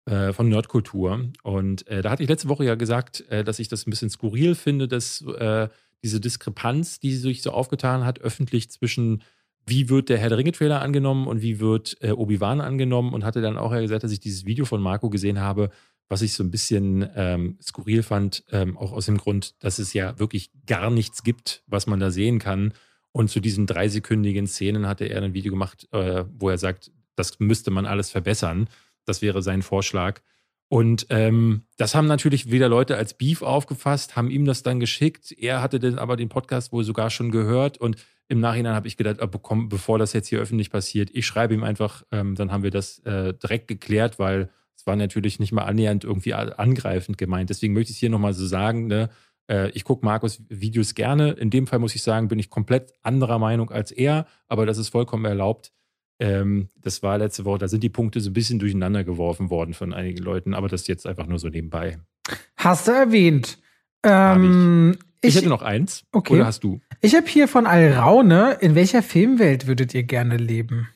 [0.04, 1.30] äh, von Nerdkultur.
[1.42, 4.88] Und da hatte ich letzte Woche ja gesagt, dass ich das ein bisschen skurril finde,
[4.88, 5.24] dass
[6.02, 9.22] diese Diskrepanz, die sich so aufgetan hat, öffentlich zwischen
[9.66, 13.58] wie wird der Herr der Ringe-Trailer angenommen und wie wird Obi-Wan angenommen und hatte dann
[13.58, 15.70] auch ja gesagt, dass ich dieses Video von Marco gesehen habe,
[16.10, 19.94] was ich so ein bisschen ähm, skurril fand, ähm, auch aus dem Grund, dass es
[19.94, 22.74] ja wirklich gar nichts gibt, was man da sehen kann.
[23.12, 27.38] Und zu diesen dreisekündigen Szenen hatte er ein Video gemacht, äh, wo er sagt, das
[27.38, 28.68] müsste man alles verbessern.
[29.04, 30.20] Das wäre sein Vorschlag.
[30.68, 35.30] Und ähm, das haben natürlich wieder Leute als Beef aufgefasst, haben ihm das dann geschickt.
[35.32, 37.78] Er hatte dann aber den Podcast wohl sogar schon gehört.
[37.78, 37.96] Und
[38.26, 41.54] im Nachhinein habe ich gedacht, oh, komm, bevor das jetzt hier öffentlich passiert, ich schreibe
[41.54, 44.50] ihm einfach, ähm, dann haben wir das äh, direkt geklärt, weil
[44.80, 47.50] es war natürlich nicht mal annähernd irgendwie angreifend gemeint.
[47.50, 49.10] Deswegen möchte ich es hier nochmal so sagen, ne?
[49.46, 51.32] Äh, ich gucke Markus Videos gerne.
[51.32, 54.78] In dem Fall muss ich sagen, bin ich komplett anderer Meinung als er, aber das
[54.78, 55.70] ist vollkommen erlaubt.
[56.18, 59.74] Ähm, das war letzte Woche, da sind die Punkte so ein bisschen durcheinander geworfen worden
[59.74, 61.98] von einigen Leuten, aber das jetzt einfach nur so nebenbei.
[62.56, 63.58] Hast du erwähnt.
[64.02, 66.04] Ähm, ich, ich, hätte noch eins.
[66.10, 66.34] Okay.
[66.36, 66.80] Oder hast du?
[67.02, 70.88] Ich habe hier von Alraune, in welcher Filmwelt würdet ihr gerne leben?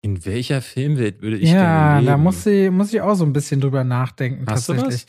[0.00, 2.06] In welcher Filmwelt würde ich ja, gerne leben?
[2.06, 5.06] Ja, da muss ich, muss ich auch so ein bisschen drüber nachdenken, Hast tatsächlich.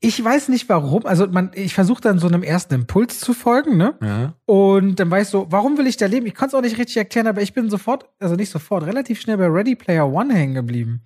[0.00, 1.06] Ich weiß nicht warum.
[1.06, 3.94] Also, man, ich versuche dann so einem ersten Impuls zu folgen, ne?
[4.02, 4.34] Ja.
[4.44, 6.26] Und dann weiß ich so, warum will ich da leben?
[6.26, 9.20] Ich konnte es auch nicht richtig erklären, aber ich bin sofort, also nicht sofort, relativ
[9.20, 11.02] schnell bei Ready Player One hängen geblieben.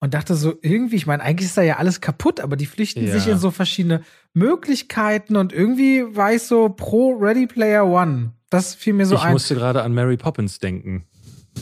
[0.00, 3.04] Und dachte so, irgendwie, ich meine, eigentlich ist da ja alles kaputt, aber die flüchten
[3.04, 3.12] ja.
[3.12, 4.02] sich in so verschiedene
[4.32, 8.34] Möglichkeiten und irgendwie war ich so pro Ready Player One.
[8.50, 9.28] Das fiel mir so ich ein.
[9.28, 11.04] Ich musste gerade an Mary Poppins denken.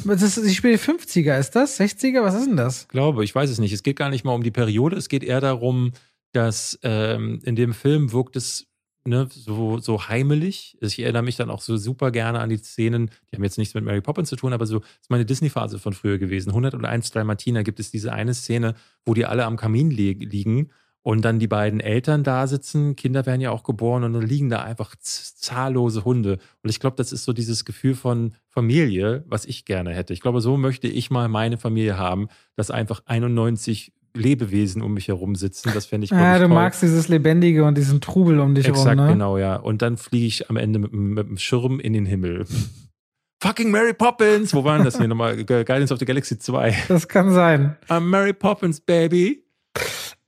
[0.04, 1.80] Das ist, ich spiele 50er, ist das?
[1.80, 2.22] 60er?
[2.22, 2.88] Was ist denn das?
[2.88, 3.72] Glaube, ich weiß es nicht.
[3.72, 5.92] Es geht gar nicht mal um die Periode, es geht eher darum,
[6.32, 8.66] dass ähm, in dem Film wirkt es
[9.06, 10.76] ne, so, so heimelig.
[10.80, 13.74] Ich erinnere mich dann auch so super gerne an die Szenen, die haben jetzt nichts
[13.74, 16.50] mit Mary Poppins zu tun, aber so ist meine Disney-Phase von früher gewesen.
[16.50, 18.74] 101 Martina gibt es diese eine Szene,
[19.04, 20.70] wo die alle am Kamin li liegen
[21.06, 24.48] und dann die beiden Eltern da sitzen, Kinder werden ja auch geboren und dann liegen
[24.50, 26.38] da einfach zahllose Hunde.
[26.64, 30.12] Und ich glaube, das ist so dieses Gefühl von Familie, was ich gerne hätte.
[30.12, 32.26] Ich glaube, so möchte ich mal meine Familie haben,
[32.56, 35.70] dass einfach 91 Lebewesen um mich herum sitzen.
[35.72, 36.56] Das fände ich Ja, ich, du toll.
[36.56, 38.98] magst dieses Lebendige und diesen Trubel um dich Exakt, herum.
[38.98, 39.12] Exakt, ne?
[39.12, 39.54] genau, ja.
[39.54, 42.46] Und dann fliege ich am Ende mit, mit dem Schirm in den Himmel.
[43.44, 44.52] Fucking Mary Poppins!
[44.52, 45.36] Wo waren das hier nochmal?
[45.44, 46.74] Guidance of the Galaxy 2.
[46.88, 47.76] Das kann sein.
[47.88, 49.45] I'm Mary Poppins, Baby.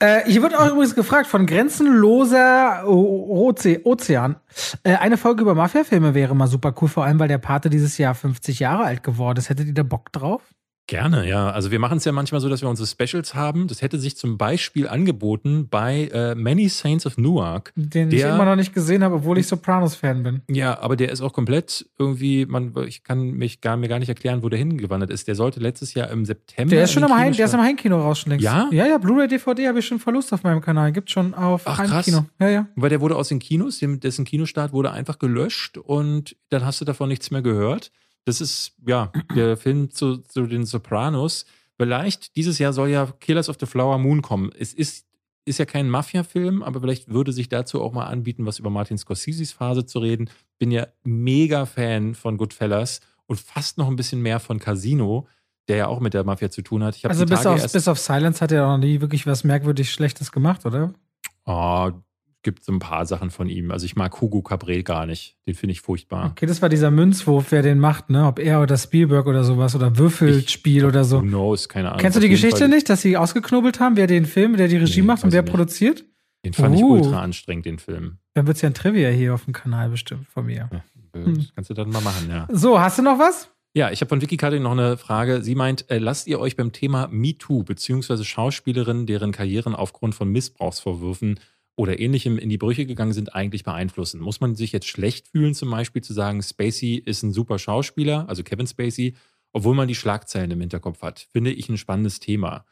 [0.00, 4.36] Äh, hier wird auch übrigens gefragt von grenzenloser Oze Ozean.
[4.84, 7.98] Äh, eine Folge über Mafia-Filme wäre mal super cool, vor allem weil der Pate dieses
[7.98, 9.48] Jahr 50 Jahre alt geworden ist.
[9.48, 10.42] Hättet ihr da Bock drauf?
[10.88, 11.50] Gerne, ja.
[11.50, 13.68] Also wir machen es ja manchmal so, dass wir unsere Specials haben.
[13.68, 17.74] Das hätte sich zum Beispiel angeboten bei äh, Many Saints of Newark.
[17.76, 20.40] Den der, ich immer noch nicht gesehen habe, obwohl ich Sopranos-Fan bin.
[20.48, 24.08] Ja, aber der ist auch komplett irgendwie, man, ich kann mich gar, mir gar nicht
[24.08, 25.28] erklären, wo der hingewandert ist.
[25.28, 26.74] Der sollte letztes Jahr im September.
[26.74, 28.44] Der ist schon im Heim, der ist im Heimkino raus schon längst.
[28.44, 28.70] Ja?
[28.72, 30.92] Ja, ja, Blu-ray DVD habe ich schon Verlust auf meinem Kanal.
[30.92, 32.20] Gibt schon auf Ach, Heimkino.
[32.20, 32.30] Krass.
[32.40, 32.66] Ja, ja.
[32.76, 36.86] Weil der wurde aus den Kinos, dessen Kinostart wurde einfach gelöscht und dann hast du
[36.86, 37.92] davon nichts mehr gehört.
[38.28, 41.46] Das ist, ja, der Film zu, zu den Sopranos.
[41.78, 44.52] Vielleicht, dieses Jahr soll ja Killers of the Flower Moon kommen.
[44.58, 45.06] Es ist,
[45.46, 48.98] ist ja kein Mafia-Film, aber vielleicht würde sich dazu auch mal anbieten, was über Martin
[48.98, 50.28] Scorseses Phase zu reden.
[50.58, 55.26] Bin ja mega Fan von Goodfellas und fast noch ein bisschen mehr von Casino,
[55.68, 57.02] der ja auch mit der Mafia zu tun hat.
[57.04, 60.32] also bis auf, bis auf Silence hat er auch noch nie wirklich was merkwürdig Schlechtes
[60.32, 60.92] gemacht, oder?
[61.46, 61.92] Oh,
[62.42, 63.70] gibt so ein paar Sachen von ihm.
[63.70, 65.36] Also ich mag Hugo Cabré gar nicht.
[65.46, 66.30] Den finde ich furchtbar.
[66.30, 68.26] Okay, das war dieser Münzwurf, wer den macht, ne?
[68.26, 71.18] Ob er oder Spielberg oder sowas oder Würfelspiel ich, oder so.
[71.18, 72.00] Who knows, keine Ahnung.
[72.00, 72.68] Kennst du die Geschichte Fall.
[72.68, 75.42] nicht, dass sie ausgeknobelt haben, wer den Film, der die Regie nee, macht und wer
[75.42, 76.04] produziert?
[76.44, 76.78] Den fand uh.
[76.78, 78.18] ich ultra anstrengend, den Film.
[78.34, 80.70] Dann wird es ja ein Trivia hier auf dem Kanal bestimmt von mir.
[80.72, 80.84] Ja,
[81.14, 81.46] hm.
[81.54, 82.46] Kannst du dann mal machen, ja.
[82.52, 83.50] So, hast du noch was?
[83.74, 85.42] Ja, ich habe von Vicky Cutting noch eine Frage.
[85.42, 90.30] Sie meint, äh, lasst ihr euch beim Thema MeToo beziehungsweise Schauspielerinnen, deren Karrieren aufgrund von
[90.30, 91.38] Missbrauchsvorwürfen
[91.78, 94.20] oder ähnlichem in die Brüche gegangen sind, eigentlich beeinflussen?
[94.20, 98.28] Muss man sich jetzt schlecht fühlen, zum Beispiel zu sagen, Spacey ist ein super Schauspieler,
[98.28, 99.14] also Kevin Spacey,
[99.52, 101.28] obwohl man die Schlagzeilen im Hinterkopf hat?
[101.32, 102.66] Finde ich ein spannendes Thema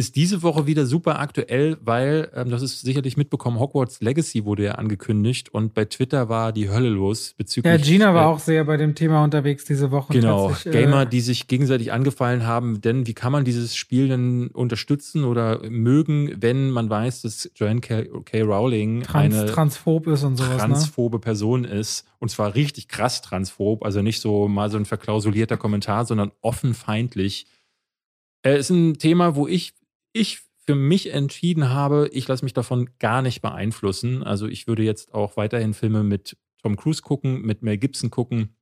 [0.00, 4.64] ist diese Woche wieder super aktuell, weil, ähm, das ist sicherlich mitbekommen, Hogwarts Legacy wurde
[4.64, 7.70] ja angekündigt und bei Twitter war die Hölle los bezüglich.
[7.70, 10.14] Ja, Gina war äh, auch sehr bei dem Thema unterwegs diese Woche.
[10.14, 14.48] Genau, äh, Gamer, die sich gegenseitig angefallen haben, denn wie kann man dieses Spiel denn
[14.48, 18.04] unterstützen oder mögen, wenn man weiß, dass Joanne K.
[18.24, 18.40] K.
[18.40, 20.56] Rowling Trans, eine transphob ist und sowas, ne?
[20.56, 21.20] transphobe ne?
[21.20, 26.06] Person ist und zwar richtig krass transphob, also nicht so mal so ein verklausulierter Kommentar,
[26.06, 27.46] sondern offen feindlich.
[28.42, 29.74] Es äh, ist ein Thema, wo ich
[30.12, 34.22] ich für mich entschieden habe, ich lasse mich davon gar nicht beeinflussen.
[34.22, 38.54] Also ich würde jetzt auch weiterhin Filme mit Tom Cruise gucken, mit Mel Gibson gucken,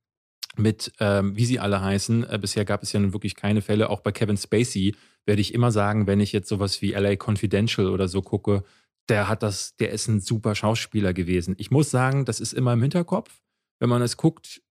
[0.56, 2.24] mit ähm, wie sie alle heißen.
[2.24, 3.90] Äh, bisher gab es ja nun wirklich keine Fälle.
[3.90, 4.94] Auch bei Kevin Spacey
[5.26, 8.64] werde ich immer sagen, wenn ich jetzt sowas wie LA Confidential oder so gucke,
[9.08, 11.54] der hat das, der ist ein super Schauspieler gewesen.
[11.58, 13.42] Ich muss sagen, das ist immer im Hinterkopf.
[13.80, 14.62] Wenn man es guckt,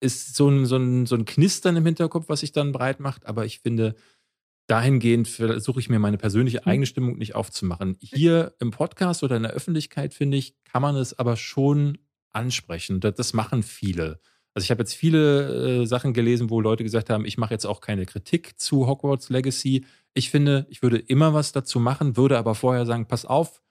[0.00, 3.26] ist so ein, so ein, so ein Knistern im Hinterkopf, was sich dann breit macht.
[3.26, 3.94] Aber ich finde,
[4.68, 6.70] dahingehend versuche ich mir meine persönliche mhm.
[6.70, 7.96] eigene Stimmung nicht aufzumachen.
[8.00, 11.98] Hier im Podcast oder in der Öffentlichkeit, finde ich, kann man es aber schon
[12.30, 13.00] ansprechen.
[13.00, 14.20] Das machen viele.
[14.54, 17.66] Also ich habe jetzt viele äh, Sachen gelesen, wo Leute gesagt haben, ich mache jetzt
[17.66, 19.84] auch keine Kritik zu Hogwarts Legacy.
[20.14, 23.62] Ich finde, ich würde immer was dazu machen, würde aber vorher sagen, pass auf,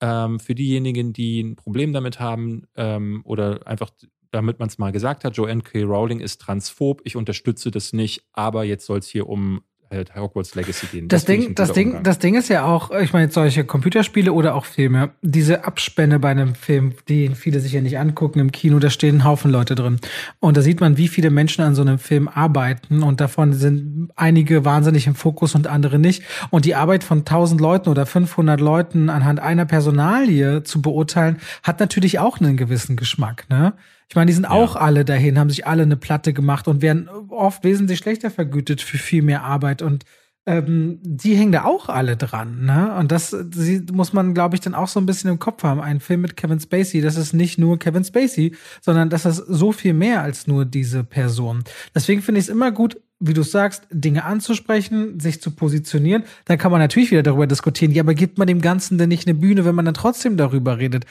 [0.00, 3.90] ähm, für diejenigen, die ein Problem damit haben ähm, oder einfach
[4.30, 5.82] damit man es mal gesagt hat, Joanne K.
[5.84, 10.54] Rowling ist transphob, ich unterstütze das nicht, aber jetzt soll es hier um halt Hogwarts
[10.54, 11.08] Legacy gehen.
[11.08, 14.54] Das, das Ding, das Ding, das Ding ist ja auch, ich meine, solche Computerspiele oder
[14.54, 18.78] auch Filme, diese Abspänne bei einem Film, die viele sich ja nicht angucken im Kino,
[18.78, 19.98] da stehen ein Haufen Leute drin.
[20.40, 24.10] Und da sieht man, wie viele Menschen an so einem Film arbeiten und davon sind
[24.16, 26.22] einige wahnsinnig im Fokus und andere nicht.
[26.50, 31.80] Und die Arbeit von 1000 Leuten oder 500 Leuten anhand einer Personalie zu beurteilen, hat
[31.80, 33.74] natürlich auch einen gewissen Geschmack, ne?
[34.08, 34.50] Ich meine, die sind ja.
[34.50, 38.80] auch alle dahin, haben sich alle eine Platte gemacht und werden oft wesentlich schlechter vergütet
[38.80, 40.04] für viel mehr Arbeit und
[40.48, 42.94] ähm, die hängen da auch alle dran, ne?
[42.94, 45.80] Und das sie, muss man, glaube ich, dann auch so ein bisschen im Kopf haben.
[45.80, 49.72] Ein Film mit Kevin Spacey, das ist nicht nur Kevin Spacey, sondern das ist so
[49.72, 51.64] viel mehr als nur diese Person.
[51.96, 56.22] Deswegen finde ich es immer gut, wie du sagst, Dinge anzusprechen, sich zu positionieren.
[56.44, 57.90] Dann kann man natürlich wieder darüber diskutieren.
[57.90, 60.78] Ja, aber gibt man dem Ganzen denn nicht eine Bühne, wenn man dann trotzdem darüber
[60.78, 61.06] redet?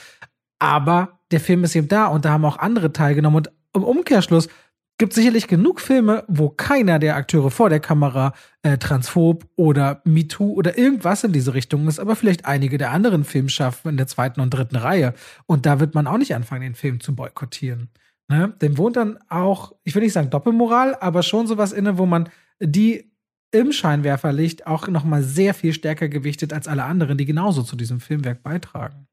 [0.59, 3.37] Aber der Film ist eben da und da haben auch andere teilgenommen.
[3.37, 4.47] Und im Umkehrschluss
[4.97, 10.53] gibt sicherlich genug Filme, wo keiner der Akteure vor der Kamera äh, transphob oder MeToo
[10.53, 14.39] oder irgendwas in diese Richtung ist, aber vielleicht einige der anderen Filmschaffen in der zweiten
[14.39, 15.13] und dritten Reihe.
[15.45, 17.89] Und da wird man auch nicht anfangen, den Film zu boykottieren.
[18.27, 18.53] Ne?
[18.61, 22.29] Dem wohnt dann auch, ich will nicht sagen Doppelmoral, aber schon sowas inne, wo man
[22.59, 23.11] die
[23.51, 27.75] im Scheinwerferlicht auch noch mal sehr viel stärker gewichtet als alle anderen, die genauso zu
[27.75, 29.07] diesem Filmwerk beitragen.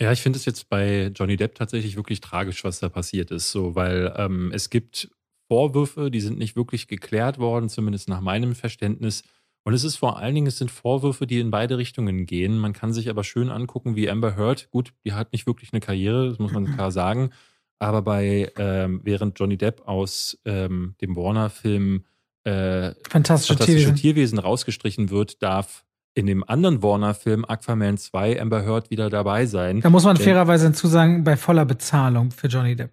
[0.00, 3.52] Ja, ich finde es jetzt bei Johnny Depp tatsächlich wirklich tragisch, was da passiert ist,
[3.52, 5.08] so, weil ähm, es gibt
[5.54, 9.22] Vorwürfe, die sind nicht wirklich geklärt worden, zumindest nach meinem Verständnis.
[9.62, 12.58] Und es ist vor allen Dingen, es sind Vorwürfe, die in beide Richtungen gehen.
[12.58, 15.78] Man kann sich aber schön angucken, wie Amber Heard, gut, die hat nicht wirklich eine
[15.78, 17.30] Karriere, das muss man klar sagen.
[17.78, 22.02] Aber bei, ähm, während Johnny Depp aus ähm, dem Warner-Film
[22.42, 23.94] äh, Fantastische, Fantastische Tierwesen.
[23.94, 29.82] Tierwesen rausgestrichen wird, darf in dem anderen Warner-Film Aquaman 2 Amber Heard wieder dabei sein.
[29.82, 32.90] Da muss man fairerweise hinzusagen, bei voller Bezahlung für Johnny Depp.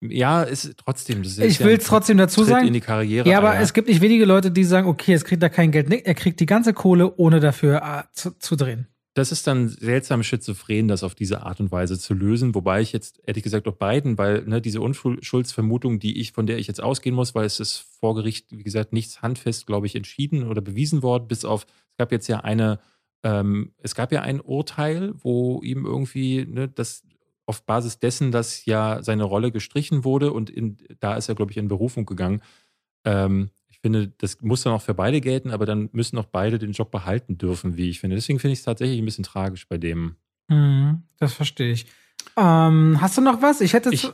[0.00, 1.22] Ja, ist trotzdem.
[1.22, 2.68] Ist ich will es trotzdem dazu sagen.
[2.68, 3.60] In die Karriere, ja, aber ja.
[3.60, 5.88] es gibt nicht wenige Leute, die sagen, okay, es kriegt da kein Geld.
[5.88, 8.86] Nee, er kriegt die ganze Kohle, ohne dafür äh, zu, zu, drehen.
[9.14, 12.54] Das ist dann seltsam schizophren, das auf diese Art und Weise zu lösen.
[12.54, 16.58] Wobei ich jetzt, ehrlich gesagt, auch beiden, weil ne, diese Unschuldsvermutung, die ich, von der
[16.58, 19.96] ich jetzt ausgehen muss, weil es ist vor Gericht, wie gesagt, nichts handfest, glaube ich,
[19.96, 21.66] entschieden oder bewiesen worden, bis auf
[21.96, 22.78] gab jetzt ja eine,
[23.24, 27.02] ähm, es gab ja ein Urteil, wo ihm irgendwie ne, das
[27.48, 31.50] auf Basis dessen, dass ja seine Rolle gestrichen wurde und in, da ist er, glaube
[31.50, 32.42] ich, in Berufung gegangen.
[33.04, 36.58] Ähm, ich finde, das muss dann auch für beide gelten, aber dann müssen auch beide
[36.58, 38.16] den Job behalten dürfen, wie ich finde.
[38.16, 40.16] Deswegen finde ich es tatsächlich ein bisschen tragisch bei dem.
[40.48, 41.86] Mhm, das verstehe ich.
[42.36, 43.62] Ähm, hast du noch was?
[43.62, 43.90] Ich hätte.
[43.90, 44.10] Ich,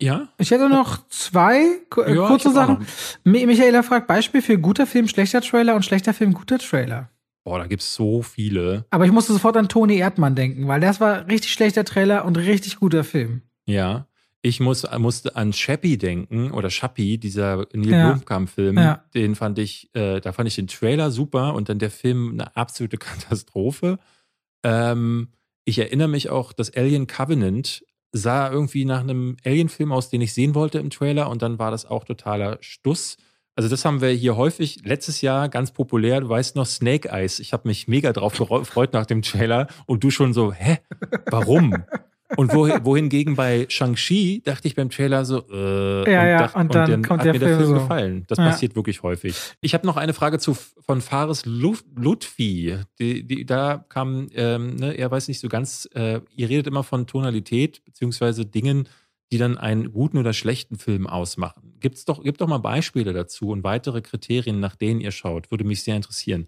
[0.00, 0.28] ja?
[0.38, 1.60] Ich hätte noch zwei
[1.96, 2.84] äh, ja, kurze Sachen.
[3.22, 7.11] Michaela fragt: Beispiel für guter Film, schlechter Trailer und schlechter Film, guter Trailer.
[7.44, 8.86] Boah, da gibt es so viele.
[8.90, 12.38] Aber ich musste sofort an Toni Erdmann denken, weil das war richtig schlechter Trailer und
[12.38, 13.42] richtig guter Film.
[13.66, 14.06] Ja.
[14.44, 18.10] Ich muss, musste an Chappie denken oder Chappie, dieser Neil ja.
[18.10, 18.76] Blomkamp-Film.
[18.76, 19.04] Ja.
[19.14, 22.56] Den fand ich, äh, da fand ich den Trailer super und dann der Film eine
[22.56, 23.98] absolute Katastrophe.
[24.64, 25.28] Ähm,
[25.64, 30.34] ich erinnere mich auch, dass Alien Covenant sah irgendwie nach einem Alien-Film aus, den ich
[30.34, 33.16] sehen wollte im Trailer und dann war das auch totaler Stuss.
[33.54, 36.20] Also das haben wir hier häufig letztes Jahr ganz populär.
[36.20, 37.38] Du weißt noch Snake Eyes.
[37.38, 40.78] Ich habe mich mega drauf gefreut nach dem Trailer und du schon so, hä,
[41.30, 41.84] warum?
[42.36, 46.74] Und wohingegen bei Shang-Chi dachte ich beim Trailer so, äh, ja, und, ja, dacht, und,
[46.74, 47.74] dann, und dann kommt hat der mir der Film so.
[47.74, 48.24] gefallen.
[48.28, 48.46] Das ja.
[48.46, 49.36] passiert wirklich häufig.
[49.60, 52.78] Ich habe noch eine Frage zu von Fares Lutfi.
[52.98, 56.84] Die, die, da kam, ähm, ne, er weiß nicht so ganz, äh, ihr redet immer
[56.84, 58.88] von Tonalität beziehungsweise Dingen,
[59.32, 61.74] die dann einen guten oder schlechten Film ausmachen.
[61.80, 65.50] Gibt's doch, gibt doch mal Beispiele dazu und weitere Kriterien, nach denen ihr schaut.
[65.50, 66.46] Würde mich sehr interessieren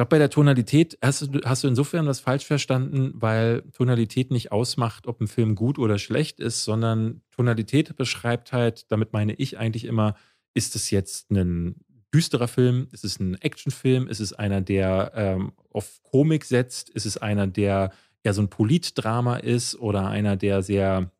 [0.00, 4.50] glaube, bei der Tonalität hast du, hast du insofern das falsch verstanden, weil Tonalität nicht
[4.50, 9.58] ausmacht, ob ein Film gut oder schlecht ist, sondern Tonalität beschreibt halt, damit meine ich
[9.58, 10.14] eigentlich immer,
[10.54, 11.84] ist es jetzt ein
[12.14, 17.04] düsterer Film, ist es ein Actionfilm, ist es einer, der ähm, auf Komik setzt, ist
[17.04, 17.92] es einer, der
[18.22, 21.12] eher so ein Politdrama ist oder einer, der sehr,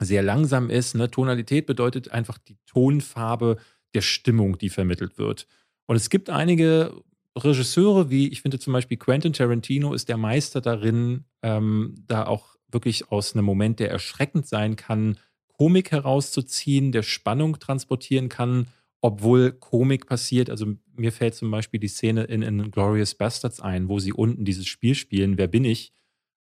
[0.00, 0.94] sehr langsam ist.
[0.94, 1.10] Ne?
[1.10, 3.56] Tonalität bedeutet einfach die Tonfarbe
[3.94, 5.46] der Stimmung, die vermittelt wird.
[5.86, 7.02] Und es gibt einige
[7.36, 12.56] Regisseure wie, ich finde zum Beispiel Quentin Tarantino ist der Meister darin, ähm, da auch
[12.70, 18.68] wirklich aus einem Moment, der erschreckend sein kann, Komik herauszuziehen, der Spannung transportieren kann,
[19.00, 20.50] obwohl Komik passiert.
[20.50, 24.44] Also mir fällt zum Beispiel die Szene in, in Glorious Bastards ein, wo sie unten
[24.44, 25.92] dieses Spiel spielen, wer bin ich?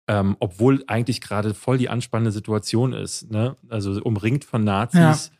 [0.07, 3.31] Ähm, obwohl eigentlich gerade voll die anspannende Situation ist.
[3.31, 3.55] Ne?
[3.69, 5.31] Also umringt von Nazis.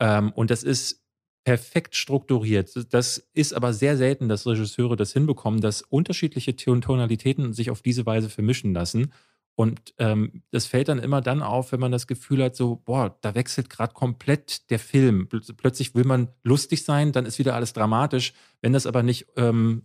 [0.00, 0.18] Ja.
[0.18, 1.00] Ähm, und das ist
[1.44, 2.70] perfekt strukturiert.
[2.92, 8.04] Das ist aber sehr selten, dass Regisseure das hinbekommen, dass unterschiedliche Tonalitäten sich auf diese
[8.04, 9.12] Weise vermischen lassen.
[9.56, 13.18] Und ähm, das fällt dann immer dann auf, wenn man das Gefühl hat, so, boah,
[13.20, 15.28] da wechselt gerade komplett der Film.
[15.28, 18.32] Plötzlich will man lustig sein, dann ist wieder alles dramatisch.
[18.62, 19.82] Wenn das aber nicht ähm,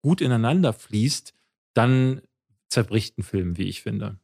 [0.00, 1.34] gut ineinander fließt,
[1.74, 2.22] dann
[2.70, 4.18] zerbricht ein Film, wie ich finde.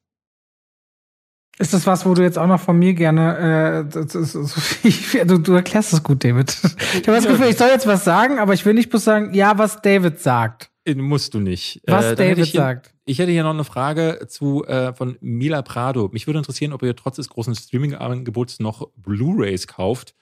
[1.59, 5.93] Ist das was, wo du jetzt auch noch von mir gerne, äh, du, du erklärst
[5.93, 6.51] das gut, David.
[6.51, 9.35] Ich habe das Gefühl, ich soll jetzt was sagen, aber ich will nicht bloß sagen,
[9.35, 10.70] ja, was David sagt.
[10.85, 11.81] Äh, musst du nicht.
[11.86, 12.94] Was äh, David ich hier, sagt.
[13.06, 16.10] Ich hätte hier noch eine Frage zu äh, von Mila Prado.
[16.12, 20.14] Mich würde interessieren, ob ihr trotz des großen Streaming-Angebots noch Blu-rays kauft.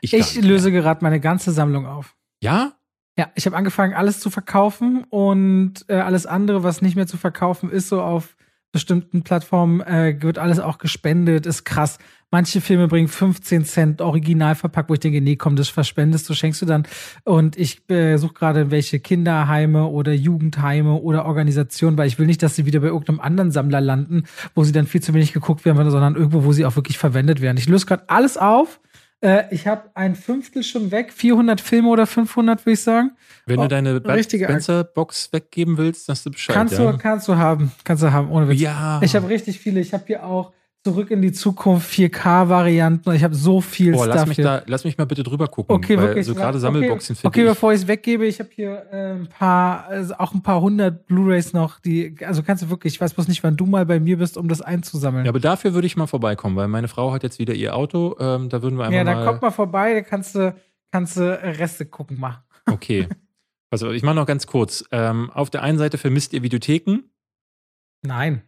[0.00, 2.14] Ich, ich löse gerade meine ganze Sammlung auf.
[2.40, 2.74] Ja?
[3.18, 7.16] Ja, ich habe angefangen, alles zu verkaufen und äh, alles andere, was nicht mehr zu
[7.16, 8.36] verkaufen ist, so auf
[8.72, 11.98] bestimmten Plattformen äh, wird alles auch gespendet, ist krass.
[12.30, 16.34] Manche Filme bringen 15 Cent original verpackt, wo ich denke, nee, komm, das verspendest du,
[16.34, 16.86] schenkst du dann.
[17.24, 22.42] Und ich äh, suche gerade welche Kinderheime oder Jugendheime oder Organisationen, weil ich will nicht,
[22.42, 24.24] dass sie wieder bei irgendeinem anderen Sammler landen,
[24.54, 27.40] wo sie dann viel zu wenig geguckt werden, sondern irgendwo, wo sie auch wirklich verwendet
[27.40, 27.56] werden.
[27.56, 28.80] Ich löse gerade alles auf
[29.20, 33.12] äh, ich habe ein Fünftel schon weg, 400 Filme oder 500, würde ich sagen.
[33.46, 36.54] Wenn oh, du deine Bud Spencer-Box weggeben willst, hast du Bescheid.
[36.54, 36.90] Kannst, ja?
[36.90, 38.60] du, kannst du haben, kannst du haben, ohne Witz.
[38.60, 39.00] Ja.
[39.02, 39.80] Ich habe richtig viele.
[39.80, 40.52] Ich habe hier auch
[40.86, 43.12] Zurück in die Zukunft 4K-Varianten.
[43.12, 44.44] Ich habe so viel Boah, Stuff lass mich hier.
[44.44, 45.74] Da, lass mich mal bitte drüber gucken.
[45.74, 46.24] Okay, wirklich.
[46.24, 49.86] So gerade Sammelboxen okay, okay, bevor ich es weggebe, ich habe hier äh, ein paar,
[49.86, 53.26] also auch ein paar hundert Blu-rays noch, die, also kannst du wirklich, ich weiß bloß
[53.26, 55.24] nicht, wann du mal bei mir bist, um das einzusammeln.
[55.24, 58.14] Ja, aber dafür würde ich mal vorbeikommen, weil meine Frau hat jetzt wieder ihr Auto.
[58.20, 58.98] Ähm, da würden wir einmal.
[58.98, 60.54] Ja, dann kommt mal vorbei, da kannst du,
[60.92, 62.44] kannst du Reste gucken mal.
[62.70, 63.08] Okay.
[63.70, 64.84] Also ich mache noch ganz kurz.
[64.92, 67.04] Ähm, auf der einen Seite vermisst ihr Videotheken.
[68.02, 68.42] Nein.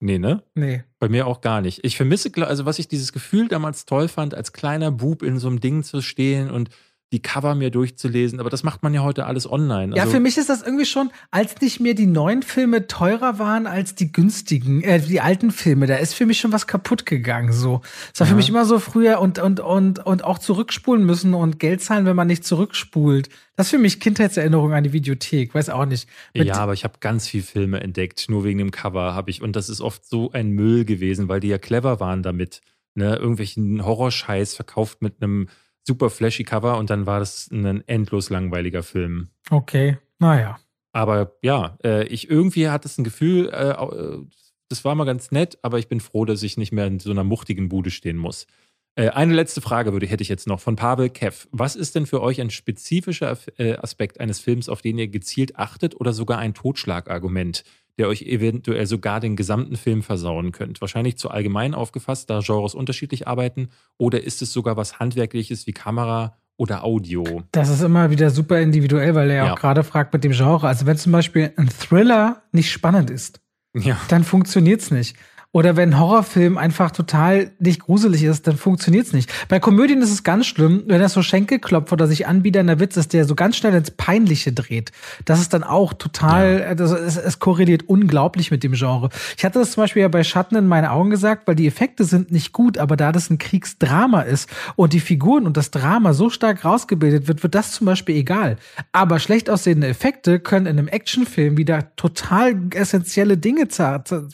[0.00, 0.42] Nee, ne?
[0.54, 0.82] Nee.
[0.98, 1.84] Bei mir auch gar nicht.
[1.84, 5.48] Ich vermisse, also was ich dieses Gefühl damals toll fand, als kleiner Bub in so
[5.48, 6.70] einem Ding zu stehen und
[7.12, 8.38] die Cover mir durchzulesen.
[8.38, 9.92] Aber das macht man ja heute alles online.
[9.92, 13.38] Also ja, für mich ist das irgendwie schon, als nicht mehr die neuen Filme teurer
[13.38, 17.06] waren als die günstigen, äh, die alten Filme, da ist für mich schon was kaputt
[17.06, 17.52] gegangen.
[17.52, 17.80] So,
[18.14, 18.30] es war ja.
[18.30, 22.06] für mich immer so früher und und und und auch zurückspulen müssen und Geld zahlen,
[22.06, 23.28] wenn man nicht zurückspult.
[23.56, 26.08] Das ist für mich Kindheitserinnerung an die Videothek, weiß auch nicht.
[26.32, 29.42] Mit ja, aber ich habe ganz viel Filme entdeckt, nur wegen dem Cover habe ich
[29.42, 32.60] und das ist oft so ein Müll gewesen, weil die ja clever waren damit,
[32.94, 35.48] ne, irgendwelchen Horrorscheiß verkauft mit einem
[35.84, 39.28] super flashy Cover und dann war das ein endlos langweiliger Film.
[39.50, 40.58] Okay, naja.
[40.92, 44.24] Aber ja, äh, ich irgendwie hatte es ein Gefühl, äh, äh,
[44.68, 47.10] das war mal ganz nett, aber ich bin froh, dass ich nicht mehr in so
[47.10, 48.46] einer muchtigen Bude stehen muss.
[48.96, 51.46] Eine letzte Frage würde, hätte ich jetzt noch von Pavel Kev.
[51.52, 53.38] Was ist denn für euch ein spezifischer
[53.78, 57.62] Aspekt eines Films, auf den ihr gezielt achtet oder sogar ein Totschlagargument?
[58.00, 60.80] Der euch eventuell sogar den gesamten Film versauen könnt.
[60.80, 63.68] Wahrscheinlich zu allgemein aufgefasst, da Genres unterschiedlich arbeiten.
[63.98, 67.42] Oder ist es sogar was Handwerkliches wie Kamera oder Audio?
[67.52, 70.66] Das ist immer wieder super individuell, weil er ja auch gerade fragt mit dem Genre.
[70.66, 73.42] Also wenn zum Beispiel ein Thriller nicht spannend ist,
[73.74, 74.00] ja.
[74.08, 75.16] dann funktioniert es nicht.
[75.52, 79.32] Oder wenn ein Horrorfilm einfach total nicht gruselig ist, dann funktioniert's nicht.
[79.48, 83.12] Bei Komödien ist es ganz schlimm, wenn das so Schenkelklopf oder sich anbiedernder Witz ist,
[83.12, 84.92] der so ganz schnell ins Peinliche dreht.
[85.24, 86.66] Das ist dann auch total, ja.
[86.66, 89.08] also es, es, korreliert unglaublich mit dem Genre.
[89.36, 92.04] Ich hatte das zum Beispiel ja bei Schatten in meinen Augen gesagt, weil die Effekte
[92.04, 96.12] sind nicht gut, aber da das ein Kriegsdrama ist und die Figuren und das Drama
[96.12, 98.56] so stark rausgebildet wird, wird das zum Beispiel egal.
[98.92, 103.66] Aber schlecht aussehende Effekte können in einem Actionfilm wieder total essentielle Dinge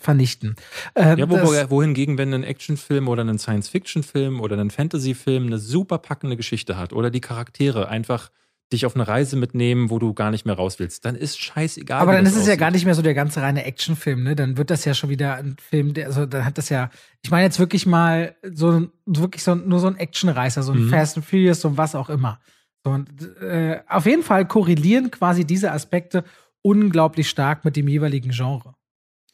[0.02, 0.56] vernichten.
[0.92, 5.58] Äh, ähm, ja, wo, wohingegen, wenn ein Actionfilm oder ein Science-Fiction-Film oder ein Fantasy-Film eine
[5.58, 8.30] super packende Geschichte hat oder die Charaktere einfach
[8.72, 12.00] dich auf eine Reise mitnehmen, wo du gar nicht mehr raus willst, dann ist scheißegal.
[12.00, 12.50] Aber dann ist es aussieht.
[12.50, 14.34] ja gar nicht mehr so der ganze reine Actionfilm, ne?
[14.34, 16.90] Dann wird das ja schon wieder ein Film, der, also dann hat das ja,
[17.22, 20.90] ich meine jetzt wirklich mal so wirklich so nur so ein Actionreißer, so ein mhm.
[20.90, 22.40] Fast and Furious, so was auch immer.
[22.84, 23.08] So, und,
[23.40, 26.24] äh, auf jeden Fall korrelieren quasi diese Aspekte
[26.62, 28.74] unglaublich stark mit dem jeweiligen Genre,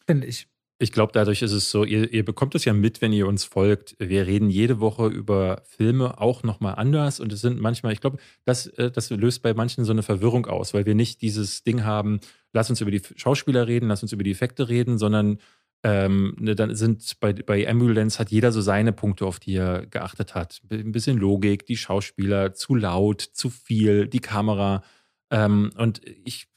[0.07, 0.47] finde ich.
[0.83, 3.45] Ich glaube, dadurch ist es so, ihr, ihr, bekommt es ja mit, wenn ihr uns
[3.45, 3.95] folgt.
[4.01, 8.19] Wir reden jede Woche über Filme auch nochmal anders und es sind manchmal, ich glaube,
[8.45, 11.85] das, äh, das löst bei manchen so eine Verwirrung aus, weil wir nicht dieses Ding
[11.85, 12.19] haben,
[12.53, 15.39] lass uns über die Schauspieler reden, lass uns über die Effekte reden, sondern
[15.85, 19.87] ähm, ne, dann sind bei, bei Ambulance hat jeder so seine Punkte, auf die er
[19.87, 20.63] geachtet hat.
[20.69, 24.83] Ein bisschen Logik, die Schauspieler, zu laut, zu viel, die Kamera.
[25.31, 26.49] Ähm, und ich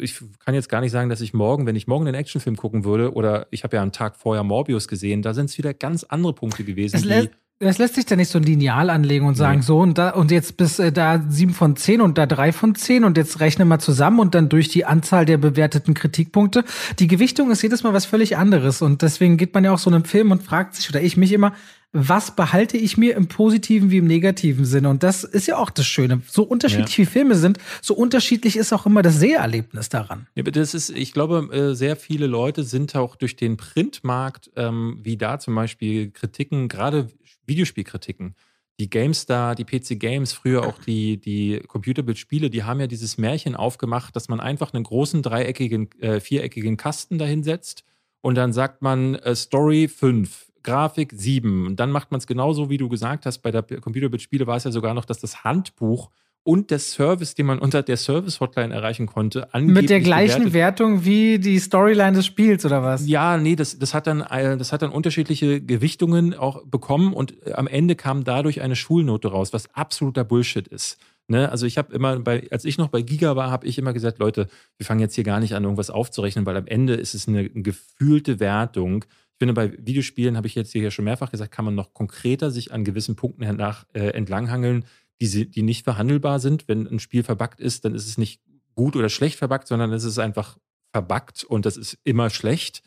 [0.00, 2.84] ich kann jetzt gar nicht sagen, dass ich morgen, wenn ich morgen einen Actionfilm gucken
[2.84, 6.04] würde, oder ich habe ja einen Tag vorher Morbius gesehen, da sind es wieder ganz
[6.04, 6.96] andere Punkte gewesen.
[6.96, 7.28] Es, lä
[7.60, 9.64] es lässt sich da nicht so ein Lineal anlegen und sagen, nee.
[9.64, 12.74] so und da und jetzt bis äh, da sieben von zehn und da drei von
[12.74, 16.64] zehn und jetzt rechne mal zusammen und dann durch die Anzahl der bewerteten Kritikpunkte.
[16.98, 19.88] Die Gewichtung ist jedes Mal was völlig anderes und deswegen geht man ja auch so
[19.88, 21.52] einem Film und fragt sich, oder ich mich immer,
[21.96, 24.90] was behalte ich mir im positiven wie im negativen Sinne?
[24.90, 26.22] Und das ist ja auch das Schöne.
[26.28, 27.04] So unterschiedlich ja.
[27.04, 30.26] wie Filme sind, so unterschiedlich ist auch immer das Seherlebnis daran.
[30.34, 34.98] Ja, das ist, ich glaube, äh, sehr viele Leute sind auch durch den Printmarkt, ähm,
[35.02, 37.08] wie da zum Beispiel Kritiken, gerade
[37.46, 38.34] Videospielkritiken,
[38.80, 43.54] die GameStar, die PC Games, früher auch die, die Computerbildspiele, die haben ja dieses Märchen
[43.54, 47.84] aufgemacht, dass man einfach einen großen dreieckigen, äh, viereckigen Kasten dahinsetzt
[48.20, 51.66] und dann sagt man äh, Story 5, Grafik 7.
[51.66, 53.38] Und dann macht man es genauso, wie du gesagt hast.
[53.38, 56.10] Bei der Computerbildspiele war es ja sogar noch, dass das Handbuch
[56.44, 60.52] und der Service, den man unter der Service-Hotline erreichen konnte, Mit der gleichen.
[60.52, 63.06] Wertung wie die Storyline des Spiels, oder was?
[63.08, 67.46] Ja, nee, das, das, hat dann, äh, das hat dann unterschiedliche Gewichtungen auch bekommen und
[67.46, 70.98] äh, am Ende kam dadurch eine Schulnote raus, was absoluter Bullshit ist.
[71.28, 71.50] Ne?
[71.50, 74.18] Also ich habe immer, bei, als ich noch bei Giga war, habe ich immer gesagt,
[74.18, 77.26] Leute, wir fangen jetzt hier gar nicht an, irgendwas aufzurechnen, weil am Ende ist es
[77.26, 79.06] eine gefühlte Wertung.
[79.34, 82.50] Ich finde, bei Videospielen, habe ich jetzt hier schon mehrfach gesagt, kann man noch konkreter
[82.52, 84.84] sich an gewissen Punkten nach, äh, entlanghangeln,
[85.20, 86.68] die, die nicht verhandelbar sind.
[86.68, 88.40] Wenn ein Spiel verbuggt ist, dann ist es nicht
[88.74, 90.56] gut oder schlecht verbuggt, sondern es ist einfach
[90.92, 92.82] verbuggt und das ist immer schlecht.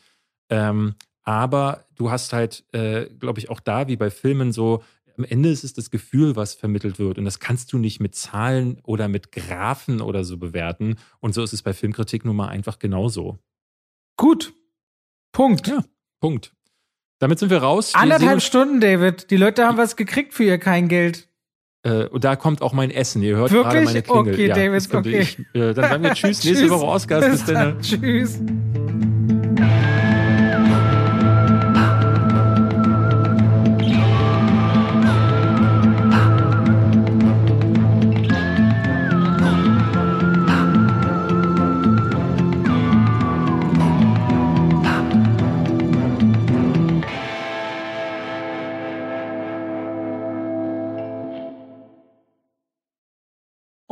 [0.48, 4.82] Ähm, aber du hast halt, äh, glaube ich, auch da wie bei Filmen so,
[5.18, 7.18] am Ende ist es das Gefühl, was vermittelt wird.
[7.18, 10.96] Und das kannst du nicht mit Zahlen oder mit Graphen oder so bewerten.
[11.20, 13.38] Und so ist es bei Filmkritik nun mal einfach genauso.
[14.16, 14.54] Gut.
[15.32, 15.66] Punkt.
[15.66, 15.84] Ja,
[16.20, 16.52] Punkt.
[17.18, 17.94] Damit sind wir raus.
[17.94, 19.30] Anderthalb Stunden, David.
[19.30, 21.28] Die Leute haben was gekriegt für ihr kein Geld.
[21.82, 23.22] Äh, und da kommt auch mein Essen.
[23.22, 23.72] Ihr hört Wirklich?
[23.72, 24.32] gerade meine Klingel.
[24.34, 25.20] Okay, ja, David, okay.
[25.20, 26.44] Ich, äh, dann sagen wir Tschüss.
[26.44, 27.26] Nächste Woche Oscars.
[27.26, 27.80] Bis dann.
[27.80, 28.40] Tschüss.